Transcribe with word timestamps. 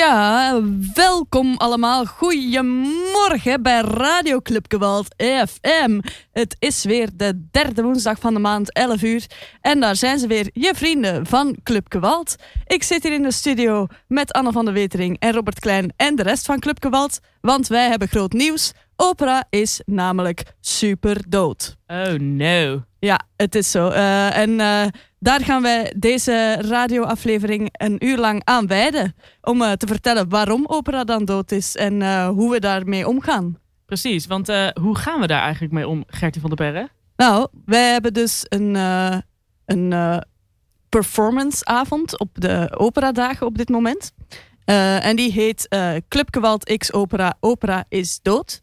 Ja, 0.00 0.60
welkom 0.94 1.56
allemaal. 1.56 2.06
Goedemorgen 2.06 3.62
bij 3.62 3.80
Radio 3.80 4.40
Club 4.40 4.64
Gewalt 4.68 5.14
FM. 5.46 6.00
Het 6.32 6.56
is 6.58 6.84
weer 6.84 7.08
de 7.14 7.46
derde 7.50 7.82
woensdag 7.82 8.18
van 8.18 8.34
de 8.34 8.40
maand, 8.40 8.72
11 8.72 9.02
uur. 9.02 9.26
En 9.60 9.80
daar 9.80 9.96
zijn 9.96 10.18
ze 10.18 10.26
weer, 10.26 10.50
je 10.52 10.74
vrienden 10.74 11.26
van 11.26 11.56
Club 11.62 11.86
Gewalt. 11.88 12.36
Ik 12.66 12.82
zit 12.82 13.02
hier 13.02 13.12
in 13.12 13.22
de 13.22 13.32
studio 13.32 13.86
met 14.08 14.32
Anne 14.32 14.52
van 14.52 14.64
der 14.64 14.74
Wetering 14.74 15.16
en 15.18 15.32
Robert 15.32 15.60
Klein 15.60 15.92
en 15.96 16.16
de 16.16 16.22
rest 16.22 16.46
van 16.46 16.58
Club 16.58 16.82
Gewalt. 16.82 17.20
Want 17.40 17.66
wij 17.66 17.88
hebben 17.88 18.08
groot 18.08 18.32
nieuws. 18.32 18.72
Opera 18.96 19.44
is 19.50 19.82
namelijk 19.86 20.42
super 20.60 21.22
dood. 21.28 21.76
Oh 21.86 22.12
no. 22.12 22.89
Ja, 23.00 23.20
het 23.36 23.54
is 23.54 23.70
zo. 23.70 23.88
Uh, 23.88 24.36
en 24.36 24.50
uh, 24.50 24.86
daar 25.18 25.40
gaan 25.40 25.62
wij 25.62 25.94
deze 25.96 26.56
radioaflevering 26.60 27.68
een 27.72 28.06
uur 28.06 28.18
lang 28.18 28.40
aan 28.44 28.66
wijden. 28.66 29.14
Om 29.40 29.62
uh, 29.62 29.72
te 29.72 29.86
vertellen 29.86 30.28
waarom 30.28 30.64
opera 30.66 31.04
dan 31.04 31.24
dood 31.24 31.52
is 31.52 31.76
en 31.76 32.26
hoe 32.26 32.50
we 32.50 32.60
daarmee 32.60 33.08
omgaan. 33.08 33.58
Precies, 33.86 34.26
want 34.26 34.46
hoe 34.80 34.96
gaan 34.96 35.20
we 35.20 35.26
daar 35.26 35.42
eigenlijk 35.42 35.72
mee 35.72 35.88
om, 35.88 36.04
Gertie 36.06 36.40
van 36.40 36.50
der 36.50 36.58
Perre? 36.58 36.88
Nou, 37.16 37.48
wij 37.64 37.92
hebben 37.92 38.12
dus 38.14 38.44
een, 38.48 38.74
een 39.64 40.22
performanceavond 40.88 42.18
op 42.18 42.28
de 42.32 42.74
operadagen 42.76 43.46
op 43.46 43.58
dit 43.58 43.68
moment. 43.68 44.12
en 44.64 45.16
die 45.16 45.32
heet 45.32 45.68
Club 46.08 46.28
Gewalt 46.30 46.76
X 46.76 46.92
Opera, 46.92 47.36
Opera 47.40 47.84
is 47.88 48.18
dood. 48.22 48.60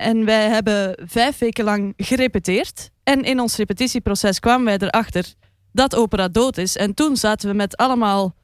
En 0.00 0.24
wij 0.24 0.48
hebben 0.48 0.96
vijf 1.04 1.38
weken 1.38 1.64
lang 1.64 1.94
gerepeteerd. 1.96 2.90
En 3.02 3.22
in 3.22 3.40
ons 3.40 3.56
repetitieproces 3.56 4.40
kwamen 4.40 4.64
wij 4.64 4.78
erachter 4.78 5.34
dat 5.72 5.94
opera 5.94 6.28
dood 6.28 6.56
is. 6.56 6.76
En 6.76 6.94
toen 6.94 7.16
zaten 7.16 7.48
we 7.48 7.54
met 7.54 7.76
allemaal 7.76 8.34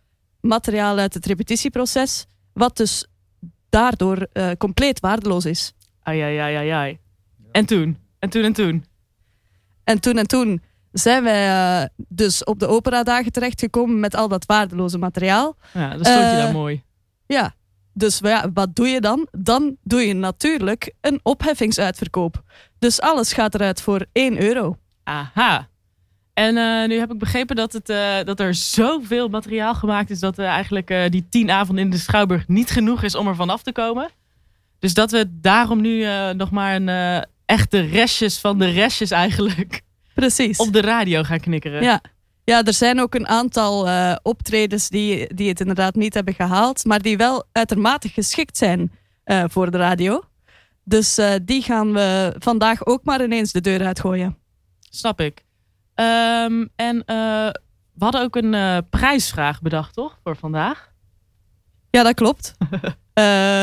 materiaal 0.41 0.99
uit 0.99 1.15
het 1.15 1.27
repetitieproces, 1.27 2.27
wat 2.53 2.77
dus 2.77 3.07
daardoor 3.69 4.27
uh, 4.33 4.51
compleet 4.59 5.01
waardeloos 5.01 5.45
is. 5.45 5.73
Ai, 6.03 6.21
ai, 6.21 6.39
ai, 6.39 6.55
ai, 6.55 6.69
ai. 6.69 6.99
En 7.53 7.67
toen? 7.67 7.99
En 8.19 8.31
toen 8.31 8.43
en 8.43 8.53
toen? 8.53 8.85
En 9.85 10.01
toen 10.01 10.19
en 10.19 10.27
toen 10.27 10.63
zijn 10.93 11.23
wij 11.23 11.49
uh, 11.49 11.87
dus 11.97 12.45
op 12.45 12.59
de 12.59 12.67
operadagen 12.67 13.33
terechtgekomen 13.33 14.01
met 14.01 14.15
al 14.15 14.29
dat 14.29 14.47
waardeloze 14.47 14.99
materiaal. 14.99 15.57
Ja, 15.73 15.91
dat 15.97 16.07
stond 16.07 16.25
je 16.25 16.31
uh, 16.31 16.37
daar 16.37 16.53
mooi. 16.53 16.83
Ja, 17.27 17.55
dus 17.97 18.19
ja, 18.23 18.51
wat 18.55 18.77
doe 18.77 18.89
je 18.89 19.01
dan? 19.01 19.29
Dan 19.33 19.77
doe 19.83 20.01
je 20.01 20.15
natuurlijk 20.15 20.93
een 21.01 21.21
opheffingsuitverkoop. 21.23 22.43
Dus 22.79 23.01
alles 23.01 23.33
gaat 23.33 23.55
eruit 23.55 23.81
voor 23.81 24.07
1 24.13 24.43
euro. 24.43 24.77
Aha. 25.05 25.69
En 26.35 26.57
uh, 26.57 26.89
nu 26.89 26.99
heb 26.99 27.13
ik 27.13 27.19
begrepen 27.19 27.57
dat, 27.57 27.73
het, 27.73 27.89
uh, 27.89 28.17
dat 28.25 28.41
er 28.41 28.55
zoveel 28.55 29.29
materiaal 29.29 29.75
gemaakt 29.75 30.11
is... 30.11 30.21
dat 30.21 30.39
uh, 30.39 30.47
eigenlijk 30.47 31.07
die 31.11 31.27
tien 31.31 31.51
avonden 31.51 31.85
in 31.85 31.91
de 31.91 31.99
Schouwburg 31.99 32.49
niet 32.49 32.71
genoeg 32.71 33.03
is 33.03 33.15
om 33.15 33.29
er 33.29 33.35
vanaf 33.35 33.63
te 33.63 33.73
komen. 33.73 34.11
Dus 34.79 34.95
dat 34.95 35.11
we 35.11 35.27
daarom 35.41 35.81
nu 35.81 36.07
nog 36.33 36.51
maar 36.51 36.75
een 36.75 37.25
echte 37.47 37.81
restjes 37.81 38.39
van 38.39 38.59
de 38.59 38.71
restjes 38.71 39.11
eigenlijk... 39.11 39.83
Precies. 40.15 40.59
op 40.59 40.73
de 40.73 40.81
radio 40.81 41.23
gaan 41.23 41.41
knikkeren. 41.41 41.83
Ja. 41.83 42.01
Ja, 42.47 42.65
er 42.65 42.73
zijn 42.75 43.01
ook 43.01 43.15
een 43.15 43.27
aantal 43.27 43.87
uh, 43.87 44.17
optredens 44.23 44.89
die, 44.89 45.35
die 45.35 45.49
het 45.49 45.61
inderdaad 45.61 45.95
niet 45.95 46.15
hebben 46.15 46.35
gehaald, 46.35 46.85
maar 46.85 47.03
die 47.03 47.17
wel 47.17 47.45
uitermate 47.53 48.09
geschikt 48.09 48.57
zijn 48.57 48.93
uh, 49.25 49.45
voor 49.49 49.71
de 49.71 49.79
radio. 49.79 50.23
Dus 50.85 51.19
uh, 51.19 51.35
die 51.43 51.63
gaan 51.63 51.93
we 51.93 52.35
vandaag 52.39 52.87
ook 52.87 53.05
maar 53.05 53.25
ineens 53.25 53.53
de 53.53 53.61
deur 53.61 53.87
uitgooien. 53.87 54.37
Snap 54.91 55.21
ik. 55.21 55.45
Um, 55.95 56.69
en 56.77 57.03
we 57.07 58.05
hadden 58.05 58.23
ook 58.23 58.37
een 58.37 58.87
prijsvraag 58.91 59.63
bedacht, 59.63 59.95
toch? 59.95 60.19
Voor 60.23 60.37
vandaag. 60.37 60.93
Ja, 61.97 62.03
dat 62.03 62.15
klopt. 62.15 62.55
Uh, 63.15 63.63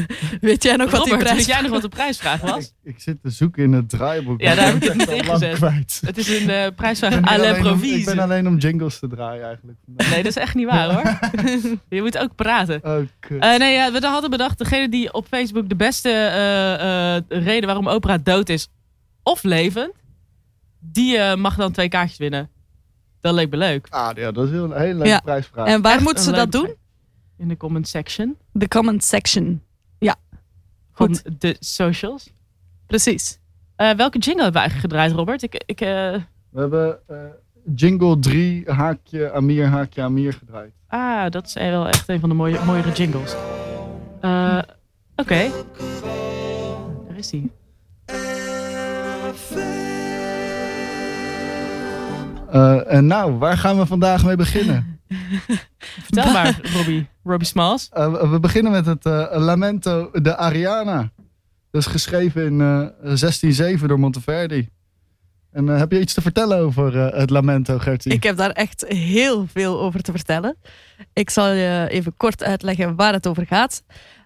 weet 0.40 0.62
jij 0.62 0.76
nog 0.76 0.90
Robert, 0.90 0.90
wat 0.90 1.04
die 1.04 1.16
prijs... 1.16 1.36
weet 1.36 1.46
jij 1.46 1.60
nog 1.60 1.70
wat 1.70 1.82
de 1.82 1.88
prijsvraag 1.88 2.40
was? 2.40 2.64
ik, 2.64 2.72
ik, 2.82 3.00
zit 3.00 3.22
te 3.22 3.30
zoeken 3.30 3.62
in 3.62 3.72
het 3.72 3.88
draaiboek. 3.88 4.40
Ja, 4.40 4.54
daar 4.54 4.66
heb 4.66 4.74
ik 4.74 4.82
het 4.82 4.96
niet 4.96 5.10
ingezet. 5.22 5.54
Kwijt. 5.54 6.02
Het 6.06 6.18
is 6.18 6.28
een 6.40 6.50
uh, 6.50 6.66
prijsvraag 6.76 7.28
à 7.28 7.36
l'improvise. 7.36 7.98
Ik 7.98 8.04
ben 8.04 8.18
alleen 8.18 8.46
om 8.46 8.56
jingles 8.56 8.98
te 8.98 9.08
draaien 9.08 9.44
eigenlijk. 9.44 9.78
Nee, 9.86 10.22
dat 10.22 10.26
is 10.26 10.36
echt 10.36 10.54
niet 10.54 10.66
waar 10.66 10.92
hoor. 10.92 11.18
je 11.88 12.02
moet 12.02 12.18
ook 12.18 12.34
praten. 12.34 12.80
Oh, 12.82 12.98
uh, 13.28 13.56
nee, 13.56 13.72
ja, 13.72 13.92
we 13.92 14.06
hadden 14.06 14.30
bedacht, 14.30 14.58
degene 14.58 14.88
die 14.88 15.12
op 15.12 15.26
Facebook 15.26 15.68
de 15.68 15.76
beste 15.76 17.22
reden 17.28 17.66
waarom 17.66 17.88
opera 17.88 18.18
dood 18.18 18.48
is, 18.48 18.68
of 19.22 19.42
levend, 19.42 19.92
die 20.80 21.36
mag 21.36 21.56
dan 21.56 21.72
twee 21.72 21.88
kaartjes 21.88 22.18
winnen. 22.18 22.50
Dat 23.20 23.34
leek 23.34 23.50
me 23.50 23.56
leuk. 23.56 23.86
Ah 23.90 24.10
ja, 24.14 24.32
dat 24.32 24.48
is 24.48 24.50
een 24.50 24.72
hele 24.72 24.94
leuke 24.94 25.08
ja. 25.08 25.20
prijsvraag. 25.20 25.66
En 25.66 25.82
waar 25.82 25.94
echt 25.94 26.02
moeten 26.02 26.24
ze 26.24 26.32
dat 26.32 26.52
doen? 26.52 26.82
In 27.36 27.48
de 27.48 27.56
comment 27.56 27.88
section. 27.88 28.36
De 28.52 28.68
comment 28.68 29.04
section. 29.04 29.62
Ja. 29.98 30.16
Goed. 30.90 31.20
Van 31.22 31.34
de 31.38 31.56
socials. 31.60 32.30
Precies. 32.86 33.38
Uh, 33.76 33.90
welke 33.92 34.18
jingle 34.18 34.42
hebben 34.42 34.62
we 34.62 34.68
eigenlijk 34.68 34.92
gedraaid, 34.92 35.12
Robert? 35.12 35.42
Ik, 35.42 35.62
ik, 35.66 35.80
uh... 35.80 35.88
We 36.50 36.60
hebben 36.60 36.98
uh, 37.10 37.16
jingle 37.74 38.18
3, 38.18 38.70
haakje 38.70 39.32
Amir, 39.32 39.66
haakje 39.66 40.02
Amir 40.02 40.32
gedraaid. 40.32 40.72
Ah, 40.86 41.30
dat 41.30 41.46
is 41.46 41.54
wel 41.54 41.88
echt 41.88 42.08
een 42.08 42.20
van 42.20 42.28
de 42.28 42.34
mooie, 42.34 42.64
mooiere 42.64 42.92
jingles. 42.92 43.34
Oké. 44.16 44.64
Okay. 45.16 45.50
Daar 47.08 47.16
is 47.16 47.30
hij. 47.30 47.50
en 52.86 53.06
nou, 53.06 53.32
waar 53.32 53.58
gaan 53.58 53.78
we 53.78 53.86
vandaag 53.86 54.24
mee 54.24 54.36
beginnen? 54.36 54.93
Vertel 56.04 56.32
maar, 56.32 56.60
Robbie. 56.76 57.06
Robbie 57.24 57.46
Smalls. 57.46 57.90
Uh, 57.94 58.30
we 58.30 58.40
beginnen 58.40 58.72
met 58.72 58.86
het 58.86 59.06
uh, 59.06 59.26
Lamento 59.32 60.10
de 60.12 60.36
Ariana. 60.36 61.12
Dat 61.70 61.80
is 61.80 61.86
geschreven 61.86 62.44
in 62.44 62.52
uh, 62.52 62.78
1607 63.02 63.88
door 63.88 63.98
Monteverdi. 63.98 64.68
En 65.52 65.66
heb 65.66 65.92
je 65.92 66.00
iets 66.00 66.14
te 66.14 66.20
vertellen 66.20 66.58
over 66.58 66.96
het 67.16 67.30
Lamento, 67.30 67.78
Gertie? 67.78 68.12
Ik 68.12 68.22
heb 68.22 68.36
daar 68.36 68.50
echt 68.50 68.84
heel 68.88 69.46
veel 69.46 69.80
over 69.80 70.02
te 70.02 70.12
vertellen. 70.12 70.56
Ik 71.12 71.30
zal 71.30 71.50
je 71.50 71.86
even 71.88 72.16
kort 72.16 72.42
uitleggen 72.42 72.94
waar 72.96 73.12
het 73.12 73.26
over 73.26 73.46
gaat. 73.46 73.82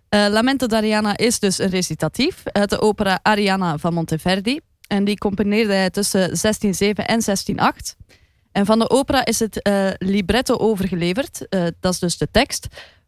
Lamento 0.08 0.66
d'Ariana 0.66 1.16
is 1.16 1.38
dus 1.38 1.58
een 1.58 1.70
recitatief 1.70 2.42
uit 2.44 2.70
de 2.70 2.80
opera 2.80 3.18
Ariana 3.22 3.78
van 3.78 3.94
Monteverdi. 3.94 4.60
En 4.86 5.04
die 5.04 5.18
componeerde 5.18 5.72
hij 5.72 5.90
tussen 5.90 6.20
1607 6.20 7.06
en 7.06 7.20
1608. 7.24 7.96
En 8.58 8.66
van 8.66 8.78
de 8.78 8.90
opera 8.90 9.24
is 9.24 9.38
het 9.38 9.68
uh, 9.68 9.90
libretto 9.98 10.56
overgeleverd. 10.56 11.46
Uh, 11.50 11.66
dat 11.80 11.92
is 11.92 11.98
dus 11.98 12.18
de 12.18 12.28
tekst. 12.30 12.66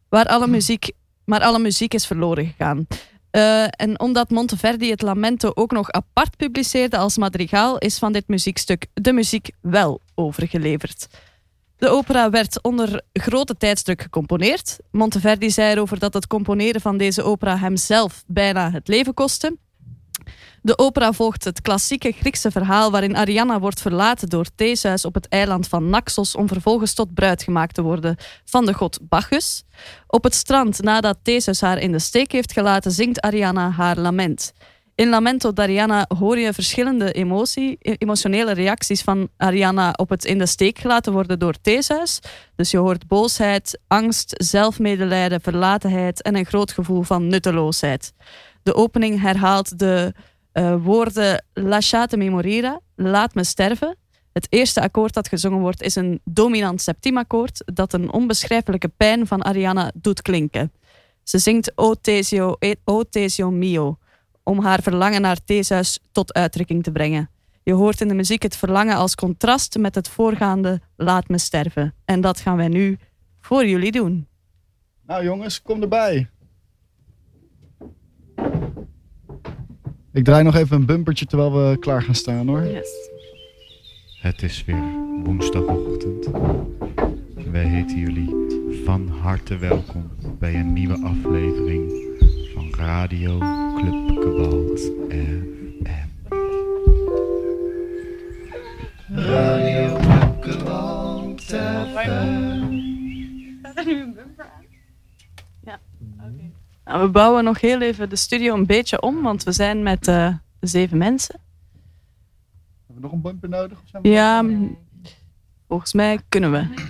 Waar 0.09 0.27
alle 0.27 0.47
muziek, 0.47 0.91
maar 1.25 1.41
alle 1.41 1.59
muziek 1.59 1.95
is 1.95 2.07
verloren 2.07 2.47
gegaan. 2.47 2.87
Uh, 3.33 3.63
en 3.71 4.01
omdat 4.01 4.31
Monteverdi 4.31 4.91
het 4.91 5.03
Lamento 5.03 5.51
ook 5.55 5.71
nog 5.71 5.91
apart 5.91 6.37
publiceerde 6.37 6.97
als 6.97 7.17
madrigaal, 7.17 7.79
is 7.79 7.99
van 7.99 8.13
dit 8.13 8.29
muziekstuk 8.29 8.87
de 8.95 9.13
muziek 9.13 9.51
wel 9.61 10.01
overgeleverd. 10.15 11.07
De 11.77 11.89
opera 11.89 12.31
werd 12.31 12.63
onder 12.63 13.03
grote 13.13 13.57
tijdsdruk 13.57 14.03
gecomponeerd. 14.03 14.79
Monteverdi 14.91 15.51
zei 15.51 15.73
erover 15.73 15.99
dat 15.99 16.15
het 16.15 16.27
componeren 16.27 16.81
van 16.81 16.97
deze 16.97 17.23
opera 17.23 17.59
hem 17.59 17.77
zelf 17.77 18.25
bijna 18.27 18.71
het 18.71 18.89
leven 18.89 19.15
kostte. 19.15 19.57
De 20.63 20.79
opera 20.79 21.13
volgt 21.13 21.45
het 21.45 21.61
klassieke 21.63 22.13
Griekse 22.13 22.51
verhaal 22.51 22.91
waarin 22.91 23.17
Arianna 23.17 23.61
wordt 23.61 23.81
verlaten 23.81 24.29
door 24.29 24.47
Theseus 24.55 25.05
op 25.05 25.15
het 25.15 25.29
eiland 25.29 25.69
van 25.69 25.91
Naxos 25.91 26.35
om 26.35 26.49
vervolgens 26.49 26.95
tot 26.95 27.15
bruid 27.15 27.43
gemaakt 27.43 27.75
te 27.75 27.83
worden 27.83 28.17
van 28.45 28.67
de 28.67 28.75
god 28.75 28.99
Bacchus. 29.03 29.65
Op 30.07 30.25
het 30.25 30.35
strand, 30.35 30.83
nadat 30.83 31.19
Theseus 31.23 31.61
haar 31.61 31.79
in 31.79 31.93
de 31.93 31.99
steek 31.99 32.33
heeft 32.33 32.53
gelaten, 32.53 32.93
zingt 32.93 33.21
Arianna 33.21 33.71
haar 33.71 33.99
lament. 33.99 34.53
In 35.01 35.09
Lamento 35.09 35.53
d'Arianna 35.53 36.05
hoor 36.19 36.39
je 36.39 36.53
verschillende 36.53 37.13
emotie, 37.13 37.79
emotionele 37.81 38.53
reacties 38.53 39.03
van 39.03 39.29
Arianna 39.37 39.93
op 39.97 40.09
het 40.09 40.25
in 40.25 40.39
de 40.39 40.47
steek 40.47 40.79
gelaten 40.79 41.13
worden 41.13 41.39
door 41.39 41.55
Theseus. 41.61 42.21
Dus 42.57 42.71
je 42.71 42.77
hoort 42.77 43.07
boosheid, 43.07 43.81
angst, 43.87 44.35
zelfmedelijden, 44.37 45.41
verlatenheid 45.41 46.23
en 46.23 46.37
een 46.37 46.47
groot 46.47 46.73
gevoel 46.73 47.03
van 47.03 47.27
nutteloosheid. 47.27 48.13
De 48.63 48.75
opening 48.75 49.21
herhaalt 49.21 49.79
de 49.79 50.15
uh, 50.53 50.77
woorden 50.83 51.45
Lasciate 51.53 52.17
memorira, 52.17 52.81
laat 52.95 53.35
me 53.35 53.45
sterven. 53.45 53.97
Het 54.33 54.47
eerste 54.51 54.81
akkoord 54.81 55.15
dat 55.15 55.29
gezongen 55.29 55.61
wordt 55.61 55.83
is 55.83 55.95
een 55.95 56.21
dominant 56.25 56.81
septiemakkoord 56.81 57.63
dat 57.75 57.93
een 57.93 58.13
onbeschrijfelijke 58.13 58.89
pijn 58.89 59.27
van 59.27 59.43
Ariana 59.43 59.91
doet 59.95 60.23
klinken. 60.23 60.73
Ze 61.23 61.39
zingt 61.39 61.73
O 61.75 61.95
Tesio, 61.95 62.57
o 62.85 63.03
Tesio 63.03 63.51
mio, 63.51 63.99
om 64.43 64.61
haar 64.61 64.83
verlangen 64.83 65.21
naar 65.21 65.45
Theseus 65.45 65.99
tot 66.13 66.33
uitdrukking 66.33 66.83
te 66.83 66.93
brengen. 66.93 67.31
Je 67.63 67.73
hoort 67.73 68.01
in 68.01 68.09
de 68.09 68.15
muziek 68.15 68.43
het 68.43 68.57
verlangen 68.57 68.97
als 68.97 69.15
contrast 69.15 69.79
met 69.79 69.95
het 69.95 70.09
voorgaande 70.09 70.81
Laat 70.97 71.29
me 71.29 71.39
sterven. 71.39 71.95
En 72.05 72.21
dat 72.21 72.41
gaan 72.41 72.57
wij 72.57 72.69
nu 72.69 72.99
voor 73.41 73.67
jullie 73.67 73.93
doen. 73.93 74.27
Nou 75.07 75.25
jongens, 75.25 75.63
kom 75.63 75.83
erbij. 75.83 76.29
Ik 80.13 80.25
draai 80.25 80.43
nog 80.43 80.55
even 80.55 80.77
een 80.77 80.87
bumpertje 80.87 81.27
terwijl 81.27 81.53
we 81.53 81.79
klaar 81.79 82.03
gaan 82.03 82.15
staan 82.15 82.49
hoor. 82.49 82.67
Yes. 82.67 83.11
Het 84.21 84.43
is 84.43 84.65
weer 84.65 84.83
woensdagochtend. 85.25 86.29
wij 87.51 87.65
heten 87.65 87.99
jullie 87.99 88.35
van 88.85 89.09
harte 89.09 89.59
welkom 89.59 90.11
bij 90.39 90.55
een 90.55 90.73
nieuwe 90.73 90.99
aflevering 91.03 91.93
van 92.55 92.75
Radio 92.77 93.39
Club 93.77 94.21
Kabalt 94.21 94.81
FM. 95.09 95.85
Radio 99.15 99.99
Club 99.99 100.41
Kabalt 100.41 101.51
Nou, 101.51 102.51
we 106.99 107.09
bouwen 107.13 107.45
nog 107.45 107.61
heel 107.61 107.81
even 107.81 108.09
de 108.09 108.17
studio 108.17 108.55
een 108.55 108.67
beetje 108.67 109.01
om, 109.01 109.23
want 109.23 109.43
we 109.43 109.53
zijn 109.53 109.83
met 109.83 110.09
eh, 110.09 110.35
zeven 110.61 110.99
mensen. 110.99 111.41
Hebben 112.87 112.95
we 112.95 113.01
nog 113.01 113.13
een 113.13 113.21
bumper 113.21 113.49
nodig? 113.49 113.79
Of 113.83 113.89
zijn 113.89 114.03
we- 114.03 114.09
Ja, 114.09 114.43
m, 114.43 114.77
volgens 115.69 115.93
mij 115.93 116.19
kunnen 116.29 116.51
we. 116.53 116.89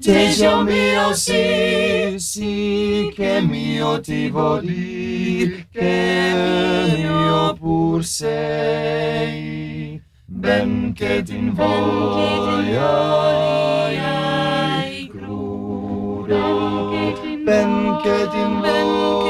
Deja 0.00 0.62
mio 0.62 1.12
si, 1.12 2.18
si, 2.18 3.12
che 3.14 3.42
mio 3.42 4.00
ti 4.00 4.30
vuol 4.30 4.62
dire, 4.62 5.66
che 5.70 6.32
mio 6.96 7.54
pur 7.54 8.02
sei. 8.02 10.00
Ben 10.24 10.94
che 10.94 11.22
ti 11.22 11.50
voglia, 11.52 12.80
crudo, 15.10 16.34
ben 17.44 18.00
che 18.02 18.28
ti. 18.30 19.29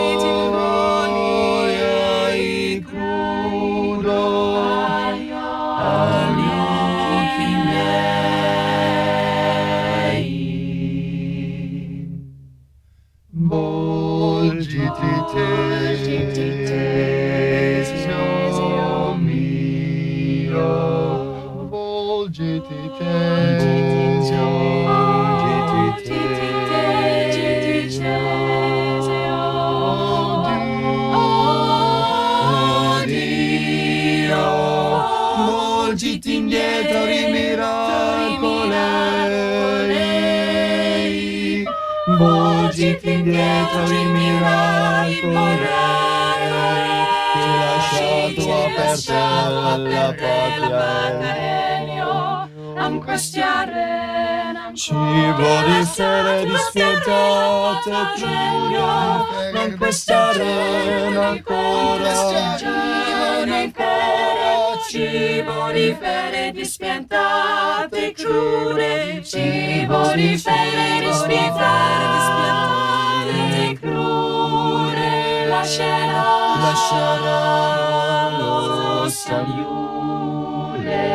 Lasciato 48.91 49.69
aperta 49.69 50.59
la 50.59 50.69
patria. 50.69 52.49
Anche 52.77 53.17
stiare, 53.19 54.73
Cibo 54.75 55.63
di 55.67 55.85
sere 55.85 56.45
dispiantate, 56.45 57.91
Giulio, 58.17 59.27
in 59.65 59.77
questa 59.77 60.29
arena 60.31 61.29
ancora. 61.29 62.59
Cibo 64.89 65.71
di 65.73 65.97
fere 66.01 66.51
dispiantate, 66.53 68.13
crude, 68.13 69.23
cibo 69.23 70.13
di 70.15 70.37
fere 70.37 71.01
dispiantate, 71.01 71.69
crude, 73.79 75.47
lascerà, 75.47 76.59
Lascerà 76.61 78.20
san 79.11 79.47
iule 79.59 81.07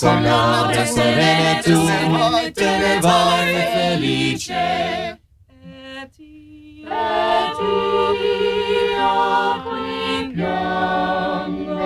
con 0.00 0.22
Laura 0.24 0.86
serena 0.86 1.60
tu 1.62 1.86
te 2.54 2.78
ne 2.78 3.00
vai 3.00 3.54
felice. 3.74 5.18
Et 6.92 7.58
io, 8.88 9.12
qui 9.64 10.32
piango. 10.34 11.84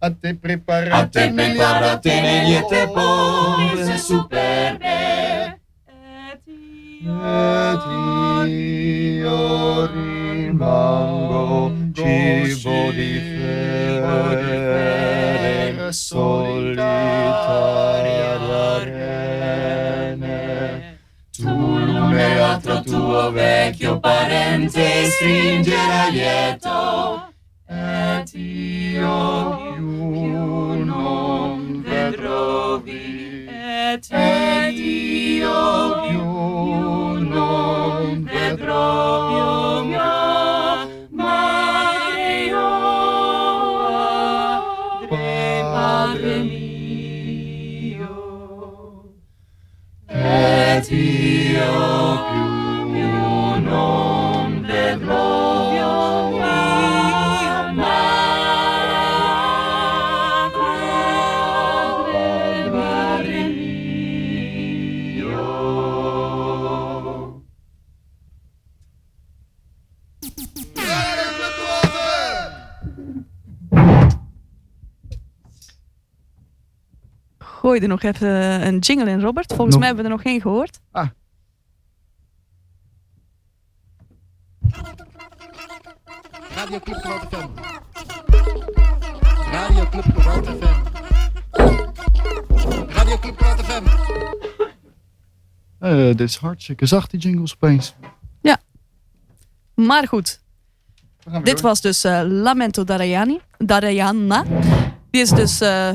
A 0.00 0.10
te 0.10 0.28
a 0.28 0.34
preparate 0.34 1.10
te 1.10 1.32
preparate 1.32 2.20
liete 2.20 2.88
Povere 2.92 3.76
povere 3.76 3.98
superbe. 3.98 5.60
Et 5.86 6.46
io, 8.44 9.86
rimango 9.86 11.72
cibo 11.94 12.90
di 12.90 13.12
fere 13.20 14.46
solitaria 15.92 16.86
rene. 18.84 20.26
tu 21.30 21.44
l'uno 21.44 22.18
e 22.18 22.34
l'altro 22.34 22.82
tuo 22.82 23.30
vecchio 23.30 23.98
parente 24.00 25.06
stringere 25.10 26.10
lieto. 26.10 27.32
Et 27.68 28.32
io 28.34 29.74
più 29.74 30.84
non 30.84 31.82
vedrò 31.82 32.78
vi. 32.78 33.46
Et 33.48 34.08
io 34.72 35.45
Gooi 77.76 77.88
er 77.88 77.94
nog 77.96 78.02
even 78.14 78.28
een 78.66 78.78
jingle 78.78 79.10
in, 79.10 79.20
Robert. 79.20 79.46
Volgens 79.52 79.68
Nog- 79.70 79.78
mij 79.78 79.86
hebben 79.86 80.04
we 80.04 80.10
er 80.10 80.16
nog 80.16 80.26
geen 80.26 80.40
gehoord. 80.40 80.80
Radio 86.54 86.78
Club 86.80 86.96
Gewalt 86.96 87.28
FM. 87.28 87.48
Radio 89.52 89.88
Club 89.88 90.04
Gewalt 90.14 90.46
FM. 90.46 90.74
Radio 92.88 93.18
Club 93.18 93.36
Gewalt 93.38 93.60
FM. 93.60 93.84
Eh, 95.78 96.06
dit 96.06 96.20
is 96.20 96.36
hartstikke 96.36 96.86
zacht, 96.86 97.10
die 97.10 97.20
jingles 97.20 97.54
opeens. 97.54 97.94
Maar 99.74 100.08
goed, 100.08 100.40
dit 101.42 101.44
door. 101.46 101.60
was 101.60 101.80
dus 101.80 102.04
eh, 102.04 102.20
Lamento 102.24 102.84
Darayani, 102.84 103.40
Darayana. 103.58 104.44
Die 105.10 105.20
is 105.20 105.30
dus 105.30 105.60
eh, 105.60 105.90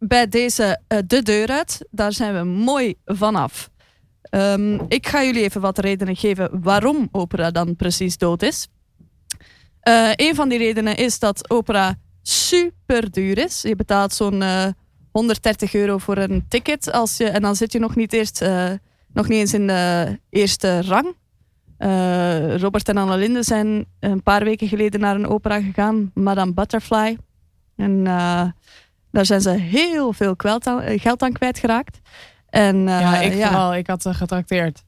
bij 0.00 0.28
deze 0.28 0.80
eh, 0.86 0.98
de 1.06 1.22
deur 1.22 1.48
uit. 1.48 1.86
Daar 1.90 2.12
zijn 2.12 2.34
we 2.34 2.44
mooi 2.44 2.94
vanaf. 3.04 3.70
Ehm, 4.22 4.74
ik 4.88 5.06
ga 5.06 5.24
jullie 5.24 5.42
even 5.42 5.60
wat 5.60 5.78
redenen 5.78 6.16
geven 6.16 6.62
waarom 6.62 7.08
opera 7.12 7.50
dan 7.50 7.76
precies 7.76 8.18
dood 8.18 8.42
is. 8.42 8.68
Eh 9.80 10.10
een 10.14 10.34
van 10.34 10.48
die 10.48 10.58
redenen 10.58 10.96
is 10.96 11.18
dat 11.18 11.50
opera 11.50 11.94
super 12.22 13.10
duur 13.10 13.38
is. 13.38 13.62
Je 13.62 13.76
betaalt 13.76 14.12
zo'n 14.12 14.42
eh, 14.42 14.66
130 15.10 15.74
euro 15.74 15.98
voor 15.98 16.16
een 16.16 16.44
ticket. 16.48 16.92
Als 16.92 17.16
je, 17.16 17.24
en 17.28 17.42
dan 17.42 17.56
zit 17.56 17.72
je 17.72 17.78
nog 17.78 17.96
niet, 17.96 18.12
eerst, 18.12 18.42
eh, 18.42 18.70
nog 19.12 19.28
niet 19.28 19.38
eens 19.38 19.54
in 19.54 19.66
de 19.66 20.18
eerste 20.30 20.82
rang. 20.82 21.14
Eh, 21.76 22.56
Robert 22.56 22.88
en 22.88 22.96
Annelinde 22.96 23.42
zijn 23.42 23.86
een 24.00 24.22
paar 24.22 24.44
weken 24.44 24.68
geleden 24.68 25.00
naar 25.00 25.14
een 25.14 25.26
opera 25.26 25.60
gegaan, 25.60 26.10
Madame 26.14 26.52
Butterfly. 26.52 27.18
En 27.76 28.06
eh, 28.06 28.46
daar 29.10 29.26
zijn 29.26 29.40
ze 29.40 29.50
heel 29.50 30.12
veel 30.12 30.34
aan- 30.66 30.80
eh, 30.80 31.00
geld 31.00 31.22
aan 31.22 31.32
kwijtgeraakt. 31.32 32.00
En 32.48 32.88
eh, 32.88 33.00
ja, 33.00 33.20
ik 33.20 33.34
ja, 33.34 33.46
vooral. 33.48 33.74
Ik 33.74 33.86
had 33.86 34.02
ze 34.02 34.14
getrakteerd. 34.14 34.82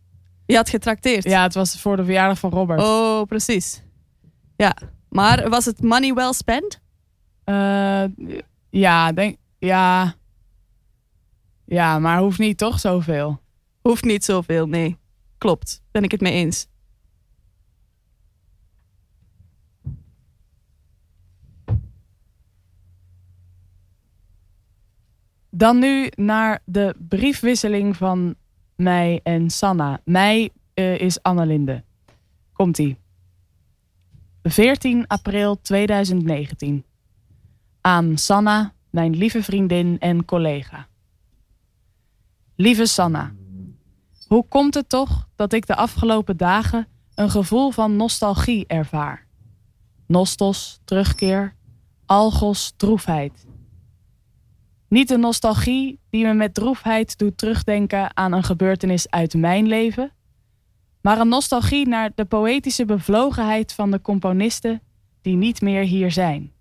je 0.47 0.57
had 0.57 0.69
getrakteerd. 0.69 1.25
Ja, 1.25 1.43
het 1.43 1.55
was 1.55 1.81
voor 1.81 1.97
de 1.97 2.05
verjaardag 2.05 2.39
van 2.39 2.51
Robert. 2.51 2.81
Oh, 2.81 3.23
precies. 3.23 3.83
Ja, 4.57 4.77
maar 5.09 5.49
was 5.49 5.65
het 5.65 5.83
money 5.83 6.13
well 6.15 6.33
spent? 6.33 6.81
Eh, 7.45 8.05
ja, 8.71 9.13
denk, 9.13 9.37
ja. 9.59 10.15
Ja, 11.65 11.99
maar 11.99 12.19
hoeft 12.19 12.39
niet 12.39 12.59
toch 12.59 12.81
zoveel. 12.81 13.41
Hoeft 13.83 14.05
niet 14.05 14.25
zoveel, 14.25 14.67
nee. 14.67 14.99
Klopt, 15.39 15.83
ben 15.91 16.03
ik 16.03 16.11
het 16.11 16.21
mee 16.21 16.33
eens. 16.33 16.67
Dan 25.55 25.79
nu 25.79 26.11
naar 26.15 26.63
de 26.65 26.95
briefwisseling 27.09 27.97
van 27.97 28.35
mij 28.77 29.21
en 29.23 29.51
Sanna. 29.51 30.01
Mij 30.05 30.51
eh, 30.75 30.99
is 30.99 31.23
Annelinde. 31.23 31.85
Komt-ie. 32.53 32.97
14 34.43 35.07
april 35.07 35.61
2019. 35.61 36.85
Aan 37.81 38.19
Sanna, 38.19 38.73
mijn 38.91 39.17
lieve 39.17 39.43
vriendin 39.43 39.99
en 39.99 40.25
collega. 40.25 40.89
Lieve 42.57 42.87
Sanna, 42.87 43.33
hoe 44.27 44.45
komt 44.49 44.75
het 44.75 44.89
toch 44.89 45.29
dat 45.37 45.53
ik 45.53 45.67
de 45.67 45.77
afgelopen 45.77 46.37
dagen 46.37 46.89
een 47.15 47.31
gevoel 47.31 47.71
van 47.71 47.97
nostalgie 47.97 48.67
ervaar? 48.67 49.27
Nostos, 50.07 50.81
terugkeer, 50.85 51.55
algos, 52.07 52.73
droefheid. 52.77 53.47
Niet 54.93 55.09
de 55.09 55.19
nostalgie 55.19 55.99
die 56.11 56.25
me 56.25 56.33
met 56.33 56.55
droefheid 56.55 57.19
doet 57.19 57.39
terugdenken 57.39 58.17
aan 58.17 58.33
een 58.33 58.43
gebeurtenis 58.43 59.11
uit 59.11 59.35
mijn 59.35 59.67
leven, 59.67 60.13
maar 61.01 61.21
een 61.21 61.29
nostalgie 61.29 61.89
naar 61.89 62.11
de 62.15 62.25
poëtische 62.25 62.85
bevlogenheid 62.85 63.73
van 63.73 63.91
de 63.91 64.01
componisten 64.01 64.83
die 65.23 65.37
niet 65.37 65.61
meer 65.61 65.83
hier 65.83 66.11
zijn. 66.11 66.53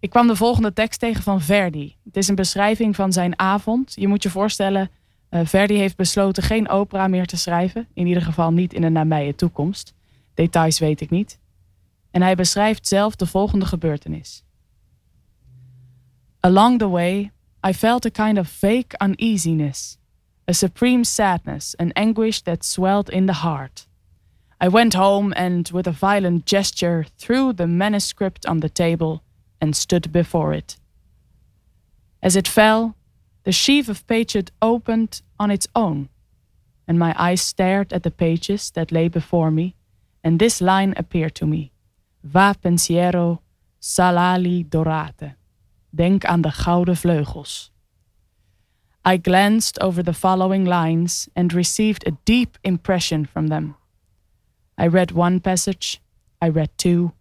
Ik 0.00 0.10
kwam 0.10 0.26
de 0.26 0.36
volgende 0.36 0.72
tekst 0.72 1.00
tegen 1.00 1.22
van 1.22 1.40
Verdi. 1.40 1.96
Het 2.04 2.16
is 2.16 2.28
een 2.28 2.34
beschrijving 2.34 2.96
van 2.96 3.12
zijn 3.12 3.38
avond. 3.38 3.92
Je 3.94 4.08
moet 4.08 4.22
je 4.22 4.30
voorstellen, 4.30 4.90
eh, 5.28 5.40
Verdi 5.44 5.74
heeft 5.74 5.96
besloten 5.96 6.42
geen 6.42 6.68
opera 6.68 7.08
meer 7.08 7.26
te 7.26 7.36
schrijven, 7.36 7.88
in 7.94 8.06
ieder 8.06 8.22
geval 8.22 8.52
niet 8.52 8.72
in 8.72 8.80
de 8.80 8.90
nabije 8.90 9.34
toekomst. 9.34 9.94
Details 10.34 10.78
weet 10.78 11.00
ik 11.00 11.10
niet. 11.10 11.38
En 12.10 12.22
hij 12.22 12.34
beschrijft 12.34 12.88
zelf 12.88 13.16
de 13.16 13.26
volgende 13.26 13.66
gebeurtenis. 13.66 14.43
Along 16.46 16.76
the 16.76 16.90
way, 16.90 17.30
I 17.62 17.72
felt 17.72 18.04
a 18.04 18.10
kind 18.10 18.36
of 18.36 18.46
vague 18.48 18.94
uneasiness, 19.00 19.96
a 20.46 20.52
supreme 20.52 21.02
sadness, 21.02 21.74
an 21.78 21.94
anguish 21.96 22.42
that 22.42 22.62
swelled 22.62 23.08
in 23.08 23.24
the 23.24 23.40
heart. 23.44 23.86
I 24.60 24.68
went 24.68 24.92
home 24.92 25.32
and, 25.38 25.66
with 25.70 25.86
a 25.86 25.90
violent 25.90 26.44
gesture, 26.44 27.06
threw 27.16 27.54
the 27.54 27.66
manuscript 27.66 28.44
on 28.44 28.60
the 28.60 28.68
table 28.68 29.22
and 29.58 29.74
stood 29.74 30.12
before 30.12 30.52
it. 30.52 30.76
As 32.22 32.36
it 32.36 32.46
fell, 32.46 32.94
the 33.44 33.52
sheaf 33.52 33.88
of 33.88 34.06
pages 34.06 34.44
opened 34.60 35.22
on 35.40 35.50
its 35.50 35.66
own, 35.74 36.10
and 36.86 36.98
my 36.98 37.14
eyes 37.16 37.40
stared 37.40 37.90
at 37.90 38.02
the 38.02 38.10
pages 38.10 38.70
that 38.72 38.92
lay 38.92 39.08
before 39.08 39.50
me, 39.50 39.76
and 40.22 40.38
this 40.38 40.60
line 40.60 40.92
appeared 40.98 41.34
to 41.36 41.46
me 41.46 41.72
Va 42.22 42.54
pensiero 42.62 43.40
salali 43.80 44.62
dorate. 44.68 45.36
Denk 45.94 46.24
aan 46.24 46.40
de 46.40 46.50
gouden 46.50 46.96
vleugels. 46.96 47.72
I 49.06 49.16
glanced 49.16 49.80
over 49.80 50.04
the 50.04 50.14
following 50.14 50.66
lines 50.66 51.28
and 51.32 51.52
received 51.52 52.06
a 52.06 52.16
deep 52.24 52.58
impression 52.62 53.26
from 53.26 53.48
them. 53.48 53.76
I 54.78 54.88
read 54.88 55.12
one 55.12 55.40
passage, 55.40 56.00
I 56.42 56.48
read 56.48 56.70
two. 56.76 57.12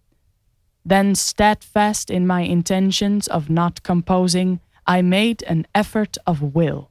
Then, 0.89 1.15
steadfast 1.15 2.09
in 2.09 2.25
my 2.25 2.41
intentions 2.41 3.27
of 3.27 3.49
not 3.49 3.83
composing, 3.83 4.59
I 4.87 5.01
made 5.01 5.43
an 5.47 5.65
effort 5.73 6.17
of 6.25 6.41
will, 6.41 6.89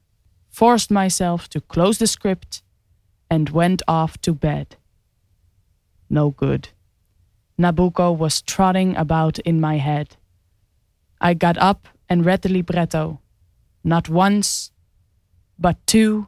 forced 0.50 0.90
myself 0.90 1.48
to 1.48 1.60
close 1.60 1.98
the 1.98 2.06
script, 2.06 2.62
and 3.28 3.50
went 3.50 3.82
off 3.86 4.18
to 4.20 4.34
bed. 4.34 4.76
No 6.08 6.30
good. 6.30 6.68
Nabucco 7.56 8.16
was 8.16 8.42
trotting 8.42 8.96
about 8.96 9.38
in 9.38 9.60
my 9.60 9.78
head. 9.78 10.16
I 11.22 11.34
got 11.34 11.56
up 11.56 11.88
and 12.08 12.24
read 12.24 12.42
the 12.42 12.48
libretto, 12.48 13.20
not 13.82 14.08
once, 14.08 14.72
but 15.56 15.76
two, 15.86 16.26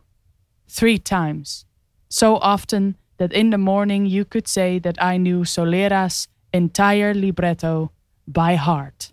three 0.67 0.99
times, 0.99 1.67
so 2.09 2.37
often 2.37 2.97
that 3.17 3.33
in 3.33 3.51
the 3.51 3.59
morning 3.59 4.07
you 4.07 4.25
could 4.25 4.49
say 4.49 4.79
that 4.81 5.03
I 5.03 5.17
knew 5.17 5.45
Solera's 5.45 6.29
entire 6.53 7.15
libretto 7.15 7.91
by 8.27 8.57
heart. 8.57 9.13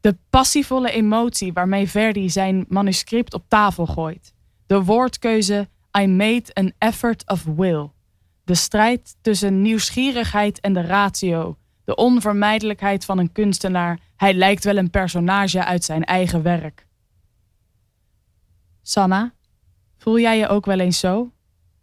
De 0.00 0.16
passievolle 0.30 0.90
emotie 0.90 1.52
waarmee 1.52 1.88
Verdi 1.88 2.30
zijn 2.30 2.64
manuscript 2.68 3.34
op 3.34 3.44
tafel 3.48 3.86
gooit. 3.86 4.34
De 4.66 4.84
woordkeuze 4.84 5.68
I 5.98 6.06
made 6.06 6.54
an 6.54 6.72
effort 6.78 7.26
of 7.26 7.44
will. 7.44 7.90
De 8.44 8.54
strijd 8.54 9.16
tussen 9.20 9.62
nieuwsgierigheid 9.62 10.60
en 10.60 10.72
de 10.72 10.80
ratio. 10.80 11.57
De 11.88 11.94
onvermijdelijkheid 11.94 13.04
van 13.04 13.18
een 13.18 13.32
kunstenaar. 13.32 13.98
Hij 14.16 14.34
lijkt 14.34 14.64
wel 14.64 14.76
een 14.76 14.90
personage 14.90 15.64
uit 15.64 15.84
zijn 15.84 16.04
eigen 16.04 16.42
werk. 16.42 16.86
Sanna, 18.82 19.32
voel 19.98 20.18
jij 20.18 20.38
je 20.38 20.48
ook 20.48 20.66
wel 20.66 20.78
eens 20.78 20.98
zo? 20.98 21.32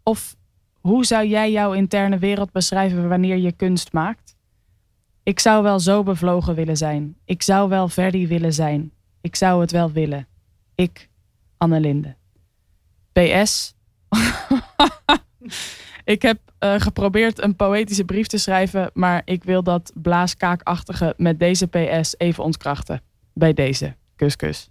Of 0.02 0.36
hoe 0.80 1.04
zou 1.04 1.26
jij 1.26 1.50
jouw 1.50 1.72
interne 1.72 2.18
wereld 2.18 2.52
beschrijven 2.52 3.08
wanneer 3.08 3.36
je 3.36 3.52
kunst 3.52 3.92
maakt? 3.92 4.36
Ik 5.22 5.40
zou 5.40 5.62
wel 5.62 5.80
zo 5.80 6.02
bevlogen 6.02 6.54
willen 6.54 6.76
zijn. 6.76 7.16
Ik 7.24 7.42
zou 7.42 7.68
wel 7.68 7.88
Verdi 7.88 8.26
willen 8.26 8.52
zijn. 8.52 8.92
Ik 9.20 9.36
zou 9.36 9.60
het 9.60 9.70
wel 9.70 9.92
willen. 9.92 10.26
Ik, 10.74 11.08
Annelinde. 11.56 12.16
PS. 13.12 13.74
ik 16.06 16.22
heb 16.22 16.38
uh, 16.60 16.74
geprobeerd 16.80 17.42
een 17.42 17.56
poëtische 17.56 18.04
brief 18.04 18.26
te 18.26 18.38
schrijven, 18.38 18.90
maar 18.94 19.22
ik 19.24 19.44
wil 19.44 19.62
dat 19.62 19.92
blaaskaakachtige 19.94 21.14
met 21.16 21.38
deze 21.38 21.66
PS 21.66 22.14
even 22.18 22.44
ontkrachten. 22.44 23.02
Bij 23.32 23.52
deze. 23.52 23.94
Kus, 24.16 24.36
kus. 24.36 24.70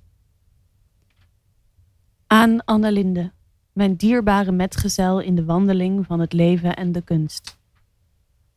Aan 2.28 2.66
Annelinde, 2.66 3.32
mijn 3.74 3.96
dierbare 3.96 4.52
metgezel 4.52 5.20
in 5.20 5.36
de 5.36 5.46
wandeling 5.46 6.06
van 6.06 6.20
het 6.20 6.34
leven 6.34 6.76
en 6.76 6.92
de 6.92 7.02
kunst. 7.02 7.58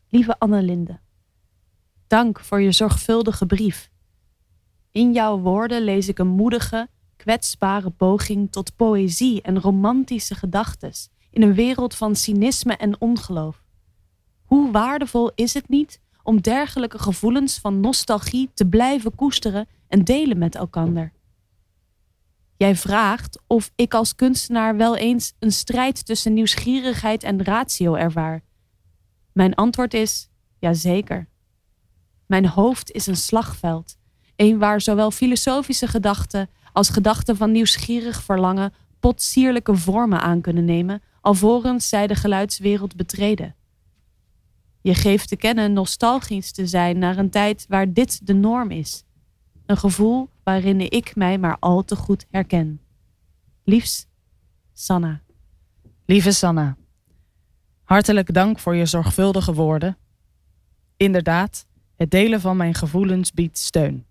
Lieve 0.09 0.39
Annelinde, 0.39 0.99
dank 2.07 2.41
voor 2.41 2.61
je 2.61 2.73
zorgvuldige 2.73 3.47
brief. 3.47 3.91
In 4.91 5.13
jouw 5.13 5.39
woorden 5.39 5.83
lees 5.83 6.09
ik 6.09 6.19
een 6.19 6.29
moedige, 6.29 6.89
kwetsbare 7.17 7.91
poging 7.91 8.53
tot 8.53 8.77
poëzie 8.77 9.43
en 9.43 9.61
romantische 9.61 10.35
gedachtes 10.35 11.09
in 11.31 11.43
een 11.43 11.55
wereld 11.55 11.95
van 11.95 12.17
cynisme 12.17 12.77
en 12.77 13.01
ongeloof. 13.01 13.63
Hoe 14.45 14.71
waardevol 14.71 15.31
is 15.35 15.55
het 15.55 15.69
niet 15.69 16.01
om 16.23 16.41
dergelijke 16.41 16.99
gevoelens 16.99 17.59
van 17.59 17.81
nostalgie 17.81 18.51
te 18.55 18.67
blijven 18.67 19.15
koesteren 19.15 19.69
en 19.89 20.05
delen 20.05 20.39
met 20.39 20.55
elkander? 20.55 21.13
Jij 22.57 22.77
vraagt 22.77 23.41
of 23.47 23.73
ik 23.75 23.95
als 23.95 24.15
kunstenaar 24.15 24.77
wel 24.77 24.97
eens 24.97 25.35
een 25.39 25.53
strijd 25.53 26.07
tussen 26.07 26.35
nieuwsgierigheid 26.35 27.23
en 27.23 27.45
ratio 27.45 27.95
ervaar. 27.95 28.43
Mijn 29.33 29.55
antwoord 29.55 29.95
is 29.95 30.29
jazeker. 30.59 31.29
Mijn 32.27 32.47
hoofd 32.47 32.91
is 32.91 33.07
een 33.07 33.17
slagveld, 33.17 33.97
een 34.37 34.59
waar 34.59 34.81
zowel 34.81 35.11
filosofische 35.11 35.87
gedachten 35.87 36.51
als 36.73 36.89
gedachten 36.89 37.37
van 37.37 37.53
nieuwsgierig 37.53 38.23
verlangen 38.23 38.73
potsierlijke 39.01 39.77
vormen 39.77 40.21
aan 40.21 40.41
kunnen 40.41 40.65
nemen, 40.65 41.03
alvorens 41.29 41.89
zij 41.89 42.07
de 42.07 42.15
geluidswereld 42.15 42.97
betreden. 42.97 43.55
Je 44.81 44.95
geeft 44.95 45.29
te 45.29 45.37
kennen 45.37 45.73
nostalgisch 45.73 46.53
te 46.53 46.67
zijn 46.67 46.99
naar 46.99 47.19
een 47.19 47.31
tijd 47.31 47.67
waar 47.69 47.93
dit 47.93 48.27
de 48.27 48.35
norm 48.35 48.71
is. 48.71 49.05
Een 49.67 49.77
gevoel 49.77 50.29
waarin 50.43 50.81
ik 50.81 51.17
mij 51.17 51.39
maar 51.39 51.57
al 51.61 51.85
te 51.85 51.97
goed 51.97 52.27
herken. 52.31 52.81
Liefs, 53.65 54.07
Sanna. 54.73 55.21
Lieve 56.05 56.33
Sanna, 56.33 56.77
hartelijk 57.83 58.35
dank 58.35 58.59
voor 58.59 58.77
je 58.77 58.87
zorgvuldige 58.87 59.55
woorden. 59.55 59.97
Inderdaad, 60.97 61.67
het 61.97 62.11
delen 62.11 62.41
van 62.41 62.57
mijn 62.57 62.75
gevoelens 62.75 63.33
biedt 63.33 63.59
steun. 63.59 64.07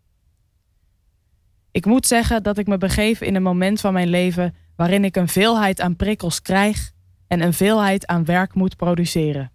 Ik 1.72 1.86
moet 1.86 2.06
zeggen 2.06 2.44
dat 2.44 2.58
ik 2.58 2.68
me 2.68 2.78
begeef 2.78 3.22
in 3.22 3.36
een 3.36 3.44
moment 3.44 3.80
van 3.80 3.94
mijn 3.94 4.10
leven 4.10 4.56
waarin 4.76 5.04
ik 5.04 5.16
een 5.16 5.28
veelheid 5.28 5.82
aan 5.82 5.96
prikkels 5.96 6.42
krijg 6.42 6.96
en 7.28 7.42
een 7.42 7.54
veelheid 7.54 8.08
aan 8.08 8.26
werk 8.26 8.54
moet 8.54 8.76
produceren. 8.76 9.52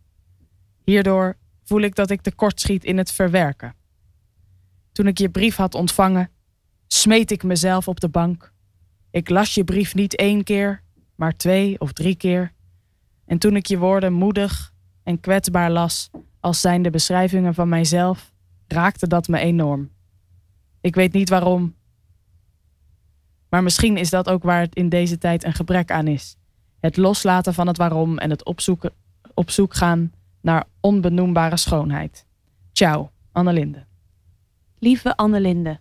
Hierdoor 0.85 1.37
voel 1.65 1.81
ik 1.81 1.95
dat 1.95 2.11
ik 2.11 2.21
tekortschiet 2.21 2.85
in 2.85 2.99
het 2.99 3.13
verwerken. 3.13 3.75
Toen 4.93 5.07
ik 5.07 5.19
je 5.19 5.29
brief 5.29 5.57
had 5.57 5.75
ontvangen, 5.75 6.31
smeet 6.87 7.31
ik 7.31 7.43
mezelf 7.43 7.89
op 7.89 8.01
de 8.01 8.09
bank. 8.09 8.53
Ik 9.11 9.29
las 9.29 9.55
je 9.55 9.65
brief 9.65 9.95
niet 9.95 10.17
één 10.17 10.45
keer, 10.45 10.83
maar 11.15 11.37
twee 11.37 11.81
of 11.81 11.93
drie 11.93 12.17
keer. 12.17 12.53
En 13.27 13.39
toen 13.39 13.57
ik 13.57 13.67
je 13.67 13.79
woorden 13.79 14.13
moedig 14.13 14.73
en 15.03 15.21
kwetsbaar 15.21 15.71
las, 15.71 16.11
als 16.41 16.61
zijnde 16.61 16.91
beschrijvingen 16.91 17.55
van 17.55 17.69
mijzelf, 17.69 18.33
raakte 18.67 19.07
dat 19.07 19.29
me 19.29 19.39
enorm. 19.39 19.91
Ik 20.81 20.95
weet 20.95 21.13
niet 21.13 21.29
waarom, 21.29 21.75
maar 23.53 23.63
misschien 23.63 23.97
is 23.97 24.11
dat 24.11 24.29
ook 24.29 24.43
waar 24.43 24.61
het 24.61 24.75
in 24.75 24.89
deze 24.89 25.19
tijd 25.19 25.45
een 25.45 25.53
gebrek 25.53 25.91
aan 25.91 26.07
is. 26.07 26.37
Het 26.83 26.97
loslaten 26.97 27.55
van 27.55 27.67
het 27.67 27.77
waarom 27.77 28.19
en 28.19 28.31
het 28.31 28.45
opzoeken, 28.45 28.93
op 29.35 29.51
zoek 29.51 29.75
gaan 29.75 30.13
naar 30.41 30.65
onbenoembare 30.81 31.57
schoonheid. 31.57 32.27
Ciao, 32.73 33.11
Annelinde. 33.33 33.85
Lieve 34.79 35.17
Annelinde, 35.17 35.81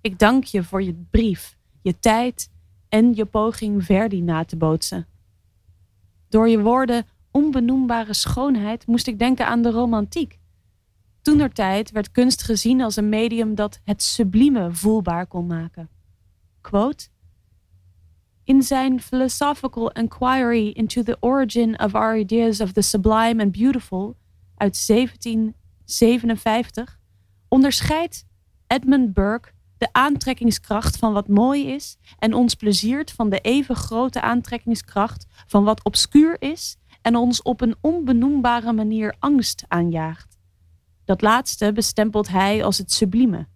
ik 0.00 0.18
dank 0.18 0.44
je 0.44 0.64
voor 0.64 0.82
je 0.82 0.94
brief, 1.10 1.56
je 1.82 1.98
tijd 1.98 2.50
en 2.88 3.14
je 3.14 3.24
poging 3.24 3.84
Verdi 3.84 4.20
na 4.20 4.44
te 4.44 4.56
bootsen. 4.56 5.06
Door 6.28 6.48
je 6.48 6.60
woorden 6.60 7.06
onbenoembare 7.30 8.14
schoonheid 8.14 8.86
moest 8.86 9.06
ik 9.06 9.18
denken 9.18 9.46
aan 9.46 9.62
de 9.62 9.70
romantiek. 9.70 10.38
Toenertijd 11.22 11.90
werd 11.90 12.10
kunst 12.10 12.42
gezien 12.42 12.80
als 12.82 12.96
een 12.96 13.08
medium 13.08 13.54
dat 13.54 13.80
het 13.84 14.02
sublieme 14.02 14.72
voelbaar 14.72 15.26
kon 15.26 15.46
maken. 15.46 15.88
Quote, 16.60 17.08
in 18.44 18.62
zijn 18.62 19.00
Philosophical 19.00 19.90
Inquiry 19.90 20.68
into 20.68 21.02
the 21.02 21.16
Origin 21.20 21.78
of 21.78 21.94
Our 21.94 22.18
Ideas 22.18 22.60
of 22.60 22.72
the 22.72 22.82
Sublime 22.82 23.42
and 23.42 23.52
Beautiful 23.52 24.16
uit 24.56 24.86
1757 24.86 26.98
onderscheidt 27.48 28.24
Edmund 28.66 29.14
Burke 29.14 29.52
de 29.80 29.88
aantrekkingskracht 29.92 30.96
van 30.96 31.12
wat 31.12 31.28
mooi 31.28 31.66
is 31.66 31.96
en 32.18 32.34
ons 32.34 32.54
pleziert 32.54 33.12
van 33.12 33.30
de 33.30 33.38
even 33.38 33.76
grote 33.76 34.20
aantrekkingskracht 34.20 35.26
van 35.46 35.64
wat 35.64 35.84
obscuur 35.84 36.42
is 36.42 36.76
en 37.02 37.16
ons 37.16 37.42
op 37.42 37.60
een 37.60 37.76
onbenoembare 37.80 38.72
manier 38.72 39.14
angst 39.18 39.64
aanjaagt. 39.68 40.38
Dat 41.04 41.22
laatste 41.22 41.72
bestempelt 41.72 42.28
hij 42.28 42.64
als 42.64 42.78
het 42.78 42.92
sublieme. 42.92 43.46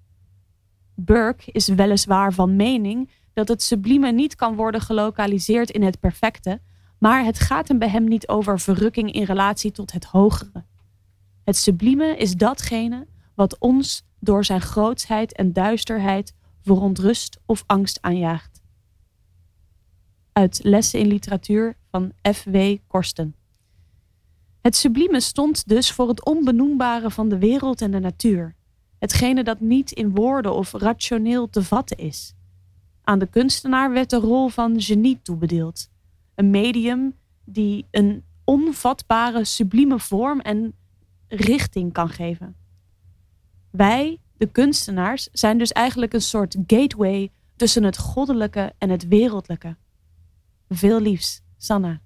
Burke 0.94 1.52
is 1.52 1.68
weliswaar 1.68 2.32
van 2.32 2.56
mening 2.56 3.10
dat 3.34 3.48
het 3.48 3.62
sublieme 3.62 4.12
niet 4.12 4.34
kan 4.34 4.56
worden 4.56 4.80
gelokaliseerd 4.80 5.70
in 5.70 5.82
het 5.82 6.00
perfecte, 6.00 6.60
maar 6.98 7.24
het 7.24 7.38
gaat 7.38 7.68
hem 7.68 7.78
bij 7.78 7.88
hem 7.88 8.04
niet 8.04 8.28
over 8.28 8.60
verrukking 8.60 9.12
in 9.12 9.24
relatie 9.24 9.70
tot 9.70 9.92
het 9.92 10.04
hogere. 10.04 10.64
Het 11.44 11.56
sublieme 11.56 12.16
is 12.16 12.34
datgene 12.34 13.06
wat 13.34 13.58
ons 13.58 14.02
door 14.20 14.44
zijn 14.44 14.60
grootsheid 14.60 15.32
en 15.32 15.52
duisterheid 15.52 16.34
verontrust 16.62 17.38
of 17.46 17.64
angst 17.66 17.98
aanjaagt. 18.00 18.62
Uit 20.32 20.60
Lessen 20.62 21.00
in 21.00 21.06
Literatuur 21.06 21.76
van 21.90 22.12
F.W. 22.32 22.76
Korsten. 22.86 23.34
Het 24.60 24.76
sublieme 24.76 25.20
stond 25.20 25.68
dus 25.68 25.92
voor 25.92 26.08
het 26.08 26.24
onbenoembare 26.24 27.10
van 27.10 27.28
de 27.28 27.38
wereld 27.38 27.80
en 27.80 27.90
de 27.90 27.98
natuur, 27.98 28.54
hetgene 28.98 29.44
dat 29.44 29.60
niet 29.60 29.92
in 29.92 30.14
woorden 30.14 30.54
of 30.54 30.72
rationeel 30.72 31.50
te 31.50 31.62
vatten 31.62 31.96
is. 31.96 32.34
Aan 33.04 33.18
de 33.18 33.26
kunstenaar 33.26 33.92
werd 33.92 34.10
de 34.10 34.16
rol 34.16 34.48
van 34.48 34.80
genie 34.80 35.20
toebedeeld, 35.22 35.90
een 36.34 36.50
medium 36.50 37.14
die 37.44 37.86
een 37.90 38.24
onvatbare, 38.44 39.44
sublieme 39.44 39.98
vorm 39.98 40.40
en 40.40 40.74
richting 41.28 41.92
kan 41.92 42.08
geven. 42.08 42.56
Wij, 43.70 44.20
de 44.36 44.46
kunstenaars, 44.46 45.28
zijn 45.32 45.58
dus 45.58 45.72
eigenlijk 45.72 46.12
een 46.12 46.22
soort 46.22 46.56
gateway 46.66 47.30
tussen 47.56 47.82
het 47.82 47.98
goddelijke 47.98 48.72
en 48.78 48.90
het 48.90 49.08
wereldlijke. 49.08 49.76
Veel 50.68 51.00
liefs, 51.00 51.42
Sanna. 51.56 52.00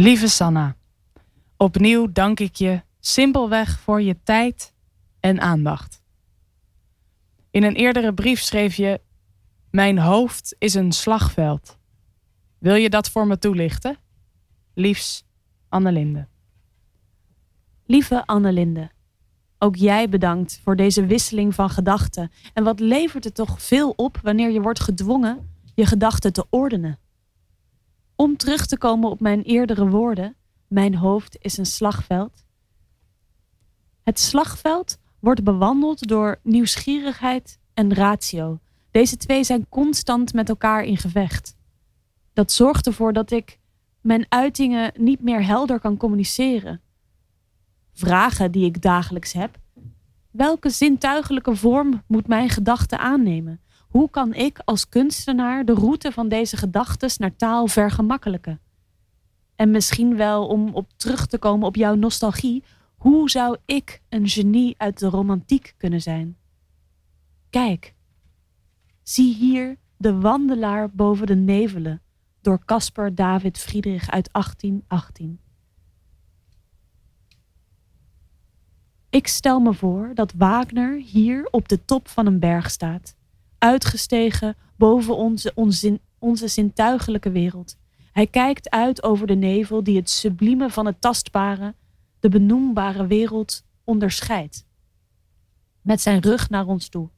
Lieve 0.00 0.28
Sanna, 0.28 0.76
opnieuw 1.56 2.12
dank 2.12 2.40
ik 2.40 2.54
je 2.54 2.82
simpelweg 3.00 3.80
voor 3.80 4.02
je 4.02 4.16
tijd 4.22 4.72
en 5.20 5.40
aandacht. 5.40 6.02
In 7.50 7.62
een 7.62 7.74
eerdere 7.74 8.14
brief 8.14 8.40
schreef 8.40 8.74
je: 8.74 9.00
Mijn 9.70 9.98
hoofd 9.98 10.54
is 10.58 10.74
een 10.74 10.92
slagveld. 10.92 11.78
Wil 12.58 12.74
je 12.74 12.90
dat 12.90 13.10
voor 13.10 13.26
me 13.26 13.38
toelichten? 13.38 13.96
Liefs, 14.74 15.24
Annelinde. 15.68 16.28
Lieve 17.86 18.26
Annelinde, 18.26 18.90
ook 19.58 19.76
jij 19.76 20.08
bedankt 20.08 20.60
voor 20.64 20.76
deze 20.76 21.06
wisseling 21.06 21.54
van 21.54 21.70
gedachten. 21.70 22.30
En 22.52 22.64
wat 22.64 22.80
levert 22.80 23.24
het 23.24 23.34
toch 23.34 23.62
veel 23.62 23.92
op 23.96 24.18
wanneer 24.22 24.50
je 24.50 24.60
wordt 24.60 24.80
gedwongen 24.80 25.50
je 25.74 25.86
gedachten 25.86 26.32
te 26.32 26.46
ordenen? 26.50 26.98
Om 28.20 28.36
terug 28.36 28.66
te 28.66 28.78
komen 28.78 29.10
op 29.10 29.20
mijn 29.20 29.42
eerdere 29.42 29.88
woorden, 29.88 30.36
mijn 30.68 30.94
hoofd 30.94 31.36
is 31.40 31.56
een 31.56 31.66
slagveld. 31.66 32.44
Het 34.02 34.18
slagveld 34.18 34.98
wordt 35.20 35.44
bewandeld 35.44 36.08
door 36.08 36.40
nieuwsgierigheid 36.42 37.58
en 37.74 37.94
ratio. 37.94 38.58
Deze 38.90 39.16
twee 39.16 39.44
zijn 39.44 39.68
constant 39.68 40.32
met 40.32 40.48
elkaar 40.48 40.84
in 40.84 40.96
gevecht. 40.96 41.56
Dat 42.32 42.52
zorgt 42.52 42.86
ervoor 42.86 43.12
dat 43.12 43.30
ik 43.30 43.58
mijn 44.00 44.26
uitingen 44.28 44.92
niet 44.96 45.22
meer 45.22 45.46
helder 45.46 45.80
kan 45.80 45.96
communiceren. 45.96 46.80
Vragen 47.92 48.52
die 48.52 48.64
ik 48.64 48.82
dagelijks 48.82 49.32
heb. 49.32 49.58
Welke 50.30 50.70
zintuigelijke 50.70 51.56
vorm 51.56 52.02
moet 52.06 52.26
mijn 52.26 52.48
gedachte 52.48 52.98
aannemen? 52.98 53.60
Hoe 53.90 54.10
kan 54.10 54.34
ik 54.34 54.58
als 54.64 54.88
kunstenaar 54.88 55.64
de 55.64 55.74
route 55.74 56.12
van 56.12 56.28
deze 56.28 56.56
gedachten 56.56 57.10
naar 57.16 57.36
taal 57.36 57.66
vergemakkelijken? 57.66 58.60
En 59.56 59.70
misschien 59.70 60.16
wel 60.16 60.46
om 60.46 60.74
op 60.74 60.88
terug 60.96 61.26
te 61.26 61.38
komen 61.38 61.66
op 61.66 61.76
jouw 61.76 61.94
nostalgie, 61.94 62.62
hoe 62.96 63.30
zou 63.30 63.56
ik 63.64 64.02
een 64.08 64.28
genie 64.28 64.74
uit 64.78 64.98
de 64.98 65.08
romantiek 65.08 65.74
kunnen 65.76 66.02
zijn? 66.02 66.36
Kijk, 67.50 67.94
zie 69.02 69.34
hier 69.34 69.76
de 69.96 70.18
wandelaar 70.18 70.90
boven 70.90 71.26
de 71.26 71.36
nevelen 71.36 72.02
door 72.40 72.64
Caspar 72.64 73.14
David 73.14 73.58
Friedrich 73.58 74.10
uit 74.10 74.32
1818. 74.32 75.40
Ik 79.08 79.26
stel 79.26 79.60
me 79.60 79.74
voor 79.74 80.10
dat 80.14 80.32
Wagner 80.32 80.96
hier 80.96 81.48
op 81.50 81.68
de 81.68 81.84
top 81.84 82.08
van 82.08 82.26
een 82.26 82.38
berg 82.38 82.70
staat 82.70 83.18
uitgestegen 83.60 84.56
boven 84.76 85.16
onze, 85.16 85.52
onzin, 85.54 86.00
onze 86.18 86.48
zintuigelijke 86.48 87.30
wereld. 87.30 87.76
Hij 88.12 88.26
kijkt 88.26 88.70
uit 88.70 89.02
over 89.02 89.26
de 89.26 89.34
nevel 89.34 89.82
die 89.82 89.96
het 89.96 90.10
sublieme 90.10 90.70
van 90.70 90.86
het 90.86 91.00
tastbare, 91.00 91.74
de 92.20 92.28
benoembare 92.28 93.06
wereld 93.06 93.64
onderscheidt. 93.84 94.66
Met 95.82 96.00
zijn 96.00 96.20
rug 96.20 96.50
naar 96.50 96.66
ons 96.66 96.88
toe. 96.88 97.08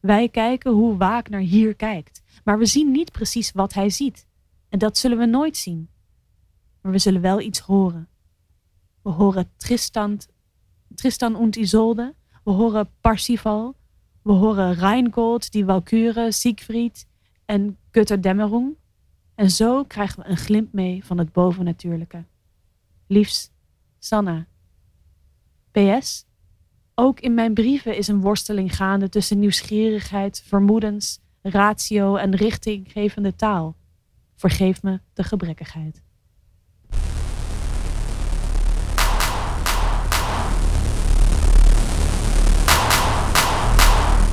Wij 0.00 0.28
kijken 0.28 0.72
hoe 0.72 0.96
Wagner 0.96 1.40
hier 1.40 1.74
kijkt, 1.74 2.22
maar 2.44 2.58
we 2.58 2.66
zien 2.66 2.90
niet 2.90 3.12
precies 3.12 3.52
wat 3.52 3.74
hij 3.74 3.90
ziet. 3.90 4.26
En 4.68 4.78
dat 4.78 4.98
zullen 4.98 5.18
we 5.18 5.26
nooit 5.26 5.56
zien. 5.56 5.88
Maar 6.80 6.92
we 6.92 6.98
zullen 6.98 7.20
wel 7.20 7.40
iets 7.40 7.58
horen. 7.58 8.08
We 9.02 9.10
horen 9.10 9.50
Tristan, 9.56 10.20
Tristan 10.94 11.36
und 11.36 11.56
Isolde, 11.56 12.14
we 12.44 12.50
horen 12.50 12.90
Parsifal, 13.00 13.74
we 14.26 14.32
horen 14.32 14.74
Reingold, 14.74 15.52
die 15.52 15.66
Walküre, 15.66 16.32
Siegfried 16.32 17.06
en 17.44 17.78
Götterdämmerung. 17.90 18.76
En 19.34 19.50
zo 19.50 19.84
krijgen 19.84 20.22
we 20.22 20.28
een 20.28 20.36
glimp 20.36 20.72
mee 20.72 21.04
van 21.04 21.18
het 21.18 21.32
bovennatuurlijke. 21.32 22.24
Liefs, 23.06 23.50
Sanna. 23.98 24.46
PS. 25.70 26.24
Ook 26.94 27.20
in 27.20 27.34
mijn 27.34 27.54
brieven 27.54 27.96
is 27.96 28.08
een 28.08 28.20
worsteling 28.20 28.76
gaande 28.76 29.08
tussen 29.08 29.38
nieuwsgierigheid, 29.38 30.42
vermoedens, 30.46 31.20
ratio 31.42 32.16
en 32.16 32.34
richtinggevende 32.34 33.36
taal. 33.36 33.76
Vergeef 34.34 34.82
me 34.82 35.00
de 35.12 35.24
gebrekkigheid. 35.24 36.02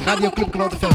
Radio 0.06 0.30
Club 0.32 0.52
Geweld 0.52 0.74
FM. 0.74 0.94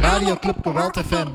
Radio 0.00 0.36
Club 0.36 0.56
Geweld 0.62 0.96
FM. 0.96 1.28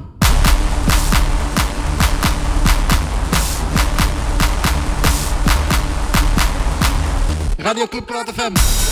Radio 7.57 7.87
Club 7.87 8.09
FM. 8.35 8.88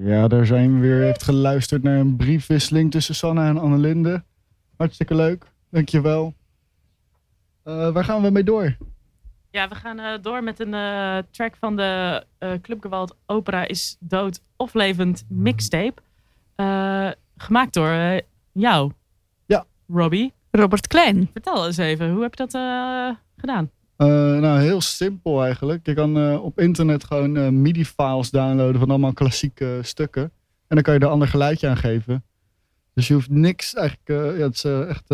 Ja, 0.00 0.28
daar 0.28 0.46
zijn 0.46 0.74
we 0.74 0.80
weer. 0.80 0.98
Je 0.98 1.04
hebt 1.04 1.22
geluisterd 1.22 1.82
naar 1.82 1.98
een 1.98 2.16
briefwisseling 2.16 2.90
tussen 2.90 3.14
Sanna 3.14 3.48
en 3.48 3.58
Annelinde. 3.58 4.24
Hartstikke 4.76 5.14
leuk. 5.14 5.44
Dankjewel. 5.70 6.34
Uh, 7.64 7.92
waar 7.92 8.04
gaan 8.04 8.22
we 8.22 8.30
mee 8.30 8.42
door? 8.44 8.76
Ja, 9.50 9.68
we 9.68 9.74
gaan 9.74 9.98
uh, 10.00 10.12
door 10.22 10.42
met 10.42 10.60
een 10.60 10.72
uh, 10.72 11.18
track 11.30 11.56
van 11.56 11.76
de 11.76 12.24
uh, 12.38 12.52
Clubgewalt 12.62 13.16
Opera 13.26 13.66
is 13.66 13.96
dood 14.00 14.40
of 14.56 14.74
levend 14.74 15.24
mixtape. 15.28 16.02
gemaakt 17.36 17.74
door 17.74 18.20
jou. 18.52 18.92
Ja. 19.46 19.64
Robbie. 19.88 20.32
Robert 20.50 20.86
Klein. 20.86 21.28
Vertel 21.32 21.66
eens 21.66 21.76
even, 21.76 22.10
hoe 22.10 22.22
heb 22.22 22.34
je 22.34 22.46
dat 22.46 22.60
gedaan? 23.36 23.70
Nou, 24.06 24.60
heel 24.60 24.80
simpel 24.80 25.44
eigenlijk. 25.44 25.86
Je 25.86 25.94
kan 25.94 26.38
op 26.38 26.60
internet 26.60 27.04
gewoon 27.04 27.62
MIDI-files 27.62 28.30
downloaden 28.30 28.80
van 28.80 28.90
allemaal 28.90 29.12
klassieke 29.12 29.78
stukken. 29.82 30.22
En 30.22 30.74
dan 30.74 30.82
kan 30.82 30.94
je 30.94 31.00
er 31.00 31.06
een 31.06 31.12
ander 31.12 31.28
geluidje 31.28 31.68
aan 31.68 31.76
geven. 31.76 32.24
Dus 32.94 33.08
je 33.08 33.14
hoeft 33.14 33.30
niks 33.30 33.74
eigenlijk, 33.74 34.36
ja, 34.38 34.44
het 34.44 34.54
is 34.54 34.64
echt... 34.64 35.10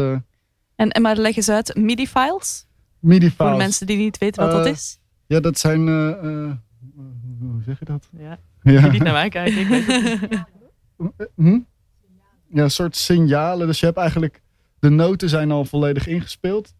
En, 0.76 0.90
en 0.90 1.02
maar 1.02 1.16
leg 1.16 1.36
eens 1.36 1.48
uit, 1.48 1.76
MIDI-files? 1.76 2.66
MIDI-files. 2.98 3.34
Voor 3.36 3.50
de 3.50 3.56
mensen 3.56 3.86
die 3.86 3.96
niet 3.96 4.18
weten 4.18 4.42
wat 4.42 4.52
uh, 4.52 4.58
dat 4.58 4.66
is. 4.66 4.98
Ja, 5.26 5.40
dat 5.40 5.58
zijn... 5.58 5.86
Uh, 5.86 6.08
uh, 6.22 6.52
hoe 7.40 7.62
zeg 7.64 7.78
je 7.78 7.84
dat? 7.84 8.08
Ja. 8.18 8.38
ja. 8.62 8.80
Je 8.84 8.90
niet 8.90 9.02
naar 9.02 9.12
mij 9.12 9.28
kijken. 9.28 9.60
Ik 9.60 9.68
weet 9.68 9.86
het. 9.86 10.44
hm? 11.36 11.60
Ja, 12.48 12.62
een 12.62 12.70
soort 12.70 12.96
signalen. 12.96 13.66
Dus 13.66 13.80
je 13.80 13.86
hebt 13.86 13.98
eigenlijk... 13.98 14.42
De 14.78 14.88
noten 14.88 15.28
zijn 15.28 15.50
al 15.50 15.64
volledig 15.64 16.06
ingespeeld. 16.06 16.74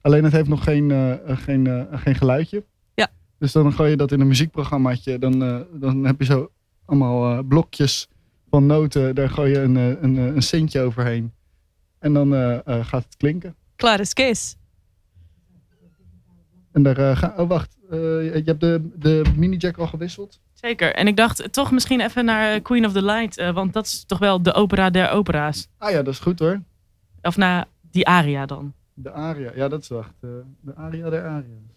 Alleen 0.00 0.24
het 0.24 0.32
heeft 0.32 0.48
nog 0.48 0.64
geen, 0.64 1.18
geen, 1.26 1.86
geen 1.92 2.14
geluidje. 2.14 2.64
Ja. 2.94 3.08
Dus 3.38 3.52
dan 3.52 3.72
gooi 3.72 3.90
je 3.90 3.96
dat 3.96 4.12
in 4.12 4.20
een 4.20 4.26
muziekprogrammaatje. 4.26 5.18
Dan, 5.18 5.42
eh, 5.42 5.60
dan 5.72 6.04
heb 6.04 6.18
je 6.18 6.24
zo 6.24 6.50
allemaal 6.84 7.32
eh, 7.38 7.44
blokjes 7.48 8.08
van 8.50 8.66
noten. 8.66 9.14
Daar 9.14 9.30
gooi 9.30 9.50
je 9.50 9.58
een, 9.60 9.76
eh, 9.76 10.02
een, 10.02 10.18
eh, 10.18 10.24
een 10.34 10.42
centje 10.42 10.80
overheen. 10.80 11.32
En 11.98 12.12
dan 12.12 12.34
eh, 12.34 12.66
eh, 12.66 12.84
gaat 12.86 13.04
het 13.04 13.16
klinken. 13.16 13.54
Klaar 13.76 14.00
is 14.00 14.12
Kees. 14.12 14.56
En 16.72 16.82
daar 16.82 16.98
eh, 16.98 17.16
ga, 17.16 17.34
oh 17.36 17.48
wacht, 17.48 17.78
Eh, 17.90 17.98
je 18.34 18.42
hebt 18.44 18.60
de, 18.60 18.90
de 18.98 19.22
mini-jack 19.36 19.76
al 19.76 19.86
gewisseld? 19.86 20.40
Zeker. 20.52 20.94
En 20.94 21.06
ik 21.06 21.16
dacht 21.16 21.52
toch 21.52 21.70
misschien 21.70 22.00
even 22.00 22.24
naar 22.24 22.60
Queen 22.60 22.86
of 22.86 22.92
the 22.92 23.02
Light. 23.04 23.36
eh, 23.38 23.52
want 23.54 23.72
dat 23.72 23.86
is 23.86 24.04
toch 24.06 24.18
wel 24.18 24.42
de 24.42 24.52
opera 24.54 24.90
der 24.90 25.10
opera's. 25.10 25.68
Ah 25.78 25.90
ja, 25.90 26.02
dat 26.02 26.14
is 26.14 26.18
goed 26.20 26.38
hoor. 26.38 26.62
Of 27.22 27.36
naar 27.36 27.66
die 27.90 28.06
aria 28.06 28.46
dan. 28.46 28.72
De 29.02 29.10
aria, 29.10 29.52
ja 29.54 29.68
dat 29.68 29.80
is 29.82 29.88
wacht. 29.88 30.14
eh, 30.20 30.30
de 30.60 30.74
aria 30.74 31.10
der 31.10 31.24
aria's. 31.26 31.69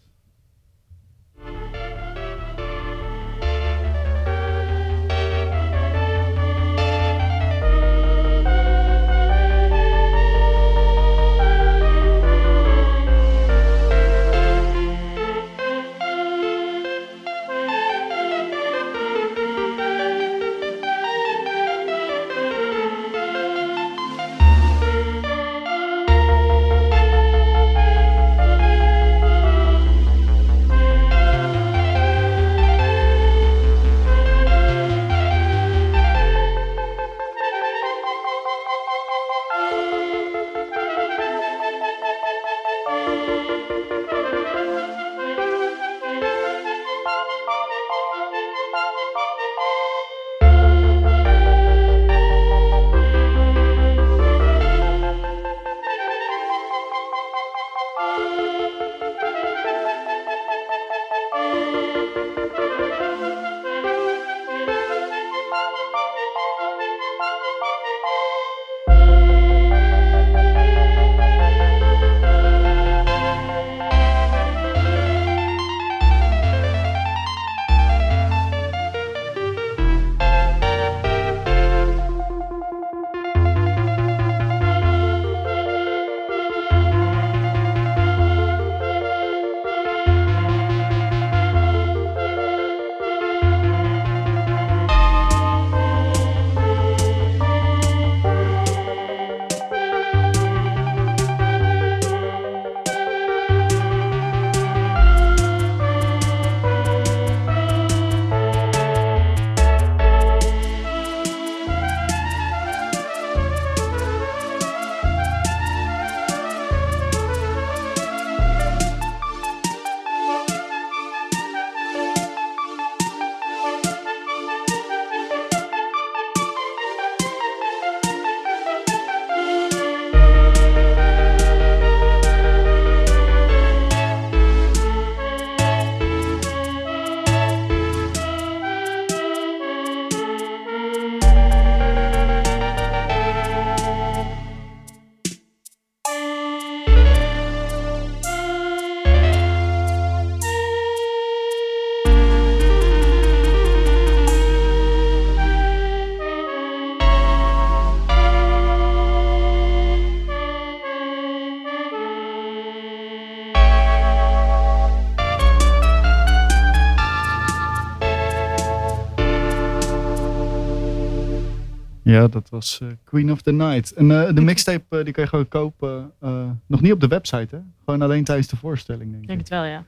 Ja, 172.24 172.30
dat 172.30 172.50
was 172.50 172.80
eh, 172.82 172.88
Queen 173.04 173.32
of 173.32 173.42
the 173.42 173.52
Night. 173.52 173.94
En 173.94 174.12
eh, 174.28 174.34
de 174.36 174.42
mixtape 174.42 174.98
eh, 174.98 175.04
die 175.04 175.14
kan 175.14 175.24
je 175.24 175.30
gewoon 175.30 175.48
kopen. 175.48 176.12
eh, 176.20 176.50
nog 176.68 176.82
niet 176.82 176.92
op 176.92 177.00
de 177.00 177.08
website, 177.08 177.56
hè? 177.56 177.62
Gewoon 177.86 178.02
alleen 178.02 178.24
tijdens 178.24 178.48
de 178.48 178.56
voorstelling, 178.58 179.10
denk 179.12 179.22
Ik 179.22 179.28
denk 179.28 179.40
het 179.40 179.50
wel, 179.50 179.64
ja. 179.64 179.86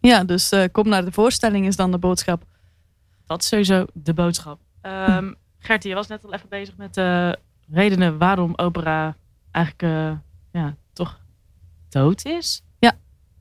Ja, 0.00 0.24
dus 0.24 0.50
eh, 0.50 0.64
kom 0.72 0.88
naar 0.88 1.04
de 1.04 1.12
voorstelling 1.12 1.66
is 1.66 1.76
dan 1.76 1.90
de 1.90 1.98
boodschap. 1.98 2.44
Dat 3.26 3.42
is 3.42 3.48
sowieso 3.48 3.86
de 3.92 4.14
boodschap. 4.14 4.58
Ehm 4.80 5.32
Gertie, 5.58 5.88
je 5.88 5.94
was 5.96 6.06
net 6.06 6.24
al 6.24 6.32
even 6.34 6.48
bezig 6.48 6.76
met 6.76 6.94
de 6.94 7.38
redenen 7.70 8.18
waarom 8.18 8.52
opera 8.56 9.16
eigenlijk 9.50 9.82
eh, 9.94 10.12
ja, 10.62 10.76
toch 10.92 11.20
dood 11.88 12.24
is. 12.24 12.60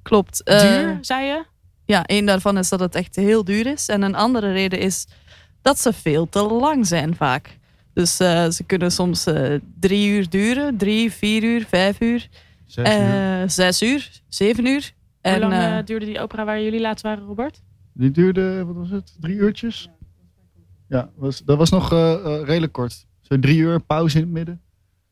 Klopt. 0.01 0.43
Eh, 0.43 0.59
Duur, 0.59 0.97
zei 1.01 1.25
je? 1.25 1.43
Ja, 1.85 2.03
één 2.05 2.25
daarvan 2.25 2.57
is 2.57 2.69
dat 2.69 2.79
het 2.79 2.95
echt 2.95 3.15
heel 3.15 3.43
duur 3.43 3.65
is. 3.65 3.87
En 3.89 4.01
een 4.01 4.15
andere 4.15 4.51
reden 4.51 4.79
is 4.79 5.07
dat 5.61 5.79
ze 5.79 5.93
veel 5.93 6.29
te 6.29 6.41
lang 6.43 6.87
zijn 6.87 7.15
vaak. 7.15 7.57
Dus 7.95 8.19
eh, 8.19 8.49
ze 8.49 8.63
kunnen 8.63 8.91
soms 8.91 9.25
eh, 9.25 9.59
drie 9.79 10.09
uur 10.09 10.29
duren, 10.29 10.77
drie, 10.77 11.11
vier 11.11 11.43
uur, 11.43 11.65
vijf 11.65 12.01
uur, 12.01 12.29
Zes 12.65 12.87
uur. 12.87 13.41
eh, 13.41 13.49
zes 13.49 13.81
uur, 13.81 14.21
zeven 14.27 14.65
uur. 14.65 14.93
Hoe 15.21 15.33
En 15.33 15.39
lang 15.39 15.85
duurde 15.85 16.05
die 16.05 16.19
opera 16.19 16.45
waar 16.45 16.61
jullie 16.61 16.81
laatst 16.81 17.03
waren, 17.03 17.25
Robert? 17.25 17.61
Die 17.93 18.11
duurde, 18.11 18.65
wat 18.65 18.75
was 18.75 18.89
het? 18.89 19.15
Drie 19.19 19.35
uurtjes? 19.35 19.89
Ja, 20.87 21.09
was, 21.15 21.43
dat 21.43 21.57
was 21.57 21.69
nog 21.69 21.89
redelijk 22.45 22.71
kort. 22.73 23.05
Zo 23.21 23.39
drie 23.39 23.57
uur, 23.57 23.79
pauze 23.79 24.17
in 24.17 24.23
het 24.23 24.33
midden. 24.33 24.61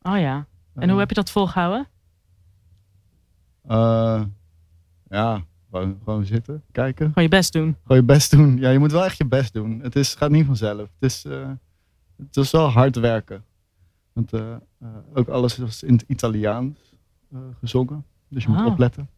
Oh 0.02 0.20
ja. 0.20 0.46
En 0.76 0.90
hoe 0.90 1.00
heb 1.00 1.10
je 1.10 1.16
dat 1.16 1.32
volgehouden? 1.32 1.88
Eh, 3.68 4.22
ja, 5.10 5.44
gewoon, 5.72 6.00
gewoon 6.04 6.26
zitten, 6.26 6.64
kijken. 6.72 7.06
Gewoon 7.08 7.24
je 7.24 7.30
best 7.30 7.54
doen. 7.54 7.76
Gewoon 7.82 7.98
je 7.98 8.08
best 8.08 8.32
doen. 8.32 8.58
Ja, 8.58 8.70
je 8.70 8.80
moet 8.80 8.92
wel 8.92 9.06
echt 9.06 9.18
je 9.18 9.26
best 9.28 9.54
doen. 9.54 9.80
Het 9.82 9.96
is, 9.96 10.16
gaat 10.16 10.32
niet 10.32 10.46
vanzelf. 10.46 10.90
Het 11.00 11.12
is, 11.12 11.26
eh, 11.26 11.50
het 12.18 12.38
is 12.38 12.52
wel 12.52 12.68
hard 12.68 12.96
werken. 12.96 13.44
Want 14.14 14.34
eh, 14.34 14.52
eh, 14.80 14.88
ook 15.14 15.28
alles 15.28 15.58
was 15.58 15.84
in 15.84 15.94
het 15.94 16.04
Italiaans 16.08 16.78
eh, 17.32 17.40
gezongen. 17.60 18.06
Dus 18.30 18.44
je 18.44 18.50
moet 18.50 18.60
Ah. 18.60 18.66
opletten. 18.66 19.10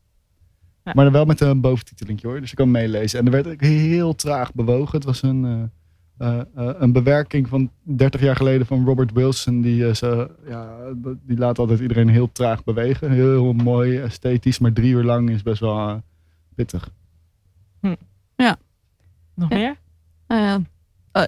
Ja. 0.83 0.91
Maar 0.95 1.03
dan 1.03 1.13
wel 1.13 1.25
met 1.25 1.39
een 1.41 1.61
boventitelingje 1.61 2.27
hoor. 2.27 2.39
Dus 2.39 2.49
je 2.49 2.55
kan 2.55 2.71
meelezen. 2.71 3.19
En 3.19 3.25
er 3.25 3.31
werd 3.31 3.47
ook 3.47 3.61
heel 3.61 4.15
traag 4.15 4.53
bewogen. 4.53 4.95
Het 4.95 5.03
was 5.05 5.21
een, 5.21 5.45
eh, 5.45 6.37
eh, 6.37 6.39
eh, 6.55 6.75
een 6.79 6.91
bewerking 6.91 7.47
van 7.49 7.71
30 7.83 8.21
jaar 8.21 8.35
geleden 8.35 8.65
van 8.67 8.85
Robert 8.85 9.11
Wilson. 9.11 9.61
Die, 9.61 9.87
eh, 9.87 9.93
ze, 9.93 10.31
ja, 10.47 10.77
die 11.21 11.37
laat 11.37 11.59
altijd 11.59 11.79
iedereen 11.79 12.09
heel 12.09 12.31
traag 12.31 12.63
bewegen. 12.63 13.11
Heel 13.11 13.53
mooi, 13.53 13.97
esthetisch. 13.99 14.59
Maar 14.59 14.73
drie 14.73 14.93
uur 14.93 15.03
lang 15.03 15.29
is 15.29 15.43
best 15.43 15.59
wel 15.59 16.01
pittig. 16.55 16.89
Nog 17.81 19.49
Ja. 19.49 19.55
meer? 19.57 19.75
eh, 20.27 20.55
eh, 21.15 21.23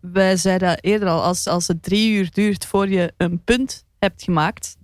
wij 0.00 0.36
zeiden 0.36 0.80
eerder 0.80 1.08
al, 1.08 1.22
als, 1.22 1.46
als 1.46 1.68
het 1.68 1.82
drie 1.82 2.12
uur 2.16 2.30
duurt 2.30 2.66
voor 2.66 2.88
je 2.88 3.12
een 3.16 3.44
punt 3.44 3.84
hebt 3.98 4.22
gemaakt, 4.22 4.76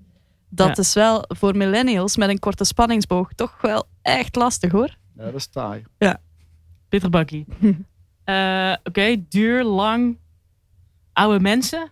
dat 0.49 0.67
Ja. 0.67 0.75
is 0.83 0.95
wel 0.95 1.25
voor 1.29 1.57
millennials 1.57 2.17
met 2.17 2.29
een 2.29 2.39
korte 2.39 2.65
spanningsboog 2.65 3.33
toch 3.33 3.61
wel 3.61 3.85
echt 4.03 4.37
lastig 4.37 4.73
hoor. 4.73 4.97
Ja, 5.17 5.25
dat 5.25 5.35
is 5.35 5.47
taai. 5.47 5.85
Pittig 6.89 7.11
bakkie. 7.11 7.45
Eh, 8.25 8.75
Oké, 8.85 9.17
duur, 9.29 9.65
lang. 9.65 10.19
Oude 11.13 11.41
mensen. 11.41 11.91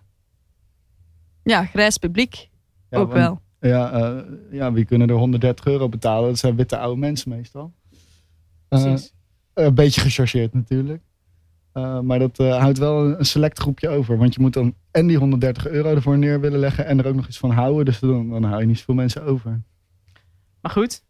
Ja, 1.43 1.65
grijs 1.65 1.99
publiek. 1.99 2.49
Ja, 2.91 2.99
ook 2.99 3.13
want- 3.13 3.19
wel. 3.21 3.41
Ja, 3.71 3.93
eh, 3.93 4.23
ja, 4.51 4.73
wie 4.73 4.85
kunnen 4.85 5.09
er 5.09 5.15
130 5.15 5.65
euro 5.65 5.89
betalen? 5.89 6.29
Dat 6.29 6.39
zijn 6.39 6.57
witte 6.57 6.79
oude 6.79 7.01
mensen 7.01 7.31
meestal. 7.31 7.73
Eh, 8.69 8.83
Precies. 8.83 9.13
een 9.55 9.75
beetje 9.75 10.01
gechargeerd 10.01 10.55
natuurlijk. 10.55 11.03
Eh, 11.73 12.01
maar 12.01 12.19
dat 12.19 12.39
eh, 12.39 12.59
houdt 12.59 12.79
wel 12.79 13.19
een, 13.19 13.25
select 13.25 13.59
groepje 13.59 13.89
over. 13.89 14.19
Want 14.19 14.35
je 14.35 14.41
moet 14.41 14.53
dan 14.53 14.75
en 14.91 15.07
die 15.07 15.17
130 15.17 15.67
euro 15.67 15.95
ervoor 15.95 16.19
neer 16.19 16.41
willen 16.41 16.59
leggen 16.59 16.87
en 16.87 16.99
er 16.99 17.07
ook 17.07 17.15
nog 17.15 17.27
iets 17.27 17.39
van 17.39 17.51
houden. 17.51 17.85
Dus 17.85 17.99
dan, 17.99 18.31
dan 18.31 18.45
hou 18.45 18.61
je 18.61 18.67
niet 18.67 18.79
zoveel 18.79 18.95
mensen 18.95 19.23
over. 19.23 19.61
Maar 20.61 20.73
goed, 20.73 21.03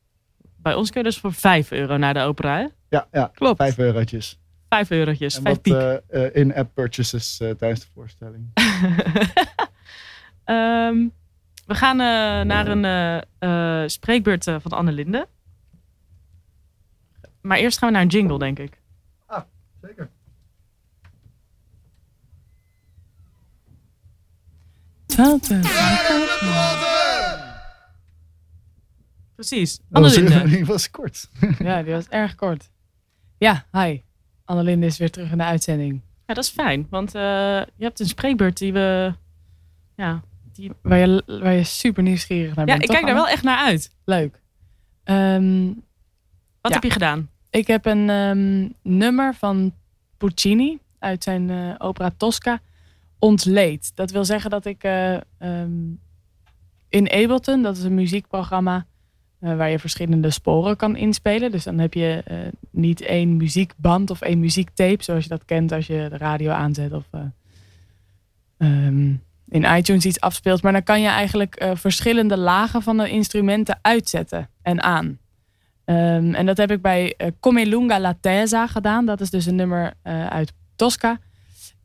bij 0.57 0.75
ons 0.75 0.91
kun 0.91 1.01
je 1.01 1.07
dus 1.07 1.19
voor 1.19 1.33
5 1.33 1.71
euro 1.71 1.97
naar 1.97 2.15
de 2.15 2.21
opera. 2.21 2.57
Hè? 2.57 2.67
Ja, 2.89 3.07
ja 3.13 3.31
Klopt. 3.35 3.57
5 3.57 3.79
eurotjes. 3.79 4.41
5 4.69 4.91
eurotjes, 4.91 5.37
en 5.37 5.43
5 5.43 5.55
wat 5.55 5.63
piek. 5.63 5.75
eh, 6.09 6.35
in-app 6.43 6.75
purchases 6.75 7.37
tijdens 7.37 7.81
de 7.81 7.87
voorstelling. 7.95 8.51
Ehm, 10.45 11.09
we 11.67 11.75
gaan 11.75 11.97
naar 12.47 12.67
een 12.67 13.91
spreekbeurt 13.91 14.45
van 14.45 14.71
Anne 14.73 14.93
Linde. 14.93 15.29
Maar 17.41 17.59
eerst 17.59 17.79
gaan 17.79 17.89
we 17.89 17.95
naar 17.95 18.03
een 18.03 18.09
jingle, 18.09 18.39
denk 18.39 18.59
ik. 18.59 18.81
Zeker. 19.83 20.11
Precies, 29.35 29.81
Linde. 29.91 30.49
die 30.49 30.65
was 30.65 30.91
kort. 30.91 31.29
Ja, 31.59 31.83
die 31.83 31.93
was 31.93 32.09
erg 32.09 32.35
kort. 32.35 32.71
Ja, 33.39 33.67
hi. 33.73 34.01
Annelinde 34.45 34.87
is 34.87 34.99
weer 34.99 35.11
terug 35.11 35.31
in 35.31 35.39
de 35.39 35.45
uitzending. 35.45 36.01
Ja, 36.27 36.35
dat 36.35 36.45
is 36.45 36.51
fijn, 36.51 36.87
want 36.91 37.15
eh, 37.15 37.23
je 37.77 37.85
hebt 37.85 38.01
een 38.01 38.07
spreekbeurt 38.07 38.59
die 38.59 38.73
we... 38.73 39.15
Ja, 39.97 40.23
die... 40.53 40.73
Waar 40.83 40.99
je, 40.99 41.23
waar 41.27 41.53
je 41.53 41.65
super 41.65 42.03
nieuwsgierig 42.03 42.55
naar 42.55 42.67
ja 42.67 42.73
bent. 42.73 42.83
ik 42.83 42.87
toch, 42.87 42.97
kijk 42.97 43.07
daar 43.07 43.23
wel 43.23 43.29
echt 43.29 43.43
naar 43.43 43.59
uit. 43.59 43.91
Leuk. 44.05 44.41
Ehm, 45.05 45.67
Wat 46.61 46.71
Ja. 46.71 46.75
heb 46.75 46.83
je 46.83 46.91
gedaan? 46.91 47.31
ik 47.51 47.67
heb 47.67 47.87
een 47.87 48.11
ehm, 48.11 48.69
nummer 48.83 49.35
van 49.35 49.75
Puccini 50.17 50.79
uit 50.99 51.23
zijn 51.23 51.51
eh, 51.51 51.75
opera 51.79 52.11
Tosca 52.17 52.61
ontleed. 53.23 53.93
Dat 53.95 54.11
wil 54.11 54.25
zeggen 54.25 54.51
dat 54.51 54.65
ik 54.65 54.85
eh, 54.85 55.15
ehm, 55.39 55.95
in 56.89 57.11
Ableton, 57.11 57.63
dat 57.63 57.77
is 57.77 57.83
een 57.83 57.95
muziekprogramma 57.95 58.87
eh, 59.39 59.57
waar 59.57 59.71
je 59.71 59.79
verschillende 59.79 60.31
sporen 60.31 60.77
kan 60.77 60.97
inspelen. 60.97 61.51
Dus 61.51 61.65
dan 61.65 61.79
heb 61.79 61.95
je 61.95 62.23
eh, 62.25 62.37
niet 62.71 63.01
één 63.01 63.37
muziekband 63.37 64.11
of 64.11 64.21
één 64.21 64.41
muziektape, 64.41 65.03
zoals 65.05 65.23
je 65.23 65.29
dat 65.29 65.45
kent 65.45 65.73
als 65.73 65.87
je 65.87 66.07
de 66.11 66.17
radio 66.17 66.51
aanzet 66.51 66.93
of 66.93 67.05
eh, 67.11 67.21
ehm, 68.59 69.15
in 69.49 69.77
iTunes 69.77 70.05
iets 70.05 70.21
afspeelt. 70.21 70.63
Maar 70.63 70.73
dan 70.73 70.83
kan 70.83 71.01
je 71.01 71.09
eigenlijk 71.09 71.71
verschillende 71.75 72.37
lagen 72.37 72.83
van 72.83 72.97
de 72.97 73.11
instrumenten 73.11 73.79
uitzetten 73.83 74.49
en 74.63 74.83
aan. 74.83 75.19
Ehm, 75.85 76.35
en 76.35 76.47
dat 76.47 76.57
heb 76.57 76.71
ik 76.71 76.83
bij 76.83 77.15
eh, 77.17 77.29
Come 77.41 77.67
Lunga 77.67 78.01
la 78.01 78.17
Tesa 78.21 78.67
gedaan. 78.67 79.07
Dat 79.07 79.21
is 79.21 79.31
dus 79.31 79.47
een 79.47 79.57
nummer 79.57 79.93
uit 80.29 80.53
Tosca. 80.77 81.19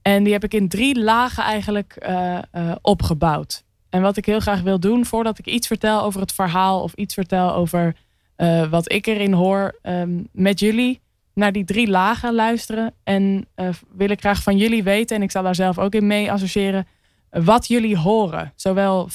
En 0.08 0.24
die 0.24 0.34
heb 0.34 0.44
ik 0.44 0.54
in 0.54 0.68
drie 0.68 1.00
lagen 1.00 1.44
eigenlijk 1.44 1.96
eh, 1.96 2.38
eh, 2.38 2.72
opgebouwd. 2.82 3.64
En 3.90 4.02
wat 4.02 4.18
ik 4.18 4.26
heel 4.26 4.40
graag 4.40 4.62
wil 4.62 4.80
doen, 4.80 5.06
voordat 5.06 5.40
ik 5.40 5.46
iets 5.46 5.68
vertel 5.68 6.02
over 6.02 6.22
het 6.22 6.32
verhaal 6.32 6.82
of 6.82 6.94
iets 6.94 7.14
vertel 7.14 7.54
over 7.54 7.96
eh, 8.36 8.70
wat 8.70 8.92
ik 8.92 9.08
erin 9.08 9.34
hoor, 9.34 9.80
ehm, 9.82 10.24
met 10.32 10.60
jullie 10.60 11.02
naar 11.34 11.52
die 11.52 11.66
drie 11.66 11.88
lagen 11.88 12.34
luisteren. 12.34 12.94
En 13.04 13.48
wil 13.92 14.10
ik 14.10 14.20
graag 14.20 14.44
van 14.44 14.58
jullie 14.58 14.84
weten, 14.84 15.16
en 15.16 15.22
ik 15.22 15.32
zal 15.32 15.44
daar 15.44 15.56
zelf 15.56 15.80
ook 15.80 15.94
in 15.94 16.08
mee 16.08 16.32
associëren, 16.32 16.88
wat 17.30 17.68
jullie 17.68 17.98
horen. 17.98 18.54
Zowel 18.56 19.10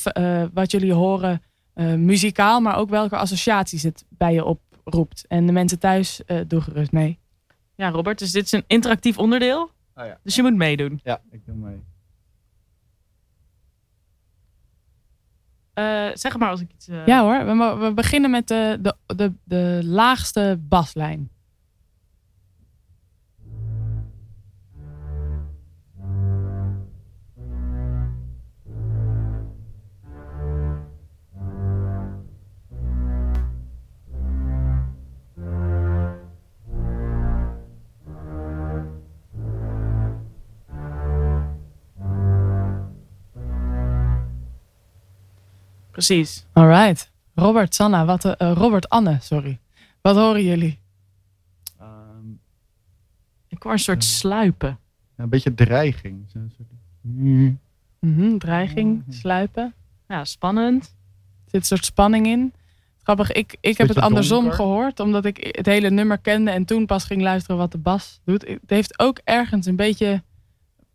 wat 0.54 0.70
jullie 0.70 0.92
horen 0.92 1.42
muzikaal, 1.96 2.60
maar 2.60 2.76
ook 2.76 2.90
welke 2.90 3.16
associaties 3.16 3.82
het 3.82 4.04
bij 4.08 4.32
je 4.32 4.44
oproept. 4.44 5.24
En 5.28 5.46
de 5.46 5.52
mensen 5.52 5.78
thuis, 5.78 6.20
doe 6.46 6.60
gerust 6.60 6.92
mee. 6.92 7.18
Ja, 7.74 7.90
Robert, 7.90 8.18
dus 8.18 8.32
dit 8.32 8.44
is 8.44 8.52
een 8.52 8.64
interactief 8.66 9.18
onderdeel. 9.18 9.70
Ah, 9.94 10.06
ja. 10.06 10.18
Dus 10.22 10.34
je 10.34 10.42
moet 10.42 10.54
meedoen. 10.56 11.00
Ja, 11.04 11.20
ik 11.30 11.46
doe 11.46 11.54
mee. 11.54 11.82
Eh, 15.74 16.08
zeg 16.14 16.36
maar 16.38 16.48
als 16.50 16.60
ik 16.60 16.72
iets... 16.72 16.88
eh, 16.88 17.06
Ja 17.06 17.22
hoor, 17.22 17.56
we, 17.58 17.76
we 17.86 17.92
beginnen 17.94 18.30
met 18.30 18.48
de, 18.48 18.78
de, 18.80 18.94
de, 19.16 19.32
de 19.44 19.80
laagste 19.84 20.58
baslijn. 20.60 21.30
Precies. 46.06 46.44
Alright. 46.52 47.10
Robert, 47.34 47.74
Sanna, 47.74 48.04
wat, 48.04 48.24
eh, 48.24 48.32
eh, 48.38 48.56
Robert, 48.56 48.88
Anne, 48.88 49.18
sorry. 49.20 49.58
Wat 50.00 50.16
horen 50.16 50.44
jullie? 50.44 50.78
Ehm, 51.78 52.26
Ik 53.48 53.62
hoor 53.62 53.72
een 53.72 53.78
soort 53.78 54.04
sluipen. 54.04 54.78
een 55.16 55.28
beetje 55.28 55.54
dreiging. 55.54 56.26
Mm. 57.00 57.58
Mhm, 57.98 58.38
dreiging, 58.38 59.04
sluipen. 59.08 59.74
Ja, 60.08 60.24
spannend. 60.24 60.82
Er 60.84 61.50
zit 61.50 61.60
een 61.60 61.66
soort 61.66 61.84
spanning 61.84 62.26
in. 62.26 62.52
Grappig, 63.02 63.32
ik, 63.32 63.56
ik 63.60 63.78
heb 63.78 63.88
het 63.88 63.98
andersom 63.98 64.40
donker. 64.40 64.54
gehoord, 64.56 65.00
omdat 65.00 65.24
ik 65.24 65.54
het 65.56 65.66
hele 65.66 65.90
nummer 65.90 66.18
kende 66.18 66.50
en 66.50 66.64
toen 66.64 66.86
pas 66.86 67.04
ging 67.04 67.22
luisteren 67.22 67.56
wat 67.56 67.72
de 67.72 67.78
bas 67.78 68.20
doet. 68.24 68.46
Het 68.48 68.60
heeft 68.70 68.98
ook 68.98 69.20
ergens 69.24 69.66
een 69.66 69.76
beetje, 69.76 70.22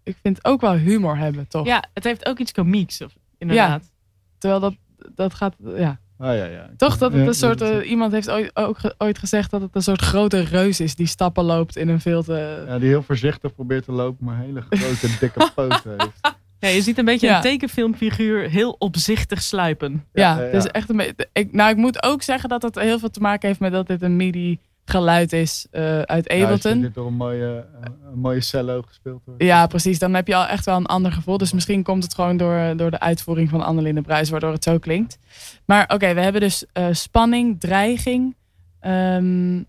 ik 0.03 0.17
vind 0.21 0.37
het 0.37 0.45
ook 0.45 0.61
wel 0.61 0.73
humor 0.73 1.17
hebben, 1.17 1.47
toch? 1.47 1.65
Ja, 1.65 1.83
het 1.93 2.03
heeft 2.03 2.25
ook 2.25 2.39
iets 2.39 2.51
komieks. 2.51 3.01
Of, 3.01 3.15
inderdaad. 3.37 3.91
Terwijl 4.37 4.61
dat, 4.61 4.75
dat 5.17 5.33
gaat, 5.33 5.55
ja. 5.75 5.99
Ah, 6.19 6.35
ja, 6.35 6.45
ja. 6.45 6.69
Toch 6.77 6.97
dat 6.97 7.11
het 7.11 7.21
Ja, 7.21 7.27
een 7.27 7.33
soort, 7.33 7.61
eh, 7.61 7.89
iemand 7.89 8.11
heeft 8.11 8.29
ooit, 8.29 8.51
ook 8.53 8.77
ge- 8.77 8.95
ooit 8.97 9.17
gezegd 9.17 9.51
dat 9.51 9.61
het 9.61 9.75
een 9.75 9.81
soort 9.81 10.01
grote 10.01 10.39
reus 10.39 10.79
is 10.79 10.95
die 10.95 11.07
stappen 11.07 11.43
loopt 11.43 11.75
in 11.77 11.89
een 11.89 11.99
veel 11.99 12.23
te... 12.23 12.63
Ja, 12.67 12.79
die 12.79 12.87
heel 12.87 13.03
voorzichtig 13.03 13.53
probeert 13.53 13.83
te 13.83 13.91
lopen, 13.91 14.25
maar 14.25 14.37
hele 14.39 14.61
grote, 14.69 15.17
dikke 15.19 15.49
poten 15.55 15.93
heeft. 15.97 16.35
Ja, 16.59 16.67
je 16.69 16.81
ziet 16.81 16.97
een 16.97 17.05
beetje 17.05 17.27
Ja. 17.27 17.35
een 17.35 17.41
tekenfilmfiguur 17.41 18.49
heel 18.49 18.75
opzichtig 18.79 19.41
sluipen. 19.41 20.05
Ja, 20.13 20.37
Ja, 20.37 20.43
ja, 20.45 20.51
dus 20.51 20.67
echt 20.67 20.89
een 20.89 20.97
beetje. 20.97 21.27
Ik, 21.33 21.51
nou, 21.53 21.69
ik 21.69 21.77
moet 21.77 22.03
ook 22.03 22.21
zeggen 22.21 22.49
dat 22.49 22.61
het 22.61 22.75
heel 22.75 22.99
veel 22.99 23.09
te 23.09 23.19
maken 23.19 23.47
heeft 23.47 23.59
met 23.59 23.71
dat 23.71 23.87
dit 23.87 24.01
een 24.01 24.15
MIDI 24.15 24.59
geluid 24.89 25.33
is 25.33 25.67
eh, 25.71 26.01
uit 26.01 26.33
Ja, 26.33 26.43
Ableton. 26.43 26.81
dit 26.81 26.93
door 26.93 27.07
een 27.07 27.13
mooie, 27.13 27.65
eh, 27.81 27.91
een 28.11 28.19
mooie 28.19 28.41
cello 28.41 28.81
gespeeld 28.81 29.21
wordt. 29.25 29.43
Ja, 29.43 29.67
precies. 29.67 29.99
Dan 29.99 30.13
heb 30.13 30.27
je 30.27 30.35
al 30.35 30.45
echt 30.47 30.65
wel 30.65 30.75
een 30.75 30.85
ander 30.85 31.11
gevoel. 31.11 31.37
Dus 31.37 31.53
misschien 31.53 31.83
komt 31.83 32.03
het 32.03 32.13
gewoon 32.13 32.37
door, 32.37 32.77
door 32.77 32.91
de 32.91 32.99
uitvoering 32.99 33.49
van 33.49 33.61
Annelinde 33.61 34.01
Bruis, 34.01 34.29
waardoor 34.29 34.51
het 34.51 34.63
zo 34.63 34.77
klinkt. 34.77 35.19
Maar 35.65 35.83
oké, 35.93 36.13
we 36.13 36.21
hebben 36.21 36.41
dus 36.41 36.65
eh, 36.73 36.87
spanning, 36.91 37.59
dreiging. 37.59 38.35
Ehm, 38.79 39.63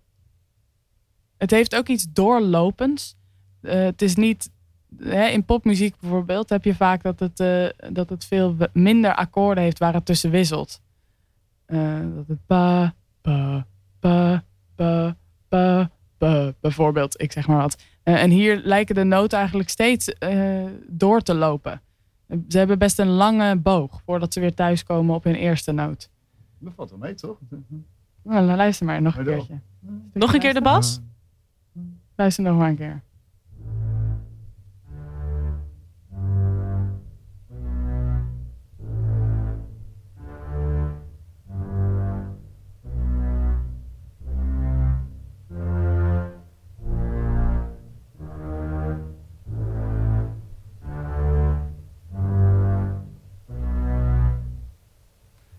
het 1.38 1.50
heeft 1.50 1.74
ook 1.76 1.88
iets 1.88 2.06
doorlopends. 2.12 3.16
Eh, 3.60 3.74
het 3.82 4.02
is 4.02 4.14
niet. 4.14 4.50
Hè, 4.98 5.26
in 5.26 5.44
popmuziek 5.44 5.94
bijvoorbeeld 6.00 6.48
heb 6.48 6.64
je 6.64 6.74
vaak 6.74 7.02
dat 7.02 7.20
het, 7.20 7.40
eh, 7.40 7.66
dat 7.92 8.08
het 8.08 8.24
veel 8.24 8.56
minder 8.72 9.14
akkoorden 9.14 9.64
heeft 9.64 9.78
waar 9.78 9.94
het 9.94 10.04
tussen 10.06 10.30
wisselt. 10.30 10.80
Eh, 11.66 11.98
dat 12.14 12.28
het 12.28 12.46
ba, 12.46 12.94
ba, 13.22 13.66
bijvoorbeeld. 16.68 17.20
Ik 17.20 17.32
zeg 17.32 17.46
maar 17.46 17.60
wat. 17.60 17.82
Eh, 18.02 18.22
en 18.22 18.30
hier 18.30 18.60
lijken 18.64 18.94
de 18.94 19.04
noten 19.04 19.38
eigenlijk 19.38 19.68
steeds 19.68 20.08
eh, 20.08 20.64
door 20.86 21.20
te 21.20 21.34
lopen. 21.34 21.80
Ze 22.48 22.58
hebben 22.58 22.78
best 22.78 22.98
een 22.98 23.08
lange 23.08 23.56
boog 23.56 24.00
voordat 24.04 24.32
ze 24.32 24.40
weer 24.40 24.54
thuiskomen 24.54 25.14
op 25.14 25.24
hun 25.24 25.34
eerste 25.34 25.72
noot. 25.72 26.10
Dat 26.58 26.72
valt 26.76 26.90
wel 26.90 26.98
mee, 26.98 27.14
toch? 27.14 27.38
Nou, 28.22 28.46
dan 28.46 28.56
luister 28.56 28.86
maar 28.86 29.02
nog 29.02 29.16
een 29.16 29.24
keertje. 29.24 29.60
Nog 30.12 30.34
een 30.34 30.40
keer 30.40 30.54
de 30.54 30.62
bas? 30.62 31.00
Luister 32.16 32.44
nog 32.44 32.56
maar 32.56 32.68
een 32.68 32.76
keer. 32.76 33.02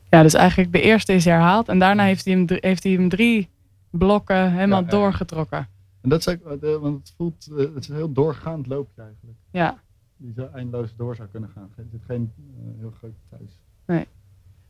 Ja, 0.09 0.21
dus 0.21 0.33
eigenlijk 0.33 0.71
de 0.71 0.81
eerste 0.81 1.13
is 1.13 1.25
herhaald. 1.25 1.67
En 1.67 1.79
daarna 1.79 2.03
heeft 2.03 2.25
hij 2.25 2.33
hem, 2.33 2.45
heeft 2.47 2.83
hij 2.83 2.91
hem 2.91 3.09
drie 3.09 3.49
blokken 3.89 4.51
helemaal 4.51 4.79
Ja, 4.79 4.85
ja. 4.85 4.91
doorgetrokken. 4.91 5.67
En 6.01 6.09
dat 6.09 6.19
is 6.19 6.27
ook, 6.27 6.61
eh, 6.61 6.75
want 6.75 6.97
het 6.97 7.13
voelt, 7.17 7.47
eh, 7.51 7.57
het 7.57 7.83
is 7.83 7.87
een 7.87 7.95
heel 7.95 8.11
doorgaand 8.13 8.67
loopje 8.67 9.01
eigenlijk. 9.01 9.37
Ja. 9.51 9.77
Die 10.17 10.33
zo 10.35 10.49
eindeloos 10.53 10.95
door 10.95 11.15
zou 11.15 11.27
kunnen 11.27 11.49
gaan. 11.49 11.69
Er 11.77 11.85
zit 11.91 12.01
geen 12.05 12.31
eh, 12.37 12.79
heel 12.79 12.93
groot 12.97 13.13
thuis. 13.29 14.07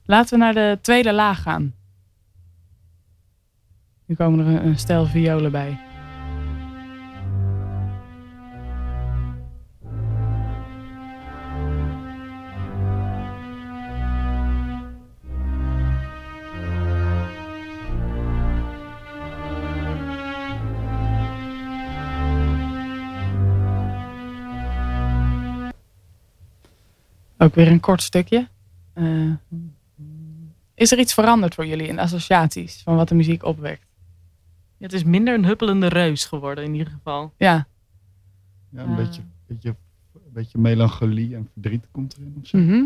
Laten 0.05 0.37
we 0.37 0.43
naar 0.43 0.53
de 0.53 0.77
tweede 0.81 1.13
laag 1.13 1.41
gaan. 1.41 1.73
Nu 4.05 4.15
komen 4.15 4.39
er 4.39 4.53
een, 4.53 4.65
een 4.65 4.79
stel 4.79 5.05
violen 5.05 5.51
bij. 5.51 5.88
Ook 27.41 27.55
weer 27.55 27.67
een 27.67 27.79
kort 27.79 28.01
stukje. 28.01 28.47
Eh, 28.93 29.31
is 30.73 30.91
er 30.91 30.99
iets 30.99 31.13
veranderd 31.13 31.55
voor 31.55 31.65
jullie 31.65 31.87
in 31.87 31.99
associaties 31.99 32.81
van 32.83 32.95
wat 32.95 33.09
de 33.09 33.15
muziek 33.15 33.43
opwekt? 33.43 33.85
Het 34.77 34.93
is 34.93 35.03
minder 35.03 35.33
een 35.33 35.45
huppelende 35.45 35.87
reus 35.87 36.25
geworden 36.25 36.63
in 36.63 36.73
ieder 36.75 36.93
geval. 36.93 37.33
Ja. 37.37 37.67
Ja, 38.69 38.81
een 38.83 38.89
Ah. 38.89 38.95
beetje, 38.95 39.21
beetje, 39.47 39.69
een 40.13 40.31
beetje 40.33 40.57
melancholie 40.59 41.35
en 41.35 41.49
verdriet 41.53 41.85
komt 41.91 42.15
erin. 42.17 42.37
Of 42.41 42.47
zo. 42.47 42.57
Mhm. 42.57 42.83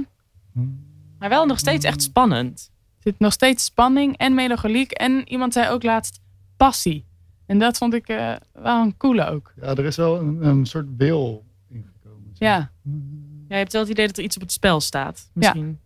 Maar 1.20 1.30
wel 1.30 1.46
nog 1.46 1.60
steeds 1.60 1.86
echt 1.86 2.02
spannend. 2.02 2.72
Er 2.98 3.02
zit 3.12 3.20
nog 3.20 3.34
steeds 3.34 3.64
spanning 3.64 4.18
en 4.18 4.34
melancholiek. 4.36 4.92
En 4.92 5.30
iemand 5.30 5.54
zei 5.54 5.70
ook 5.70 5.84
laatst 5.84 6.20
passie. 6.58 7.06
En 7.46 7.60
dat 7.60 7.78
vond 7.78 7.94
ik 7.94 8.08
eh, 8.08 8.34
wel 8.54 8.82
een 8.82 8.98
coole 8.98 9.26
ook. 9.26 9.54
Ja, 9.62 9.68
er 9.68 9.86
is 9.86 9.96
wel 9.96 10.20
een, 10.20 10.46
een 10.46 10.66
soort 10.66 10.88
wil 10.98 11.44
ingekomen. 11.70 12.32
Ja. 12.34 12.56
Ja, 12.58 12.72
je 13.54 13.60
hebt 13.60 13.72
wel 13.74 13.82
het 13.82 13.92
idee 13.92 14.08
dat 14.08 14.18
er 14.18 14.24
iets 14.24 14.36
op 14.36 14.42
het 14.42 14.52
spel 14.52 14.82
staat. 14.82 15.30
Misschien. 15.34 15.80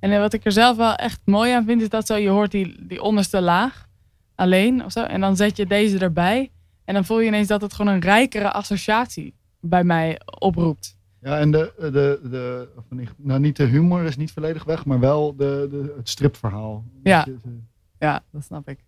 En 0.00 0.12
eh, 0.12 0.18
wat 0.18 0.32
ik 0.32 0.44
er 0.44 0.52
zelf 0.52 0.76
wel 0.76 0.94
echt 0.94 1.20
mooi 1.24 1.52
aan 1.52 1.64
vind, 1.64 1.82
is 1.82 1.88
dat 1.88 2.06
zo, 2.06 2.14
je 2.16 2.28
hoort 2.28 2.50
die, 2.50 2.86
die 2.86 3.02
onderste 3.02 3.40
laag 3.40 3.88
alleen 4.34 4.84
of 4.84 4.92
zo. 4.92 5.02
En 5.02 5.20
dan 5.20 5.36
zet 5.36 5.56
je 5.56 5.66
deze 5.66 5.98
erbij. 5.98 6.50
En 6.84 6.94
dan 6.94 7.04
voel 7.04 7.20
je 7.20 7.26
ineens 7.26 7.48
dat 7.48 7.60
het 7.60 7.74
gewoon 7.74 7.94
een 7.94 8.00
rijkere 8.00 8.52
associatie 8.52 9.34
bij 9.60 9.84
mij 9.84 10.20
oproept. 10.40 10.96
Ja, 11.20 11.38
en 11.38 11.50
de, 11.50 11.72
de, 11.78 12.20
de, 12.30 12.68
of 12.76 12.84
niet, 12.90 13.10
nou 13.16 13.40
niet 13.40 13.56
de 13.56 13.64
humor 13.64 14.04
is 14.04 14.16
niet 14.16 14.32
volledig 14.32 14.64
weg, 14.64 14.84
maar 14.84 15.00
wel 15.00 15.36
de, 15.36 15.66
de, 15.70 15.94
het 15.96 16.08
stripverhaal. 16.08 16.84
Ja. 17.02 17.24
Dat 17.24 17.34
je- 17.42 17.60
Ja, 17.98 18.22
dat 18.32 18.44
snap 18.44 18.68
ik. 18.68 18.78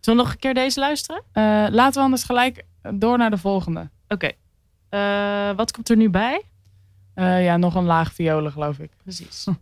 Zullen 0.00 0.18
we 0.20 0.24
nog 0.24 0.32
een 0.34 0.40
keer 0.40 0.54
deze 0.54 0.80
luisteren? 0.80 1.22
Eh, 1.32 1.42
laten 1.70 1.92
we 1.94 2.00
anders 2.00 2.24
gelijk 2.24 2.64
door 2.94 3.18
naar 3.18 3.30
de 3.30 3.38
volgende. 3.38 3.90
Oké. 4.08 4.30
Eh, 4.88 5.50
wat 5.56 5.72
komt 5.72 5.88
er 5.88 5.96
nu 5.96 6.10
bij? 6.10 6.42
Eh, 7.16 7.44
ja, 7.44 7.56
nog 7.56 7.74
een 7.74 7.84
laag 7.84 8.12
violen, 8.12 8.52
geloof 8.52 8.78
ik. 8.78 8.90
Precies. 9.02 9.46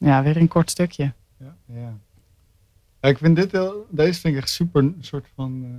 Ja, 0.00 0.22
weer 0.22 0.36
een 0.36 0.48
kort 0.48 0.70
stukje. 0.70 1.12
Ja, 3.08 3.14
ik 3.14 3.20
vind 3.20 3.36
dit 3.36 3.52
heel, 3.52 3.86
deze 3.90 4.20
vind 4.20 4.34
ik 4.34 4.40
echt 4.40 4.50
super 4.50 4.82
een 4.82 4.96
soort 5.00 5.28
van 5.34 5.64
eh, 5.64 5.70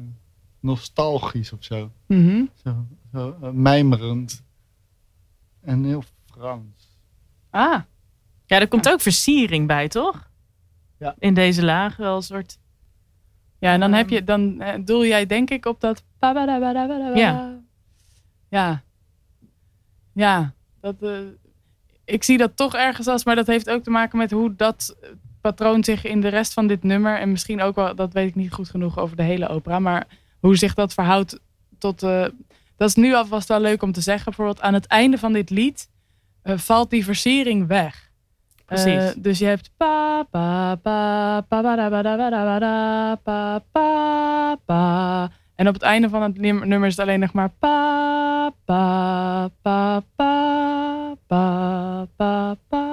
nostalgisch 0.60 1.54
of 1.54 1.64
zo. 1.64 1.92
Mhm. 2.06 2.46
Zo, 2.64 2.86
zo 3.12 3.38
eh, 3.42 3.50
mijmerend. 3.50 4.44
En 5.62 5.84
heel 5.84 6.04
Frans. 6.26 6.98
Ah. 7.50 7.82
Ja, 8.46 8.60
er 8.60 8.68
komt 8.68 8.90
ook 8.90 9.02
versiering 9.02 9.68
bij, 9.68 9.88
toch? 9.88 10.30
Ja. 10.98 11.16
In 11.20 11.34
deze 11.34 11.66
laag 11.66 11.96
wel 11.96 12.16
een 12.16 12.22
soort... 12.22 12.60
Ja, 13.60 13.74
en 13.74 13.80
dan 13.80 13.94
heb 13.94 14.10
je, 14.10 14.24
dan 14.24 14.62
eh, 14.62 14.80
doel 14.86 15.06
jij 15.06 15.26
denk 15.26 15.50
ik 15.50 15.66
op 15.66 15.82
dat. 15.82 16.04
Ja. 17.16 17.62
Ja. 18.50 18.84
Ja. 20.14 20.54
Dat, 20.82 20.96
ik 22.06 22.24
zie 22.24 22.38
dat 22.38 22.56
toch 22.56 22.76
ergens 22.76 23.08
als, 23.08 23.26
maar 23.26 23.36
dat 23.36 23.48
heeft 23.48 23.70
ook 23.70 23.84
te 23.84 23.90
maken 23.90 24.18
met 24.18 24.32
hoe 24.32 24.56
dat 24.56 24.98
patroon 25.42 25.84
zich 25.84 26.06
in 26.06 26.22
de 26.22 26.28
rest 26.28 26.54
van 26.54 26.68
dit 26.68 26.84
nummer, 26.84 27.20
en 27.20 27.32
misschien 27.32 27.62
ook 27.62 27.76
wel, 27.76 27.96
dat 27.96 28.14
weet 28.14 28.28
ik 28.28 28.36
niet 28.36 28.54
goed 28.54 28.70
genoeg 28.70 29.00
over 29.00 29.16
de 29.16 29.24
hele 29.24 29.48
opera, 29.48 29.80
maar 29.80 30.08
hoe 30.40 30.58
zich 30.58 30.74
dat 30.74 30.94
verhoudt 30.94 31.40
tot. 31.78 32.04
eh, 32.04 32.26
dat 32.78 32.90
is 32.90 32.96
nu 32.96 33.14
alvast 33.14 33.48
wel 33.48 33.60
leuk 33.60 33.82
om 33.82 33.92
te 33.92 34.02
zeggen. 34.02 34.26
Bijvoorbeeld 34.26 34.62
aan 34.62 34.74
het 34.74 34.88
einde 34.88 35.18
van 35.18 35.34
dit 35.34 35.50
lied 35.50 35.90
eh, 36.42 36.58
valt 36.58 36.90
die 36.90 37.04
versiering 37.04 37.68
weg. 37.68 38.10
Precies. 38.66 39.04
Eh, 39.04 39.10
dus 39.18 39.40
je 39.40 39.46
hebt 39.46 39.72
pa 39.78 40.24
pa 40.24 40.76
pa 40.76 41.42
pa 41.42 41.62
ba, 41.62 41.90
ba, 41.90 42.60
da, 42.60 43.16
pa 43.24 43.64
pa 43.72 44.56
pa. 44.66 45.32
En 45.56 45.68
op 45.68 45.74
het 45.74 45.84
einde 45.84 46.10
van 46.10 46.22
het 46.22 46.38
nummer 46.38 46.86
is 46.86 46.96
het 46.98 47.06
alleen 47.06 47.20
nog 47.20 47.34
maar 47.34 47.50
pa 47.50 48.54
pa 48.66 49.50
pa 49.62 50.04
pa 50.16 51.16
pa 51.28 52.08
pa 52.16 52.58
pa. 52.68 52.89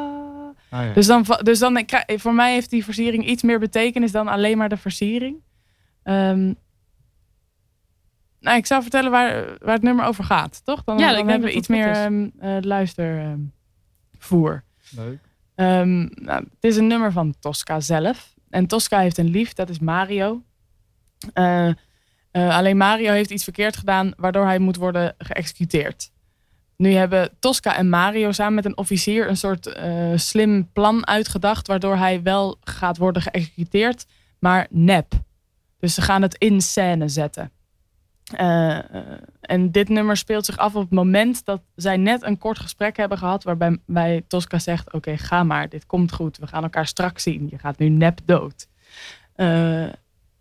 Ah, 0.71 0.85
ja. 0.85 0.93
Dus 0.93 1.07
dan, 1.07 1.27
dus 1.43 1.59
dan 1.59 1.85
voor 2.07 2.35
mij 2.35 2.53
heeft 2.53 2.71
die 2.71 2.85
versiering 2.85 3.27
iets 3.27 3.43
meer 3.43 3.59
betekenis 3.59 4.13
dan 4.13 4.29
alleen 4.29 4.59
maar 4.59 4.69
de 4.69 4.77
versiering. 4.77 5.37
Ehm, 6.03 6.53
nou, 8.41 8.59
ik 8.59 8.67
zou 8.67 8.83
vertellen 8.83 9.11
waar, 9.11 9.57
waar 9.59 9.75
het 9.75 9.83
nummer 9.83 10.05
over 10.05 10.25
gaat, 10.25 10.65
toch? 10.65 10.85
Dan, 10.85 10.99
Ja, 10.99 11.11
ik 11.11 11.17
dan 11.17 11.29
hebben 11.29 11.49
we 11.49 11.55
iets 11.55 11.69
meer 11.69 11.91
ehm, 11.91 12.29
eh, 12.39 12.57
luistervoer. 12.61 14.65
Leuk. 14.91 15.19
Ehm, 15.55 15.99
nou, 16.01 16.43
het 16.43 16.65
is 16.65 16.77
een 16.77 16.87
nummer 16.87 17.13
van 17.13 17.35
Tosca 17.41 17.81
zelf. 17.81 18.35
En 18.51 18.67
Tosca 18.67 19.01
heeft 19.01 19.19
een 19.19 19.31
lief, 19.31 19.53
dat 19.53 19.69
is 19.69 19.79
Mario. 19.79 20.43
Eh, 21.33 21.69
eh, 22.31 22.57
alleen 22.57 22.77
Mario 22.77 23.13
heeft 23.13 23.31
iets 23.31 23.45
verkeerd 23.45 23.77
gedaan, 23.77 24.13
waardoor 24.17 24.45
hij 24.45 24.59
moet 24.59 24.77
worden 24.77 25.15
geëxecuteerd. 25.19 26.11
Nu 26.77 26.93
hebben 26.93 27.31
Tosca 27.39 27.77
en 27.77 27.89
Mario 27.89 28.33
samen 28.33 28.55
met 28.55 28.65
een 28.65 28.77
officier 28.77 29.29
een 29.29 29.37
soort 29.37 29.67
eh, 29.67 30.13
slim 30.15 30.71
plan 30.73 31.07
uitgedacht, 31.07 31.67
waardoor 31.67 31.97
hij 31.97 32.23
wel 32.23 32.59
gaat 32.61 32.97
worden 32.97 33.23
geëxecuteerd, 33.23 34.07
maar 34.39 34.67
nep. 34.71 35.13
Dus 35.79 35.95
ze 35.95 36.03
gaan 36.03 36.23
het 36.23 36.35
in 36.35 36.61
scène 36.61 37.09
zetten. 37.09 37.51
Eh, 38.33 38.79
eh, 38.79 38.85
en 39.41 39.71
dit 39.71 39.89
nummer 39.89 40.17
speelt 40.17 40.45
zich 40.45 40.57
af 40.57 40.75
op 40.75 40.83
het 40.83 40.91
moment 40.91 41.45
dat 41.45 41.61
zij 41.75 41.97
net 41.97 42.23
een 42.23 42.39
kort 42.39 42.59
gesprek 42.59 42.97
hebben 42.97 43.19
gehad. 43.19 43.45
Waarbij 43.45 43.79
bij 43.87 44.25
Tosca 44.29 44.59
zegt: 44.59 44.93
Oké, 44.93 45.17
ga 45.17 45.43
maar, 45.43 45.69
dit 45.69 45.87
komt 45.87 46.13
goed. 46.13 46.39
We 46.39 46.47
gaan 46.47 46.63
elkaar 46.63 46.87
straks 46.87 47.23
zien. 47.23 47.47
Je 47.51 47.59
gaat 47.59 47.79
nu 47.79 47.89
nep 47.89 48.21
dood. 48.25 48.69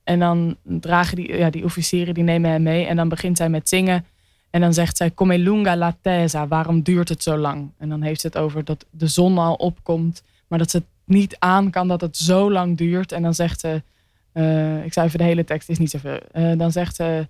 En 0.03 0.19
dan 0.19 0.57
dragen 0.63 1.15
die, 1.15 1.37
ja, 1.37 1.49
die 1.49 1.63
officieren 1.63 2.13
die 2.13 2.23
nemen 2.23 2.51
hem 2.51 2.63
mee. 2.63 2.85
En 2.85 2.95
dan 2.95 3.09
begint 3.09 3.37
zij 3.37 3.49
met 3.49 3.69
zingen. 3.69 4.05
En 4.55 4.61
dan 4.61 4.73
zegt 4.73 4.97
zij: 4.97 5.13
Come 5.13 5.37
lunga 5.37 5.75
la 5.77 5.95
tesa, 6.01 6.47
waarom 6.47 6.81
duurt 6.81 7.09
het 7.09 7.23
zo 7.23 7.37
lang? 7.37 7.69
En 7.77 7.89
dan 7.89 8.01
heeft 8.01 8.21
ze 8.21 8.27
het 8.27 8.37
over 8.37 8.63
dat 8.63 8.85
de 8.89 9.07
zon 9.07 9.37
al 9.37 9.53
opkomt. 9.53 10.23
Maar 10.47 10.59
dat 10.59 10.69
ze 10.71 10.77
het 10.77 10.85
niet 11.05 11.35
aan 11.39 11.69
kan 11.69 11.87
dat 11.87 12.01
het 12.01 12.17
zo 12.17 12.51
lang 12.51 12.77
duurt. 12.77 13.11
En 13.11 13.21
dan 13.21 13.33
zegt 13.33 13.59
ze: 13.59 13.81
eh, 14.31 14.83
Ik 14.85 14.93
zou 14.93 15.07
even 15.07 15.19
de 15.19 15.25
hele 15.25 15.43
tekst, 15.43 15.69
is 15.69 15.77
niet 15.79 15.89
zoveel. 15.89 16.19
Eh, 16.31 16.57
dan 16.57 16.71
zegt 16.71 16.95
ze. 16.95 17.27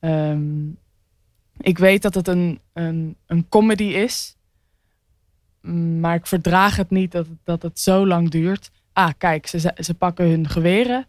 Ehm, 0.00 0.68
ik 1.56 1.78
weet 1.78 2.02
dat 2.02 2.14
het 2.14 2.28
een, 2.28 2.60
een, 2.72 3.16
een 3.26 3.48
comedy 3.48 3.84
is. 3.84 4.36
Maar 6.00 6.14
ik 6.14 6.26
verdraag 6.26 6.76
het 6.76 6.90
niet 6.90 7.12
dat, 7.12 7.26
dat 7.44 7.62
het 7.62 7.80
zo 7.80 8.06
lang 8.06 8.30
duurt. 8.30 8.70
Ah, 8.92 9.10
kijk, 9.18 9.46
ze, 9.46 9.58
ze- 9.60 9.74
ze 9.78 9.94
pakken 9.94 10.28
hun 10.28 10.48
geweren. 10.48 11.06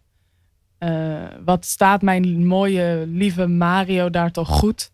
Eh, 0.78 1.22
wat 1.44 1.64
staat 1.64 2.02
mijn 2.02 2.46
mooie, 2.46 3.04
lieve 3.06 3.46
Mario 3.46 4.10
daar 4.10 4.30
toch 4.30 4.48
goed? 4.48 4.92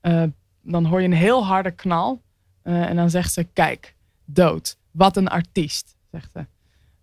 Eh, 0.00 0.22
dan 0.62 0.84
hoor 0.84 1.00
je 1.00 1.06
een 1.06 1.12
heel 1.12 1.46
harde 1.46 1.70
knal. 1.70 2.22
Eh, 2.62 2.88
en 2.88 2.96
dan 2.96 3.10
zegt 3.10 3.32
ze, 3.32 3.44
kijk, 3.44 3.94
dood. 4.24 4.78
Wat 4.90 5.16
een 5.16 5.28
artiest, 5.28 5.96
zegt 6.10 6.30
ze. 6.32 6.46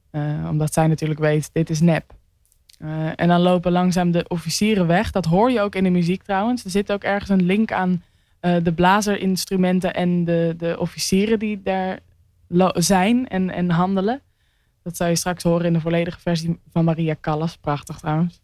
Eh, 0.10 0.48
omdat 0.50 0.74
zij 0.74 0.88
natuurlijk 0.88 1.20
weet, 1.20 1.50
dit 1.54 1.70
is 1.70 1.80
nep. 1.80 2.16
En 3.16 3.28
dan 3.28 3.42
lopen 3.42 3.72
langzaam 3.72 4.12
de 4.12 4.26
officieren 4.28 4.88
weg. 4.88 5.12
Dat 5.12 5.26
hoor 5.26 5.52
je 5.52 5.62
ook 5.62 5.76
in 5.76 5.84
de 5.84 5.90
muziek 5.90 6.24
trouwens. 6.24 6.64
Er 6.64 6.70
zit 6.70 6.92
ook 6.92 7.04
ergens 7.04 7.30
een 7.30 7.46
link 7.46 7.72
aan 7.72 8.04
de 8.40 8.74
blazerinstrumenten 8.76 9.94
en 9.94 10.24
de, 10.24 10.54
de 10.58 10.80
officieren 10.80 11.40
die 11.40 11.62
daar 11.64 12.00
zijn 12.74 13.28
en, 13.28 13.50
en 13.50 13.70
handelen. 13.70 14.22
Dat 14.84 14.98
zou 14.98 15.10
je 15.10 15.16
straks 15.16 15.44
horen 15.44 15.66
in 15.66 15.74
de 15.74 15.80
volledige 15.80 16.20
versie 16.20 16.60
van 16.72 16.86
Maria 16.86 17.16
Callas. 17.22 17.58
Prachtig 17.58 18.00
trouwens. 18.00 18.42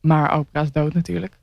Maar 0.00 0.32
opera 0.32 0.62
is 0.62 0.72
dood 0.72 0.94
natuurlijk. 0.94 1.38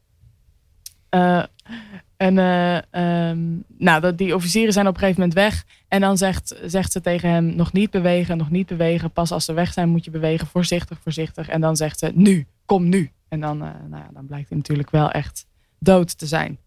En 2.37 2.83
eh, 2.91 3.29
ehm, 3.29 3.39
nou, 3.77 4.15
die 4.15 4.35
officieren 4.35 4.73
zijn 4.73 4.87
op 4.87 4.93
een 4.93 4.99
gegeven 4.99 5.21
moment 5.21 5.39
weg. 5.39 5.65
En 5.87 6.01
dan 6.01 6.17
zegt, 6.17 6.55
zegt 6.65 6.91
ze 6.91 7.01
tegen 7.01 7.29
hem: 7.29 7.55
nog 7.55 7.73
niet 7.73 7.91
bewegen, 7.91 8.37
nog 8.37 8.49
niet 8.49 8.67
bewegen. 8.67 9.11
Pas 9.11 9.31
als 9.31 9.45
ze 9.45 9.53
weg 9.53 9.73
zijn, 9.73 9.89
moet 9.89 10.05
je 10.05 10.11
bewegen. 10.11 10.47
Voorzichtig, 10.47 10.99
voorzichtig. 11.01 11.47
En 11.49 11.61
dan 11.61 11.75
zegt 11.75 11.99
ze: 11.99 12.11
nu, 12.13 12.45
kom 12.65 12.89
nu. 12.89 13.11
En 13.27 13.39
dan, 13.39 13.61
eh, 13.61 13.69
nou 13.89 14.03
ja, 14.03 14.09
dan 14.13 14.25
blijkt 14.25 14.49
hij 14.49 14.57
natuurlijk 14.57 14.89
wel 14.91 15.11
echt 15.11 15.45
dood 15.79 16.17
te 16.17 16.25
zijn. 16.25 16.57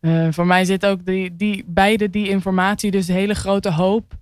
Eh, 0.00 0.28
voor 0.30 0.46
mij 0.46 0.64
zit 0.64 0.86
ook 0.86 1.06
die, 1.06 1.36
die, 1.36 1.64
beide 1.66 2.10
die 2.10 2.28
informatie, 2.28 2.90
dus 2.90 3.08
hele 3.08 3.34
grote 3.34 3.70
hoop 3.70 4.18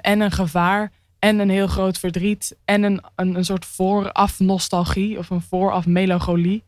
en 0.00 0.20
een 0.20 0.30
gevaar 0.30 0.92
en 1.18 1.38
een 1.38 1.50
heel 1.50 1.66
groot 1.66 1.98
verdriet 1.98 2.56
en 2.64 2.82
een, 2.82 3.00
een, 3.14 3.34
een 3.34 3.44
soort 3.44 3.64
vooraf 3.64 4.40
nostalgie 4.40 5.18
of 5.18 5.30
een 5.30 5.40
vooraf 5.40 5.86
melancholie. 5.86 6.64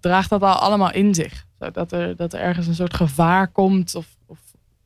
draagt 0.00 0.30
dat 0.30 0.42
al 0.42 0.54
allemaal 0.54 0.92
in 0.92 1.14
zich. 1.14 1.48
Dat 1.72 1.92
er, 1.92 2.16
dat 2.16 2.32
er 2.32 2.40
ergens 2.40 2.66
een 2.66 2.74
soort 2.74 2.94
gevaar 2.94 3.48
komt 3.48 3.94
of, 3.94 4.06
of 4.26 4.38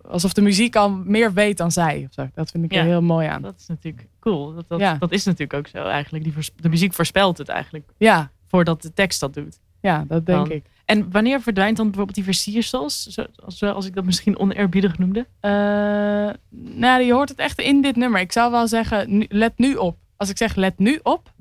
alsof 0.08 0.32
de 0.32 0.42
muziek 0.42 0.76
al 0.76 0.90
meer 0.90 1.32
weet 1.32 1.56
dan 1.56 1.72
zij. 1.72 2.04
Of 2.08 2.12
zo. 2.14 2.28
Dat 2.34 2.50
vind 2.50 2.64
ik 2.64 2.72
Ja. 2.72 2.78
er 2.80 2.84
heel 2.86 3.02
mooi 3.02 3.26
aan. 3.26 3.42
Dat 3.42 3.54
is 3.58 3.66
natuurlijk 3.66 4.06
cool. 4.20 4.54
Dat, 4.54 4.68
dat, 4.68 4.80
Ja. 4.80 4.94
dat 4.94 5.12
is 5.12 5.24
natuurlijk 5.24 5.58
ook 5.58 5.66
zo 5.68 5.84
eigenlijk. 5.86 6.24
Die 6.24 6.34
de 6.56 6.68
muziek 6.68 6.92
voorspelt 6.94 7.38
het 7.38 7.48
eigenlijk. 7.48 7.88
Ja. 7.98 8.30
Voordat 8.46 8.82
de 8.82 8.92
tekst 8.92 9.20
dat 9.20 9.34
doet. 9.34 9.58
Ja, 9.80 10.04
dat 10.08 10.26
denk 10.26 10.38
Dan- 10.46 10.56
ik. 10.56 10.64
En 10.84 11.10
wanneer 11.10 11.40
verdwijnt 11.40 11.76
dan 11.76 11.86
bijvoorbeeld 11.86 12.16
die 12.16 12.24
versiersels? 12.24 13.02
Zo- 13.02 13.24
Als, 13.44 13.62
als 13.62 13.86
ik 13.86 13.94
dat 13.94 14.04
misschien 14.04 14.38
oneerbiedig 14.38 14.98
noemde. 14.98 15.26
Eh, 15.40 15.50
nou, 16.50 17.02
je 17.02 17.12
hoort 17.12 17.28
het 17.28 17.38
echt 17.38 17.60
in 17.60 17.80
dit 17.82 17.96
nummer. 17.96 18.20
Ik 18.20 18.32
zou 18.32 18.50
wel 18.50 18.68
zeggen, 18.68 19.26
let 19.28 19.58
nu 19.58 19.74
op. 19.74 19.96
Als 20.16 20.28
ik 20.30 20.36
zeg 20.36 20.54
let 20.54 20.78
nu 20.78 21.00
op, 21.02 21.32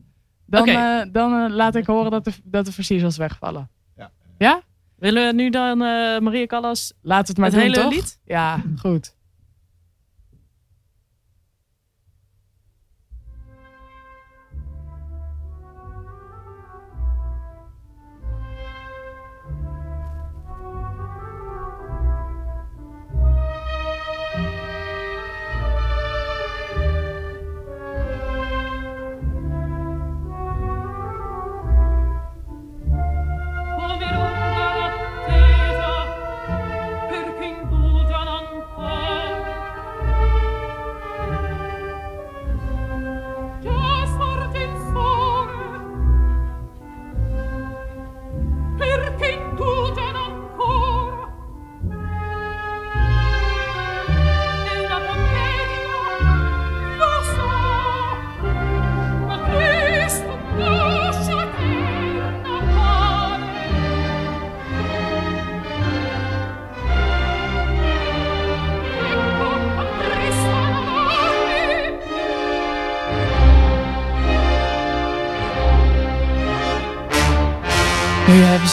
dan, 0.45 0.67
eh, 0.67 1.01
dan 1.11 1.33
eh, 1.45 1.55
laat 1.55 1.75
ik 1.75 1.85
horen 1.85 2.11
dat 2.11 2.23
de, 2.25 2.31
dat 2.43 2.65
de 2.65 2.71
versiersels 2.71 3.17
wegvallen. 3.17 3.69
Ja. 3.97 4.11
Ja? 4.37 4.61
Willen 5.03 5.25
we 5.27 5.33
nu 5.33 5.49
dan 5.49 5.81
eh 5.81 6.19
Maria 6.19 6.45
Callas 6.45 6.93
Laat 7.01 7.27
het 7.27 7.37
maar 7.37 7.45
het 7.45 7.55
doen, 7.55 7.63
hele 7.63 7.81
toch? 7.81 7.93
lied? 7.93 8.19
Ja, 8.25 8.61
goed. 8.79 9.15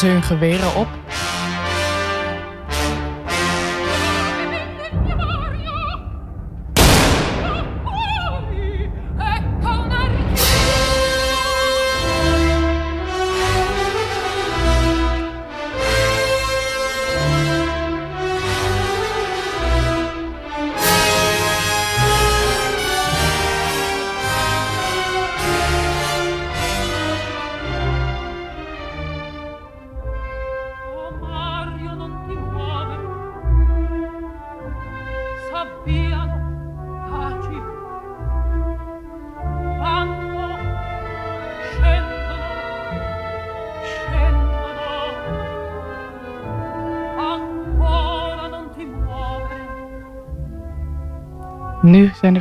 Ze 0.01 0.07
hun 0.07 0.23
geweren 0.23 0.75
op. 0.75 1.00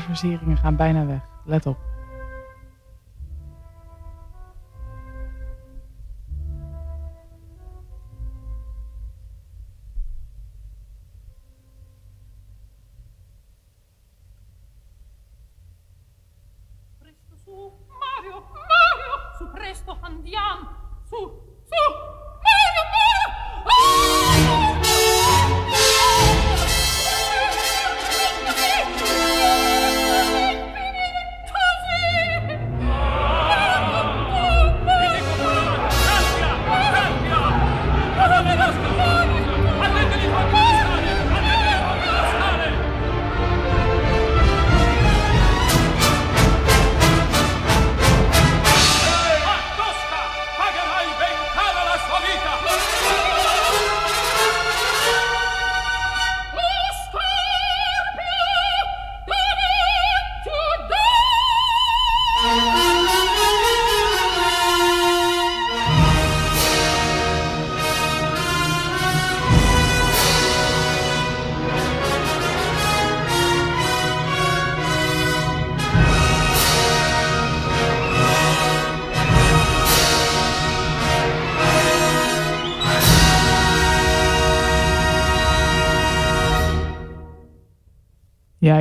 Versieringen 0.09 0.57
gaan 0.57 0.75
bijna 0.75 1.05
weg. 1.05 1.21
Let 1.45 1.65
op. 1.65 1.88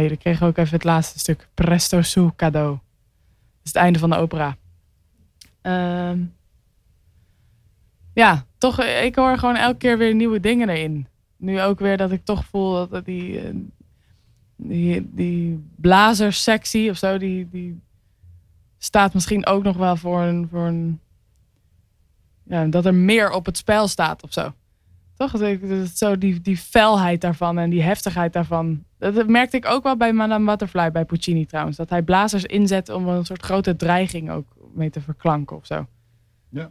Jullie 0.03 0.17
kregen 0.17 0.47
ook 0.47 0.57
even 0.57 0.75
het 0.75 0.85
laatste 0.85 1.19
stuk. 1.19 1.49
Presto 1.55 2.03
su 2.03 2.31
cadeau. 2.37 2.71
Dat 2.71 2.81
is 3.63 3.73
het 3.73 3.83
einde 3.83 3.99
van 3.99 4.11
de 4.11 4.17
opera. 4.17 4.57
Ehm, 5.61 6.21
ja, 8.15 8.45
toch, 8.59 8.79
eh, 8.81 9.05
ik 9.05 9.15
hoor 9.15 9.39
gewoon 9.39 9.57
elke 9.57 9.77
keer 9.77 9.99
weer 9.99 10.15
nieuwe 10.15 10.41
dingen 10.41 10.69
erin. 10.69 11.07
Nu 11.37 11.61
ook 11.63 11.79
weer 11.79 11.97
dat 11.97 12.11
ik 12.11 12.25
toch 12.25 12.45
voel 12.45 12.89
dat 12.89 13.05
die, 13.05 13.41
eh, 13.41 13.55
die, 14.57 15.09
die 15.15 15.65
blazerssectie 15.77 16.91
of 16.91 16.97
zo, 16.97 17.19
die, 17.19 17.49
die 17.51 17.81
staat 18.79 19.15
misschien 19.15 19.47
ook 19.47 19.63
nog 19.63 19.77
wel 19.77 19.97
voor 19.97 20.21
een, 20.23 20.49
voor 20.51 20.67
een 20.67 21.01
ja, 22.43 22.65
dat 22.67 22.87
er 22.87 22.95
meer 22.95 23.31
op 23.31 23.47
het 23.47 23.57
spel 23.57 23.89
staat 23.89 24.23
of 24.23 24.33
zo. 24.33 24.53
Toch? 25.17 25.31
Dat 25.33 25.43
ik- 25.43 25.87
zo 25.95 26.19
die, 26.19 26.41
die 26.41 26.57
felheid 26.57 27.21
daarvan 27.21 27.59
en 27.59 27.71
die 27.71 27.83
heftigheid 27.83 28.33
daarvan. 28.33 28.85
Dat, 28.99 29.27
merkte 29.27 29.57
ik 29.57 29.67
ook 29.67 29.83
wel 29.83 29.97
bij 29.97 30.13
Madame 30.13 30.45
Butterfly, 30.45 30.91
bij 30.91 31.05
Puccini 31.05 31.47
trouwens. 31.47 31.77
Dat 31.77 31.91
hij 31.91 32.03
blazers 32.03 32.45
inzet 32.45 32.89
om 32.89 33.09
een 33.09 33.25
soort 33.25 33.43
grote 33.43 33.77
dreiging 33.77 34.31
ook 34.31 34.47
mee 34.75 34.91
te 34.91 35.01
verklanken 35.01 35.57
of 35.57 35.67
zo. 35.67 35.87
Ja. 36.49 36.71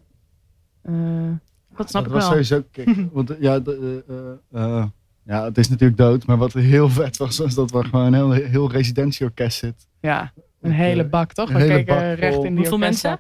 Eh, 0.82 0.94
Dat 1.76 1.90
snap 1.90 2.04
dat 2.04 2.14
ik 2.14 2.20
was 2.22 2.30
wel. 2.30 2.44
sowieso. 2.44 3.10
Want 3.14 3.36
ja, 3.40 3.60
de, 3.60 4.04
eh, 4.54 4.64
eh, 4.64 4.86
ja, 5.24 5.44
het 5.44 5.58
is 5.58 5.70
natuurlijk 5.70 6.00
dood. 6.00 6.26
Maar 6.26 6.38
wat 6.38 6.54
heel 6.54 6.90
vet 7.00 7.18
was, 7.18 7.38
was 7.38 7.56
dat 7.56 7.74
er 7.74 7.86
gewoon 7.86 8.06
een 8.06 8.14
heel, 8.14 8.32
heel 8.32 8.72
residentieorkest 8.72 9.58
zit. 9.58 9.88
ja, 10.00 10.34
een 10.62 10.72
hele 10.72 11.06
bak 11.08 11.34
toch? 11.34 11.50
een 11.50 11.56
We 11.56 11.62
hele 11.62 11.74
keken 11.74 11.96
bak 11.96 12.20
recht 12.20 12.34
vol. 12.36 12.44
in 12.44 12.50
die 12.50 12.58
Hoeveel 12.60 12.78
mensen? 12.78 13.20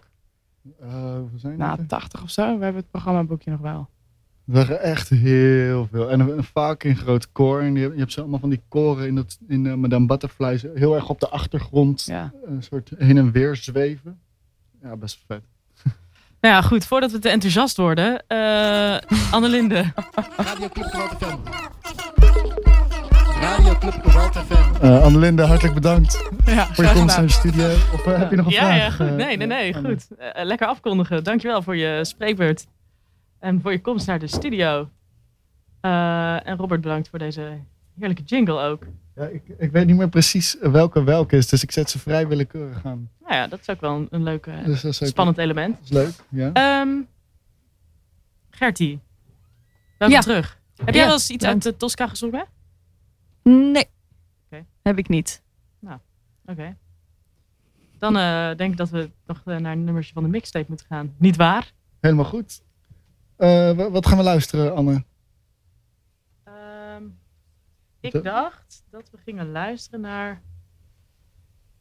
Eh, 0.79 1.15
zijn 1.35 1.57
Nou, 1.57 1.77
het? 1.79 1.89
80 1.89 2.23
of 2.23 2.29
zo. 2.29 2.43
We 2.57 2.63
hebben 2.63 2.81
het 2.81 2.89
programmaboekje 2.91 3.51
nog 3.51 3.59
wel. 3.59 3.89
Er 4.47 4.53
waren 4.53 4.81
echt 4.81 5.09
heel 5.09 5.87
veel. 5.91 6.09
En 6.11 6.19
een- 6.19 6.43
vaak 6.43 6.83
in 6.83 6.95
groot 6.95 7.31
koor. 7.31 7.61
En 7.61 7.73
je, 7.75 7.81
hebt- 7.81 7.93
je 7.93 7.99
hebt 7.99 8.11
zo 8.11 8.19
allemaal 8.21 8.39
van 8.39 8.49
die 8.49 8.61
koren 8.67 9.07
in, 9.07 9.15
dat, 9.15 9.37
in 9.47 9.65
eh, 9.67 9.73
Madame 9.73 10.05
Butterfly. 10.05 10.59
Heel 10.75 10.95
erg 10.95 11.09
op 11.09 11.19
de 11.19 11.29
achtergrond. 11.29 12.03
Ja. 12.05 12.31
Een 12.45 12.63
soort 12.63 12.91
heen 12.97 13.17
en 13.17 13.31
weer 13.31 13.55
zweven. 13.55 14.19
Ja, 14.83 14.95
best 14.95 15.19
vet. 15.27 15.41
Nou 16.41 16.53
ja, 16.55 16.61
goed. 16.61 16.85
Voordat 16.85 17.11
we 17.11 17.19
te 17.19 17.29
enthousiast 17.29 17.77
worden. 17.77 18.23
eh 18.27 18.97
Annelinde. 19.31 19.93
Radio 20.37 20.67
Club 20.69 20.85
Gewalt 20.85 21.15
FM. 21.19 21.37
Radio 23.41 23.75
Club 23.79 23.93
Gewalt 24.03 24.35
FM. 24.37 24.83
Eh 24.85 25.03
Annelinde, 25.03 25.43
hartelijk 25.43 25.73
bedankt 25.75 26.29
Ja, 26.45 26.65
voor 26.73 26.83
je 26.85 26.91
komst 26.93 27.15
naar 27.17 27.25
de 27.25 27.31
studio. 27.31 27.67
Of 27.93 28.05
eh, 28.05 28.17
heb 28.17 28.29
je 28.29 28.35
nog 28.35 28.45
een 28.45 28.51
ja, 28.51 28.59
vraag? 28.59 28.77
ja, 28.77 28.89
goed. 28.91 29.07
eh, 29.07 29.13
Nee, 29.25 29.37
nee, 29.37 29.47
nee. 29.47 29.73
Goed. 29.73 30.07
Eh, 30.17 30.45
lekker 30.45 30.67
afkondigen. 30.67 31.23
Dankjewel 31.23 31.61
voor 31.61 31.75
je 31.77 32.05
spreekbeurt. 32.05 32.67
En 33.39 33.61
voor 33.61 33.71
je 33.71 33.81
komst 33.81 34.07
naar 34.07 34.19
de 34.19 34.27
studio. 34.27 34.89
Eh, 35.81 36.47
en 36.47 36.57
Robert, 36.57 36.81
bedankt 36.81 37.09
voor 37.09 37.19
deze 37.19 37.59
heerlijke 37.99 38.23
jingle 38.23 38.59
ook. 38.61 38.85
Ja, 39.15 39.25
ik, 39.25 39.41
ik 39.57 39.71
weet 39.71 39.85
niet 39.87 39.97
meer 39.97 40.09
precies 40.09 40.57
welke 40.61 41.03
welke 41.03 41.37
is. 41.37 41.47
Dus 41.47 41.63
ik 41.63 41.71
zet 41.71 41.89
ze 41.89 41.99
vrij 41.99 42.27
willekeurig 42.27 42.85
aan. 42.85 43.09
Nou 43.21 43.33
ja, 43.33 43.47
dat 43.47 43.59
is 43.59 43.69
ook 43.69 43.81
wel 43.81 43.95
een, 43.95 44.07
een 44.09 44.23
leuk, 44.23 44.43
Dus 44.65 44.85
ook- 44.85 44.93
spannend 45.07 45.37
element. 45.37 45.75
Dat 45.75 45.83
is 45.83 45.89
leuk, 45.89 46.13
ja. 46.29 46.51
Ehm 46.53 47.01
Gertie, 48.49 48.99
welkom 49.97 50.17
Ja. 50.17 50.23
terug. 50.23 50.59
Heb 50.75 50.87
Ja, 50.87 50.93
jij 50.93 51.03
wel 51.05 51.13
eens 51.13 51.29
iets 51.29 51.43
bedankt. 51.43 51.65
uit 51.65 51.73
de 51.73 51.79
Tosca 51.79 52.07
gezongen? 52.07 52.45
Nee. 53.43 53.85
Oké. 54.45 54.65
Heb 54.81 54.97
ik 54.97 55.07
niet. 55.07 55.41
Oké. 56.45 56.75
Dan 57.99 58.17
eh, 58.17 58.55
denk 58.55 58.71
ik 58.71 58.77
dat 58.77 58.89
we 58.89 59.09
nog 59.25 59.41
eh, 59.45 59.57
naar 59.57 59.71
een 59.71 59.83
nummertje 59.83 60.13
van 60.13 60.23
de 60.23 60.29
mixtape 60.29 60.65
moeten 60.67 60.85
gaan. 60.85 61.15
Niet 61.17 61.35
waar? 61.35 61.71
Helemaal 61.99 62.25
goed. 62.25 62.61
Eh, 63.37 63.71
wa- 63.71 63.89
wat 63.91 64.05
gaan 64.07 64.17
we 64.17 64.23
luisteren, 64.23 64.75
Anne? 64.75 65.03
Ehm, 66.43 67.03
ik 67.99 68.23
dacht 68.23 68.83
dat 68.89 69.09
we 69.11 69.17
gingen 69.17 69.51
luisteren 69.51 70.01
naar 70.01 70.41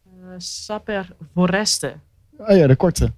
eh 0.04 0.10
Saper 0.36 1.16
Foreste. 1.32 1.96
Oh 2.38 2.56
ja, 2.56 2.66
de 2.66 2.76
korte. 2.76 3.12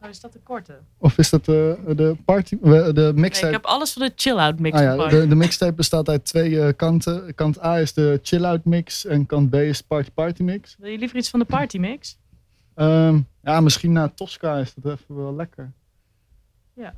Nou, 0.00 0.10
is 0.12 0.20
dat 0.20 0.32
de 0.32 0.38
korte? 0.40 0.78
Of 0.98 1.18
is 1.18 1.30
dat 1.30 1.44
de, 1.44 1.78
de 1.96 2.16
party, 2.24 2.58
eh, 2.62 2.70
de 2.70 2.92
Nee, 2.92 3.12
mixtape? 3.12 3.46
ik 3.46 3.52
heb 3.52 3.64
alles 3.64 3.92
van 3.92 4.02
de 4.06 4.12
chill-out 4.16 4.58
mix 4.58 4.76
Ah 4.78 4.82
ja, 4.82 5.08
de, 5.08 5.26
de 5.28 5.34
mixtape 5.34 5.72
bestaat 5.72 6.08
uit 6.08 6.24
twee 6.24 6.60
eh, 6.62 6.72
kanten. 6.76 7.34
Kant 7.34 7.62
A 7.62 7.78
is 7.80 7.92
de 7.92 8.18
chill-out 8.22 8.64
mix 8.64 9.04
en 9.06 9.26
kant 9.26 9.50
B 9.50 9.54
is 9.54 9.80
party 9.82 10.10
party 10.10 10.42
mix. 10.42 10.76
Wil 10.78 10.90
je 10.90 10.98
liever 10.98 11.16
iets 11.16 11.30
van 11.30 11.40
de 11.40 11.46
party 11.46 11.78
mix? 11.78 12.18
Ehm, 12.74 13.20
ja, 13.42 13.60
misschien 13.60 13.92
na 13.92 14.08
Tosca 14.08 14.56
is 14.58 14.74
dat 14.74 14.98
even 15.00 15.16
wel 15.16 15.34
lekker. 15.34 15.72
Ja, 16.72 16.94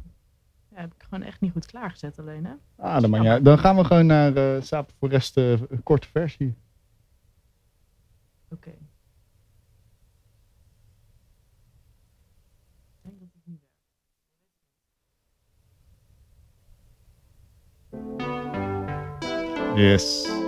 heb 0.81 0.95
ik 0.95 1.03
gewoon 1.03 1.23
echt 1.23 1.41
niet 1.41 1.53
goed 1.53 1.67
klaargezet 1.67 2.19
alleen, 2.19 2.45
hè? 2.45 2.53
Ah, 2.77 3.01
dan, 3.01 3.23
ja, 3.23 3.39
dan 3.41 3.59
gaan 3.59 3.77
we 3.77 3.85
gewoon 3.85 4.07
naar 4.07 4.37
eh 4.37 4.63
Sape 4.63 4.93
Forest, 4.99 5.37
eh, 5.37 5.51
een 5.51 5.83
korte 5.83 6.09
versie. 6.09 6.55
Oké. 8.51 8.71
Ik 8.71 8.77
denk 13.03 13.19
dat 13.19 13.29
het 13.33 13.47
niet 13.47 13.61
werkt. 19.71 19.79
Yes. 19.79 20.48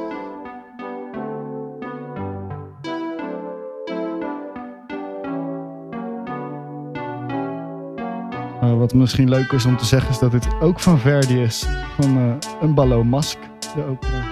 Eh, 8.60 8.78
wat 8.78 8.94
misschien 8.94 9.28
leuk 9.28 9.52
is 9.52 9.64
om 9.64 9.76
te 9.76 9.84
zeggen 9.84 10.10
is 10.10 10.18
dat 10.18 10.30
dit 10.30 10.48
ook 10.60 10.80
van 10.80 10.98
Verdi 10.98 11.42
is. 11.42 11.66
Van 12.00 12.16
eh 12.16 12.50
een 12.60 12.74
ballo 12.74 13.04
Mask, 13.04 13.38
de 13.74 13.84
opera. 13.84 14.24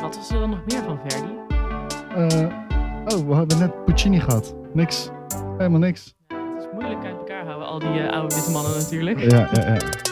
Wat 0.00 0.16
was 0.16 0.30
er 0.30 0.38
dan 0.38 0.50
nog 0.50 0.60
meer 0.66 0.82
van 0.82 0.98
Verdi? 1.06 1.28
Eh, 2.14 3.16
oh, 3.16 3.28
we 3.28 3.34
hadden 3.34 3.58
net 3.58 3.84
Puccini 3.84 4.20
gehad. 4.20 4.54
Niks. 4.72 5.08
Helemaal 5.56 5.80
niks. 5.80 6.14
Het 6.26 6.58
is 6.58 6.66
moeilijk 6.72 7.04
uit 7.04 7.16
elkaar 7.18 7.46
houden, 7.46 7.68
al 7.68 7.78
die 7.78 8.08
oude 8.10 8.34
witte 8.34 8.50
mannen 8.50 8.72
natuurlijk. 8.72 9.18
Ja, 9.30 9.48
ja, 9.52 9.66
ja. 9.66 9.74
Ja, 9.74 10.07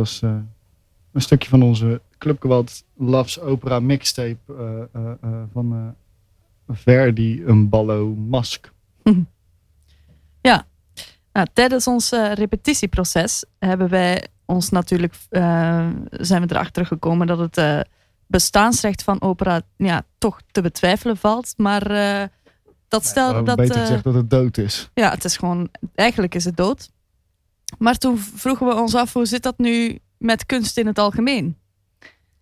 was 0.00 0.22
eh, 0.22 0.30
een 1.12 1.20
stukje 1.20 1.48
van 1.48 1.62
onze 1.62 2.00
Club 2.18 2.40
Gewalt 2.40 2.84
Loves 2.96 3.40
Opera 3.40 3.80
mixtape 3.80 4.38
eh, 4.46 5.10
eh, 5.22 5.42
van 5.52 5.94
Verdi, 6.68 7.44
een 7.44 7.68
ballo 7.68 8.14
Mask. 8.14 8.70
Nou, 11.32 11.46
tijdens 11.52 11.86
ons 11.86 12.10
repetitieproces 12.10 13.44
hebben 13.58 13.88
wij 13.88 14.26
ons 14.44 14.70
natuurlijk, 14.70 15.14
zijn 16.10 16.46
we 16.46 16.46
erachter 16.48 16.86
gekomen 16.86 17.26
dat 17.26 17.38
het 17.38 17.86
bestaansrecht 18.26 19.02
van 19.02 19.20
opera 19.22 19.60
ja, 19.76 20.02
toch 20.18 20.40
te 20.50 20.60
betwijfelen 20.62 21.16
valt. 21.16 21.54
Maar 21.56 21.82
dat 22.88 23.04
stelde 23.04 23.42
dat. 23.42 23.56
beter 23.56 23.80
gezegd 23.80 24.04
dat 24.04 24.14
het 24.14 24.30
dood 24.30 24.58
is. 24.58 24.90
ja, 24.94 25.10
het 25.10 25.24
is 25.24 25.36
gewoon, 25.36 25.68
eigenlijk 25.94 26.34
is 26.34 26.44
het 26.44 26.56
dood. 26.56 26.90
Maar 27.78 27.96
toen 27.98 28.18
vroegen 28.18 28.66
we 28.66 28.74
ons 28.74 28.94
af, 28.94 29.12
hoe 29.12 29.26
zit 29.26 29.42
dat 29.42 29.58
nu 29.58 29.98
met 30.18 30.46
kunst 30.46 30.78
in 30.78 30.86
het 30.86 30.98
algemeen? 30.98 31.56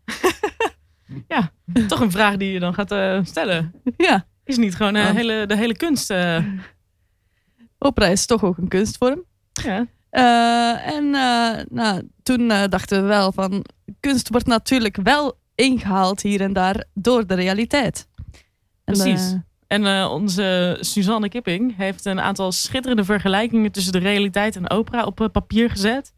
Toch 1.89 2.01
een 2.01 2.11
vraag 2.11 2.37
die 2.37 2.53
je 2.53 2.61
dan 2.61 2.75
gaat 2.75 2.91
eh, 2.93 3.19
stellen. 3.25 3.73
Ja, 3.97 4.27
Is 4.45 4.57
niet 4.57 4.75
gewoon 4.77 4.97
eh, 4.97 5.11
hele, 5.11 5.47
de 5.47 5.57
hele 5.57 5.77
kunst. 5.77 6.11
eh, 6.11 6.45
opera 7.79 8.07
is 8.07 8.27
toch 8.27 8.45
ook 8.45 8.59
een 8.59 8.69
kunstvorm. 8.69 9.25
ja. 9.63 9.87
En 10.85 11.11
nou, 11.71 12.09
toen 12.23 12.49
dachten 12.49 13.03
we 13.03 13.09
wel 13.09 13.33
van, 13.33 13.65
kunst 14.01 14.29
wordt 14.29 14.47
natuurlijk 14.47 14.97
wel 15.03 15.39
ingehaald 15.55 16.23
hier 16.23 16.41
en 16.41 16.53
daar 16.53 16.85
door 16.95 17.27
de 17.27 17.35
realiteit. 17.35 18.09
En, 18.85 18.95
Precies. 18.95 19.37
En 19.69 19.87
eh, 19.87 20.11
onze 20.11 20.77
Suzanne 20.81 21.29
Kipping 21.29 21.77
heeft 21.77 22.05
een 22.05 22.21
aantal 22.21 22.53
schitterende 22.53 23.05
vergelijkingen 23.05 23.73
tussen 23.73 23.93
de 23.93 23.99
realiteit 23.99 24.57
en 24.57 24.71
opera 24.71 25.05
op 25.05 25.21
eh, 25.21 25.29
papier 25.29 25.71
gezet. 25.71 26.13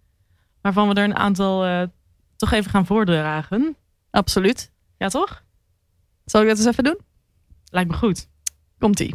Waarvan 0.61 0.89
we 0.89 0.95
er 0.95 1.05
een 1.05 1.17
aantal 1.17 1.65
eh, 1.65 1.83
toch 2.37 2.53
even 2.53 2.71
gaan 2.71 2.87
voordragen. 2.87 3.77
absoluut. 4.11 4.71
Ja, 4.99 5.09
toch? 5.09 5.45
Zal 6.25 6.41
ik 6.41 6.49
dat 6.49 6.57
eens 6.57 6.67
even 6.67 6.85
doen? 6.85 6.99
Lijkt 7.71 7.91
me 7.91 7.97
goed. 7.97 8.29
Komt-ie. 8.79 9.15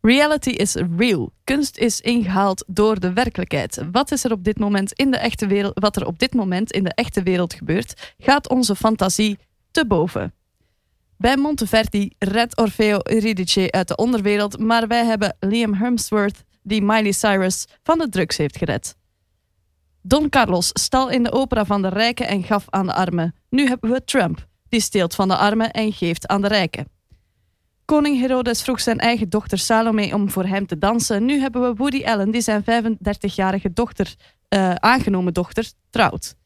Reality 0.00 0.50
is 0.50 0.74
real. 0.74 1.32
Kunst 1.44 1.76
is 1.76 2.00
ingehaald 2.00 2.64
door 2.66 3.00
de 3.00 3.12
werkelijkheid. 3.12 3.84
Wat 3.92 4.10
is 4.10 4.24
er 4.24 4.32
op 4.32 4.44
dit 4.44 4.58
moment 4.58 4.92
in 4.92 5.10
de 5.10 5.16
echte 5.16 5.46
wereld, 5.46 5.78
wat 5.78 5.96
er 5.96 6.06
op 6.06 6.18
dit 6.18 6.34
moment 6.34 6.72
in 6.72 6.84
de 6.84 6.94
echte 6.94 7.22
wereld 7.22 7.54
gebeurt, 7.54 8.14
gaat 8.18 8.48
onze 8.48 8.76
fantasie 8.76 9.38
te 9.70 9.86
boven. 9.86 10.32
Bij 11.18 11.36
Monteverdi 11.36 12.12
redt 12.18 12.56
Orfeo 12.56 12.98
Eurydice 13.02 13.72
uit 13.72 13.88
de 13.88 13.96
onderwereld, 13.96 14.58
maar 14.58 14.86
wij 14.86 15.04
hebben 15.04 15.36
Liam 15.40 15.74
Hemsworth 15.74 16.44
die 16.62 16.82
Miley 16.82 17.12
Cyrus 17.12 17.66
van 17.82 17.98
de 17.98 18.08
drugs 18.08 18.36
heeft 18.36 18.56
gered. 18.56 18.96
Don 20.02 20.28
Carlos 20.28 20.70
stal 20.72 21.08
in 21.08 21.22
de 21.22 21.32
opera 21.32 21.64
van 21.64 21.82
de 21.82 21.88
rijken 21.88 22.28
en 22.28 22.42
gaf 22.42 22.64
aan 22.68 22.86
de 22.86 22.94
armen. 22.94 23.34
Nu 23.50 23.66
hebben 23.66 23.90
we 23.90 24.04
Trump, 24.04 24.46
die 24.68 24.80
steelt 24.80 25.14
van 25.14 25.28
de 25.28 25.36
armen 25.36 25.70
en 25.70 25.92
geeft 25.92 26.26
aan 26.26 26.42
de 26.42 26.48
rijken. 26.48 26.88
Koning 27.84 28.20
Herodes 28.20 28.62
vroeg 28.62 28.80
zijn 28.80 28.98
eigen 28.98 29.28
dochter 29.28 29.58
Salome 29.58 30.14
om 30.14 30.30
voor 30.30 30.44
hem 30.44 30.66
te 30.66 30.78
dansen. 30.78 31.24
Nu 31.24 31.40
hebben 31.40 31.62
we 31.62 31.74
Woody 31.74 32.04
Allen, 32.04 32.30
die 32.30 32.40
zijn 32.40 32.62
35-jarige 32.62 33.72
dochter, 33.72 34.14
eh, 34.48 34.74
aangenomen 34.74 35.34
dochter, 35.34 35.72
trouwt. 35.90 36.36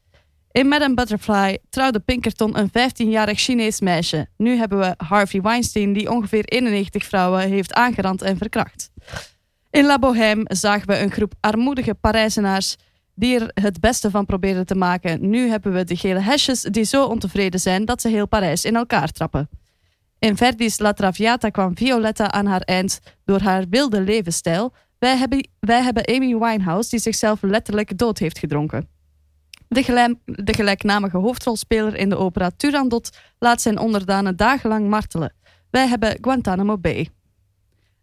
In 0.53 0.67
Madame 0.67 0.93
Butterfly 0.93 1.57
trouwde 1.69 1.99
Pinkerton 1.99 2.57
een 2.57 2.69
15-jarig 2.69 3.39
Chinees 3.39 3.79
meisje. 3.79 4.27
Nu 4.37 4.55
hebben 4.55 4.79
we 4.79 4.93
Harvey 4.97 5.41
Weinstein, 5.41 5.93
die 5.93 6.11
ongeveer 6.11 6.45
91 6.45 7.03
vrouwen 7.03 7.49
heeft 7.49 7.73
aangerand 7.73 8.21
en 8.21 8.37
verkracht. 8.37 8.91
In 9.69 9.85
La 9.85 9.99
Bohème 9.99 10.43
zagen 10.43 10.87
we 10.87 10.99
een 10.99 11.11
groep 11.11 11.33
armoedige 11.39 11.93
Parijzenaars 11.93 12.75
die 13.15 13.39
er 13.39 13.63
het 13.63 13.79
beste 13.79 14.09
van 14.09 14.25
probeerden 14.25 14.65
te 14.65 14.75
maken. 14.75 15.29
Nu 15.29 15.49
hebben 15.49 15.73
we 15.73 15.83
de 15.83 15.95
gele 15.95 16.19
hesjes 16.19 16.61
die 16.61 16.83
zo 16.83 17.05
ontevreden 17.05 17.59
zijn 17.59 17.85
dat 17.85 18.01
ze 18.01 18.07
heel 18.07 18.27
Parijs 18.27 18.65
in 18.65 18.75
elkaar 18.75 19.11
trappen. 19.11 19.49
In 20.19 20.37
Verdi's 20.37 20.79
La 20.79 20.93
Traviata 20.93 21.49
kwam 21.49 21.77
Violetta 21.77 22.31
aan 22.31 22.45
haar 22.45 22.61
eind 22.61 22.99
door 23.25 23.41
haar 23.41 23.65
wilde 23.69 24.01
levensstijl. 24.01 24.73
Wij 24.99 25.17
hebben, 25.17 25.47
wij 25.59 25.81
hebben 25.81 26.07
Amy 26.07 26.37
Winehouse 26.37 26.89
die 26.89 26.99
zichzelf 26.99 27.41
letterlijk 27.41 27.97
dood 27.97 28.17
heeft 28.17 28.39
gedronken. 28.39 28.92
De, 29.73 30.17
de 30.25 30.53
gelijknamige 30.53 31.17
hoofdrolspeler 31.17 31.95
in 31.95 32.09
de 32.09 32.17
opera 32.17 32.51
Turandot 32.57 33.17
laat 33.39 33.61
zijn 33.61 33.77
onderdanen 33.77 34.35
dagenlang 34.35 34.89
martelen. 34.89 35.33
Wij 35.69 35.87
hebben 35.87 36.17
Guantanamo 36.21 36.77
Bay. 36.77 37.09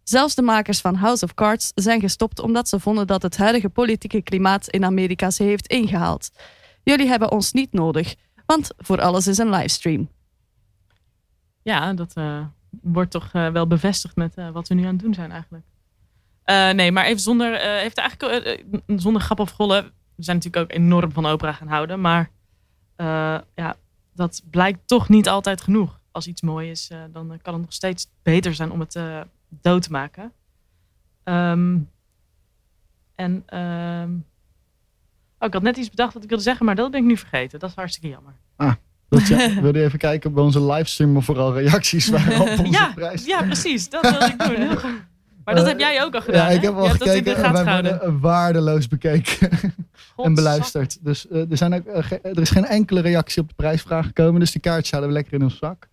Zelfs 0.03 0.35
de 0.35 0.43
makers 0.43 0.81
van 0.81 0.95
House 0.95 1.25
of 1.25 1.35
Cards 1.35 1.73
zijn 1.75 2.01
gestopt 2.01 2.41
omdat 2.41 2.69
ze 2.69 2.81
vonden 2.81 3.07
dat 3.07 3.23
het 3.23 3.37
huidige 3.37 3.69
politieke 3.69 4.23
klimaat 4.23 4.69
in 4.69 4.85
Amerika 4.85 5.31
ze 5.31 5.43
heeft 5.43 5.67
ingehaald. 5.67 6.31
Jullie 6.83 7.07
hebben 7.07 7.31
ons 7.31 7.53
niet 7.53 7.73
nodig, 7.73 8.15
want 8.47 8.71
voor 8.77 9.01
alles 9.01 9.27
is 9.27 9.39
een 9.39 9.51
livestream. 9.51 10.09
Ja, 11.63 11.93
dat 11.93 12.13
eh, 12.15 12.45
wordt 12.83 13.11
toch 13.11 13.29
eh, 13.33 13.49
wel 13.49 13.67
bevestigd 13.67 14.17
met 14.17 14.35
eh, 14.35 14.51
wat 14.51 14.69
we 14.69 14.75
nu 14.75 14.85
aan 14.85 14.93
het 14.93 15.03
doen 15.03 15.15
zijn 15.15 15.31
eigenlijk. 15.31 15.65
Nee, 16.75 16.93
maar 16.93 17.05
even 17.05 17.21
zonder, 17.21 17.61
heeft 17.61 17.99
eigenlijk, 17.99 18.65
zonder 18.87 19.23
grap 19.23 19.41
of 19.41 19.57
rollen. 19.57 19.93
We 20.21 20.27
zijn 20.27 20.37
natuurlijk 20.37 20.65
ook 20.73 20.79
enorm 20.79 21.13
van 21.13 21.27
opera 21.27 21.53
gaan 21.53 21.69
houden. 21.69 22.01
Maar 22.01 22.31
eh, 22.97 23.39
ja, 23.55 23.77
dat 24.15 24.43
blijkt 24.51 24.79
toch 24.87 25.09
niet 25.09 25.29
altijd 25.29 25.61
genoeg. 25.61 26.01
Als 26.11 26.27
iets 26.27 26.43
mooi 26.43 26.71
is, 26.71 26.89
eh, 26.91 26.99
dan 27.13 27.39
kan 27.43 27.55
het 27.55 27.63
nog 27.63 27.73
steeds 27.73 28.11
beter 28.23 28.55
zijn 28.55 28.71
om 28.71 28.81
het 28.81 28.97
eh, 28.97 29.21
dood 29.49 29.83
te 29.83 29.91
maken. 29.91 30.33
Ehm, 31.25 31.79
en 33.15 33.43
ehm, 33.47 34.11
oh, 35.39 35.47
ik 35.47 35.53
had 35.53 35.63
net 35.63 35.77
iets 35.77 35.91
bedacht 35.91 36.15
wat 36.15 36.23
ik 36.23 36.29
wilde 36.29 36.45
zeggen, 36.45 36.67
maar 36.67 36.75
dat 36.75 36.91
ben 36.91 37.01
ik 37.01 37.07
nu 37.07 37.17
vergeten. 37.17 37.59
Dat 37.59 37.71
is 37.71 37.77
hartstikke 37.77 38.09
jammer. 38.09 38.35
Dat 39.09 39.27
je, 39.27 39.55
wilde 39.63 39.79
je 39.79 39.85
even 39.85 39.99
kijken 39.99 40.33
bij 40.33 40.43
onze 40.43 40.65
livestream 40.65 41.17
of 41.17 41.25
vooral 41.25 41.55
reacties 41.55 42.09
waren 42.15 42.41
op 42.41 42.59
onze 42.59 42.71
ja, 42.71 42.93
prijs? 42.95 43.25
ja, 43.27 43.43
precies. 43.43 43.89
Dat 43.89 44.11
wilde 44.11 44.27
ik 44.27 44.39
doen. 44.39 44.55
Heel 44.55 44.77
goed. 44.85 45.09
Maar 45.45 45.55
dat 45.55 45.67
heb 45.67 45.79
jij 45.79 46.05
ook 46.05 46.15
al 46.15 46.21
gedaan. 46.21 46.51
Ja, 46.51 46.57
ik 46.57 46.63
heb 46.63 46.75
al 46.75 46.89
gekeken 46.89 47.53
wij 47.53 47.65
worden 47.65 48.21
waardeloos 48.21 48.89
bekeken 48.89 49.49
en 50.17 50.35
beluisterd. 50.35 51.05
Dus 51.05 51.29
eh, 51.29 51.51
er, 51.51 51.57
zijn 51.57 51.75
ook, 51.75 51.87
eh, 51.87 52.13
er 52.23 52.39
is 52.41 52.51
geen 52.51 52.65
enkele 52.67 53.01
reactie 53.01 53.43
op 53.43 53.49
de 53.49 53.55
prijsvraag 53.55 54.07
gekomen. 54.07 54.41
Dus 54.41 54.53
die 54.53 54.61
kaartjes 54.61 54.91
hadden 54.91 55.09
we 55.09 55.15
lekker 55.15 55.33
in 55.35 55.43
ons 55.43 55.59
zak. 55.59 55.89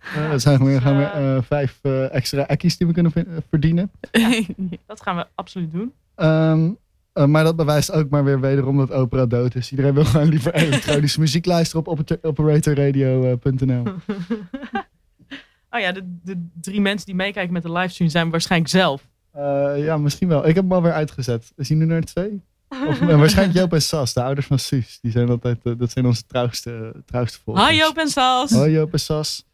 Eh 0.00 0.32
er 0.32 0.40
zijn 0.40 0.64
weer, 0.64 0.80
gaan 0.80 1.00
eh, 1.00 1.42
vijf 1.42 1.80
extra 2.10 2.46
ekkies 2.46 2.76
die 2.76 2.86
we 2.86 2.92
kunnen 2.92 3.12
verdienen. 3.50 3.90
Dat 4.86 5.02
gaan 5.02 5.16
we 5.16 5.26
absoluut 5.34 5.72
doen. 5.72 5.92
Ehm, 6.14 6.70
eh, 7.12 7.24
maar 7.24 7.44
dat 7.44 7.56
bewijst 7.56 7.92
ook 7.92 8.08
maar 8.08 8.24
weer 8.24 8.40
wederom 8.40 8.76
dat 8.76 8.90
opera 8.92 9.26
dood 9.26 9.54
is. 9.54 9.70
Iedereen 9.70 9.94
wil 9.94 10.04
gewoon 10.04 10.28
liever 10.28 10.54
elektronische 10.64 11.20
muziek 11.20 11.46
luisteren 11.46 11.86
op 11.86 11.88
operator- 11.88 12.30
operatorradio.nl. 12.30 13.82
Oh 15.72 15.80
ja, 15.80 15.92
de, 15.92 16.18
de 16.24 16.48
drie 16.60 16.80
mensen 16.80 17.06
die 17.06 17.14
meekijken 17.14 17.52
met 17.52 17.62
de 17.62 17.72
livestream 17.72 18.10
zijn 18.10 18.30
waarschijnlijk 18.30 18.70
zelf. 18.70 19.08
Ja, 19.76 19.96
misschien 19.96 20.28
wel. 20.28 20.48
Ik 20.48 20.54
heb 20.54 20.64
hem 20.64 20.72
alweer 20.72 20.92
uitgezet. 20.92 21.52
Is 21.56 21.68
hij 21.68 21.76
nu 21.76 21.84
naar 21.84 22.02
twee? 22.02 22.42
Of, 22.88 23.00
eh, 23.00 23.18
waarschijnlijk 23.18 23.58
Joop 23.58 23.72
en 23.72 23.82
Sas, 23.82 24.12
de 24.12 24.22
ouders 24.22 24.46
van 24.46 24.58
Suus. 24.58 24.98
Die 25.02 25.10
zijn 25.10 25.28
altijd, 25.28 25.58
eh, 25.62 25.72
dat 25.78 25.90
zijn 25.90 26.06
onze 26.06 26.22
trouwste, 26.26 26.94
trouwste 27.06 27.38
volgers. 27.44 27.68
Hi 27.68 27.76
Joop 27.76 27.96
en 27.96 28.08
Sas. 28.08 28.50
Hoi 28.50 28.70
Joop 28.70 28.92
en 28.92 29.00
Sas. 29.00 29.44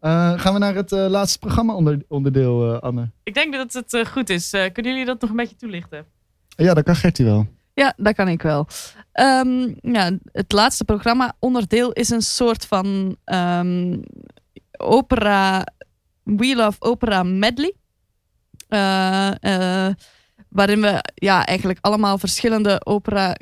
Eh, 0.00 0.40
gaan 0.40 0.52
we 0.52 0.58
naar 0.58 0.74
het 0.74 0.92
eh, 0.92 1.06
laatste 1.08 1.38
programma 1.38 1.74
onder, 1.74 2.02
onderdeel, 2.08 2.74
eh, 2.74 2.80
Anne? 2.80 3.10
Ik 3.22 3.34
denk 3.34 3.52
dat 3.54 3.72
het 3.72 3.94
eh, 3.94 4.04
goed 4.04 4.30
is. 4.30 4.52
Eh, 4.52 4.72
kunnen 4.72 4.92
jullie 4.92 5.06
dat 5.06 5.20
nog 5.20 5.30
een 5.30 5.36
beetje 5.36 5.56
toelichten? 5.56 6.06
Ja, 6.48 6.74
dat 6.74 6.84
kan 6.84 6.96
Gertie 6.96 7.24
wel. 7.24 7.46
Ja, 7.74 7.92
dat 7.96 8.14
kan 8.14 8.28
ik 8.28 8.42
wel. 8.42 8.66
Ehm, 9.12 9.74
ja, 9.80 10.18
het 10.32 10.52
laatste 10.52 10.84
programma 10.84 11.36
onderdeel 11.38 11.92
is 11.92 12.08
een 12.10 12.22
soort 12.22 12.66
van 12.66 13.16
ehm, 13.24 13.96
opera, 14.78 15.66
We 16.22 16.54
Love 16.56 16.76
Opera 16.80 17.22
medley. 17.22 17.74
Waarin 20.48 20.80
we 20.80 21.04
ja, 21.14 21.46
eigenlijk 21.46 21.78
allemaal 21.80 22.18
verschillende 22.18 22.80
opera, 22.86 23.36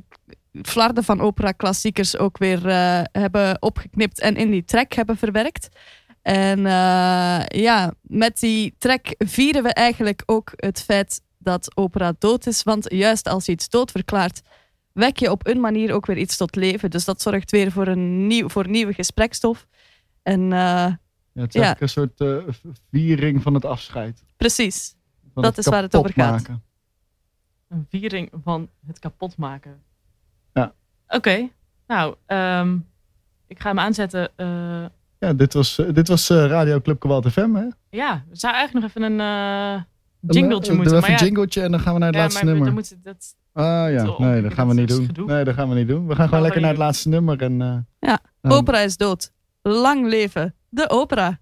flarden 0.63 1.05
van 1.05 1.21
opera 1.21 1.53
klassiekers 1.53 2.17
ook 2.19 2.39
weer 2.39 2.67
eh, 2.69 3.03
hebben 3.13 3.63
opgeknipt 3.63 4.21
en 4.21 4.37
in 4.37 4.51
die 4.51 4.65
track 4.65 4.93
hebben 4.93 5.17
verwerkt. 5.17 5.69
En 6.23 6.59
eh, 6.67 7.43
ja, 7.47 7.93
met 8.01 8.41
die 8.41 8.75
track 8.79 9.15
vieren 9.19 9.63
we 9.63 9.73
eigenlijk 9.73 10.23
ook 10.27 10.53
het 10.57 10.83
feit 10.83 11.21
dat 11.39 11.77
opera 11.77 12.13
dood 12.19 12.47
is. 12.47 12.63
Want 12.63 12.93
juist 12.93 13.29
als 13.29 13.47
je 13.47 13.53
iets 13.53 13.69
dood 13.69 13.91
verklaart, 13.91 14.41
wek 14.93 15.17
je 15.17 15.31
op 15.31 15.47
een 15.47 15.61
manier 15.61 15.93
ook 15.93 16.07
weer 16.07 16.19
iets 16.19 16.37
tot 16.37 16.57
leven. 16.57 16.91
Dus 16.91 17.05
dat 17.05 17.23
zorgt 17.23 17.51
weer 17.51 17.73
voor, 17.73 17.87
een 17.87 18.27
nieuw, 18.27 18.49
voor 18.49 18.69
nieuwe 18.69 18.93
gesprekstof. 18.93 19.67
En 20.23 20.41
eh, 20.53 20.59
Ja, 21.33 21.43
het 21.43 21.55
is 21.55 21.61
Ja. 21.61 21.67
eigenlijk 21.77 21.81
een 21.81 21.89
soort 21.89 22.47
viering 22.91 23.43
van 23.43 23.55
het 23.55 23.65
afscheid. 23.65 24.25
precies, 24.37 24.95
Van 25.35 25.43
Dat 25.43 25.59
is 25.59 25.67
waar 25.67 25.83
het 25.83 25.97
over 25.97 26.13
gaat. 26.13 26.49
Een 27.69 27.87
viering 27.91 28.31
van 28.45 28.69
het 28.87 28.99
kapotmaken. 28.99 29.83
Ja. 30.53 30.73
Oké, 31.09 31.49
nou, 31.87 32.15
ehm, 32.27 32.77
ik 33.47 33.61
ga 33.61 33.69
hem 33.69 33.79
aanzetten. 33.79 34.31
Eh, 34.37 34.85
Ja, 35.19 35.33
dit 35.33 35.53
was, 35.55 35.79
eh, 35.79 35.93
dit 35.95 36.09
was 36.09 36.31
eh, 36.31 36.47
Radio 36.47 36.81
Club 36.81 36.99
Kowalt 36.99 37.33
FM, 37.33 37.55
hè? 37.55 37.65
ja, 37.91 38.25
we 38.29 38.37
zouden 38.37 38.61
eigenlijk 38.61 38.73
nog 38.75 38.85
even 38.85 39.03
een 39.03 39.21
eh 39.21 39.83
Een, 40.27 40.35
jingletje 40.35 40.73
moeten. 40.73 40.93
Doe 40.93 41.01
Maar 41.01 41.11
even 41.11 41.13
ja, 41.13 41.19
een 41.21 41.25
jingletje 41.27 41.63
en 41.63 41.71
dan 41.71 41.81
gaan 41.81 41.93
we 41.93 41.99
naar 41.99 42.09
het 42.09 42.17
ja, 42.17 42.23
laatste 42.23 42.45
maar 42.45 42.55
nummer. 42.55 42.73
dan 42.75 42.83
moet, 42.83 43.05
dat, 43.05 43.35
Ah 43.53 43.91
ja, 43.93 44.05
Te 44.05 44.15
nee, 44.23 44.43
dat 44.43 44.55
gaan 44.55 44.69
we 44.69 44.75
niet 44.75 44.89
doen. 44.89 45.07
gedoe. 45.07 45.27
Nee, 45.27 45.45
dat 45.45 45.55
gaan 45.55 45.69
we 45.69 45.75
niet 45.75 45.89
doen. 45.89 46.07
We 46.07 46.15
gaan 46.15 46.29
gewoon 46.29 46.43
lekker 46.43 46.61
naar 46.61 46.71
het 46.71 46.79
laatste 46.79 47.09
nummer. 47.09 47.43
En, 47.43 47.63
eh, 47.63 47.77
Ja, 48.11 48.19
opera 48.43 48.79
is 48.79 48.97
dood. 48.97 49.33
Lang 49.63 50.07
leven 50.07 50.55
de 50.69 50.91
opera. 50.91 51.39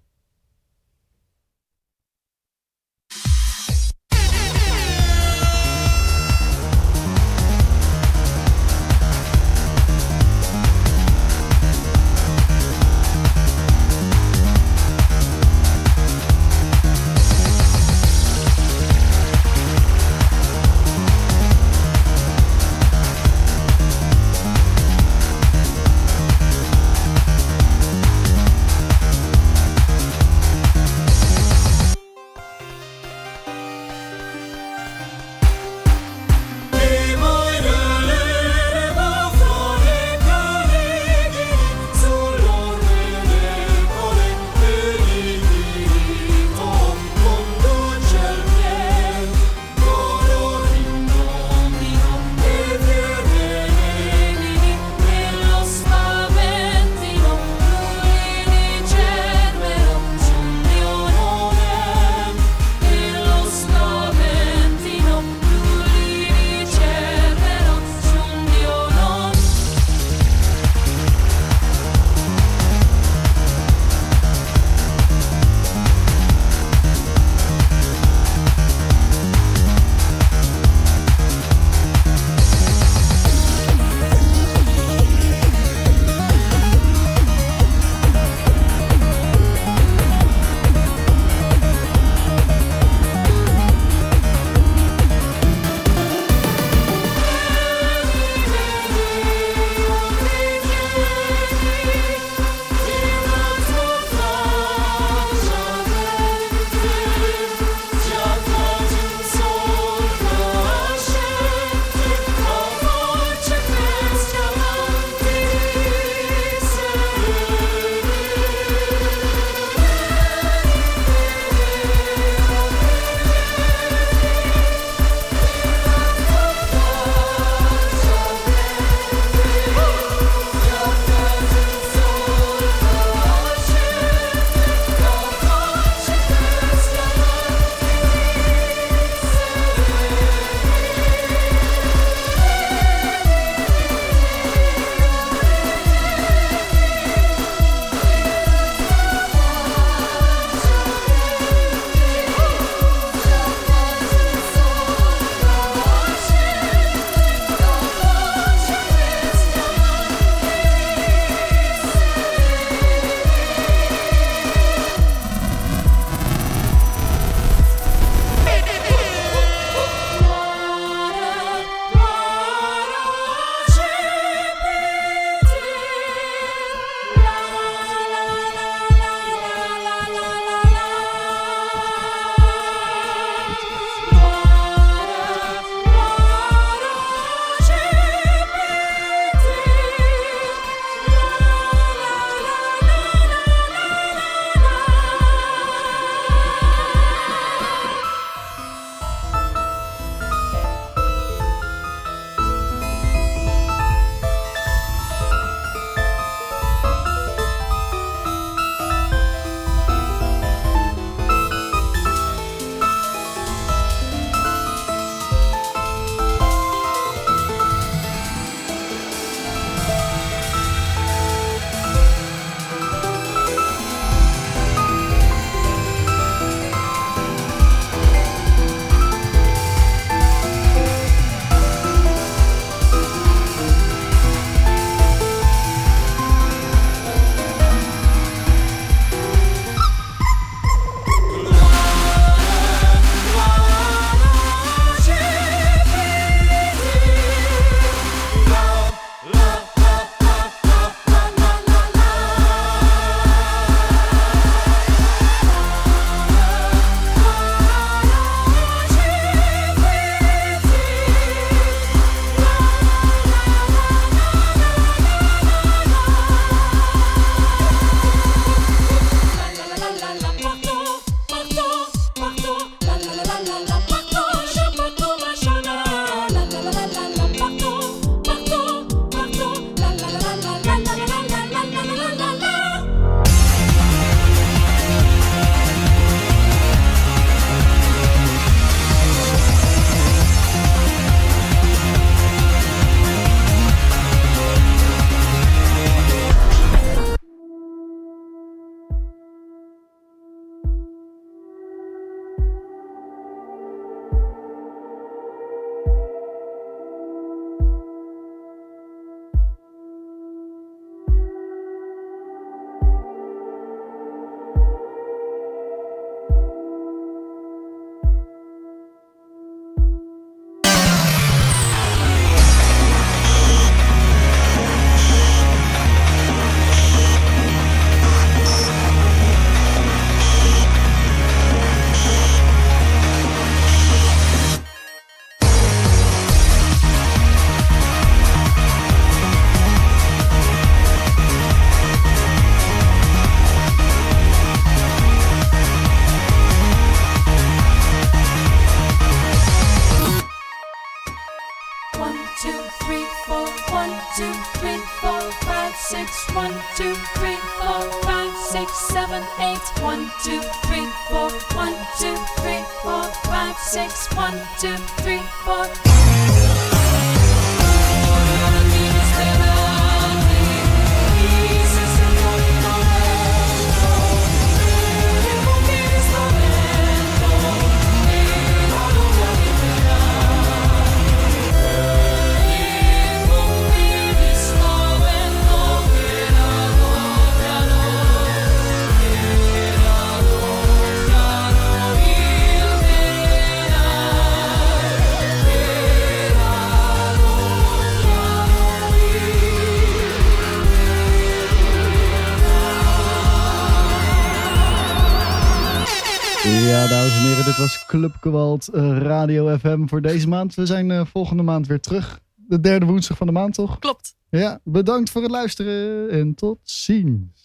Club 407.97 408.15
Gewalt 408.21 408.67
eh, 408.67 408.97
Radio 408.97 409.57
FM 409.57 409.87
voor 409.87 410.01
deze 410.01 410.27
maand. 410.27 410.55
We 410.55 410.65
zijn 410.65 410.91
eh, 410.91 411.05
volgende 411.05 411.43
maand 411.43 411.67
weer 411.67 411.79
terug. 411.79 412.19
De 412.35 412.59
derde 412.59 412.85
woensdag 412.85 413.17
van 413.17 413.27
de 413.27 413.33
maand, 413.33 413.53
toch? 413.53 413.79
Klopt. 413.79 414.15
Ja, 414.29 414.59
bedankt 414.63 415.09
voor 415.09 415.21
het 415.21 415.31
luisteren 415.31 416.09
en 416.09 416.33
tot 416.33 416.59
ziens. 416.63 417.44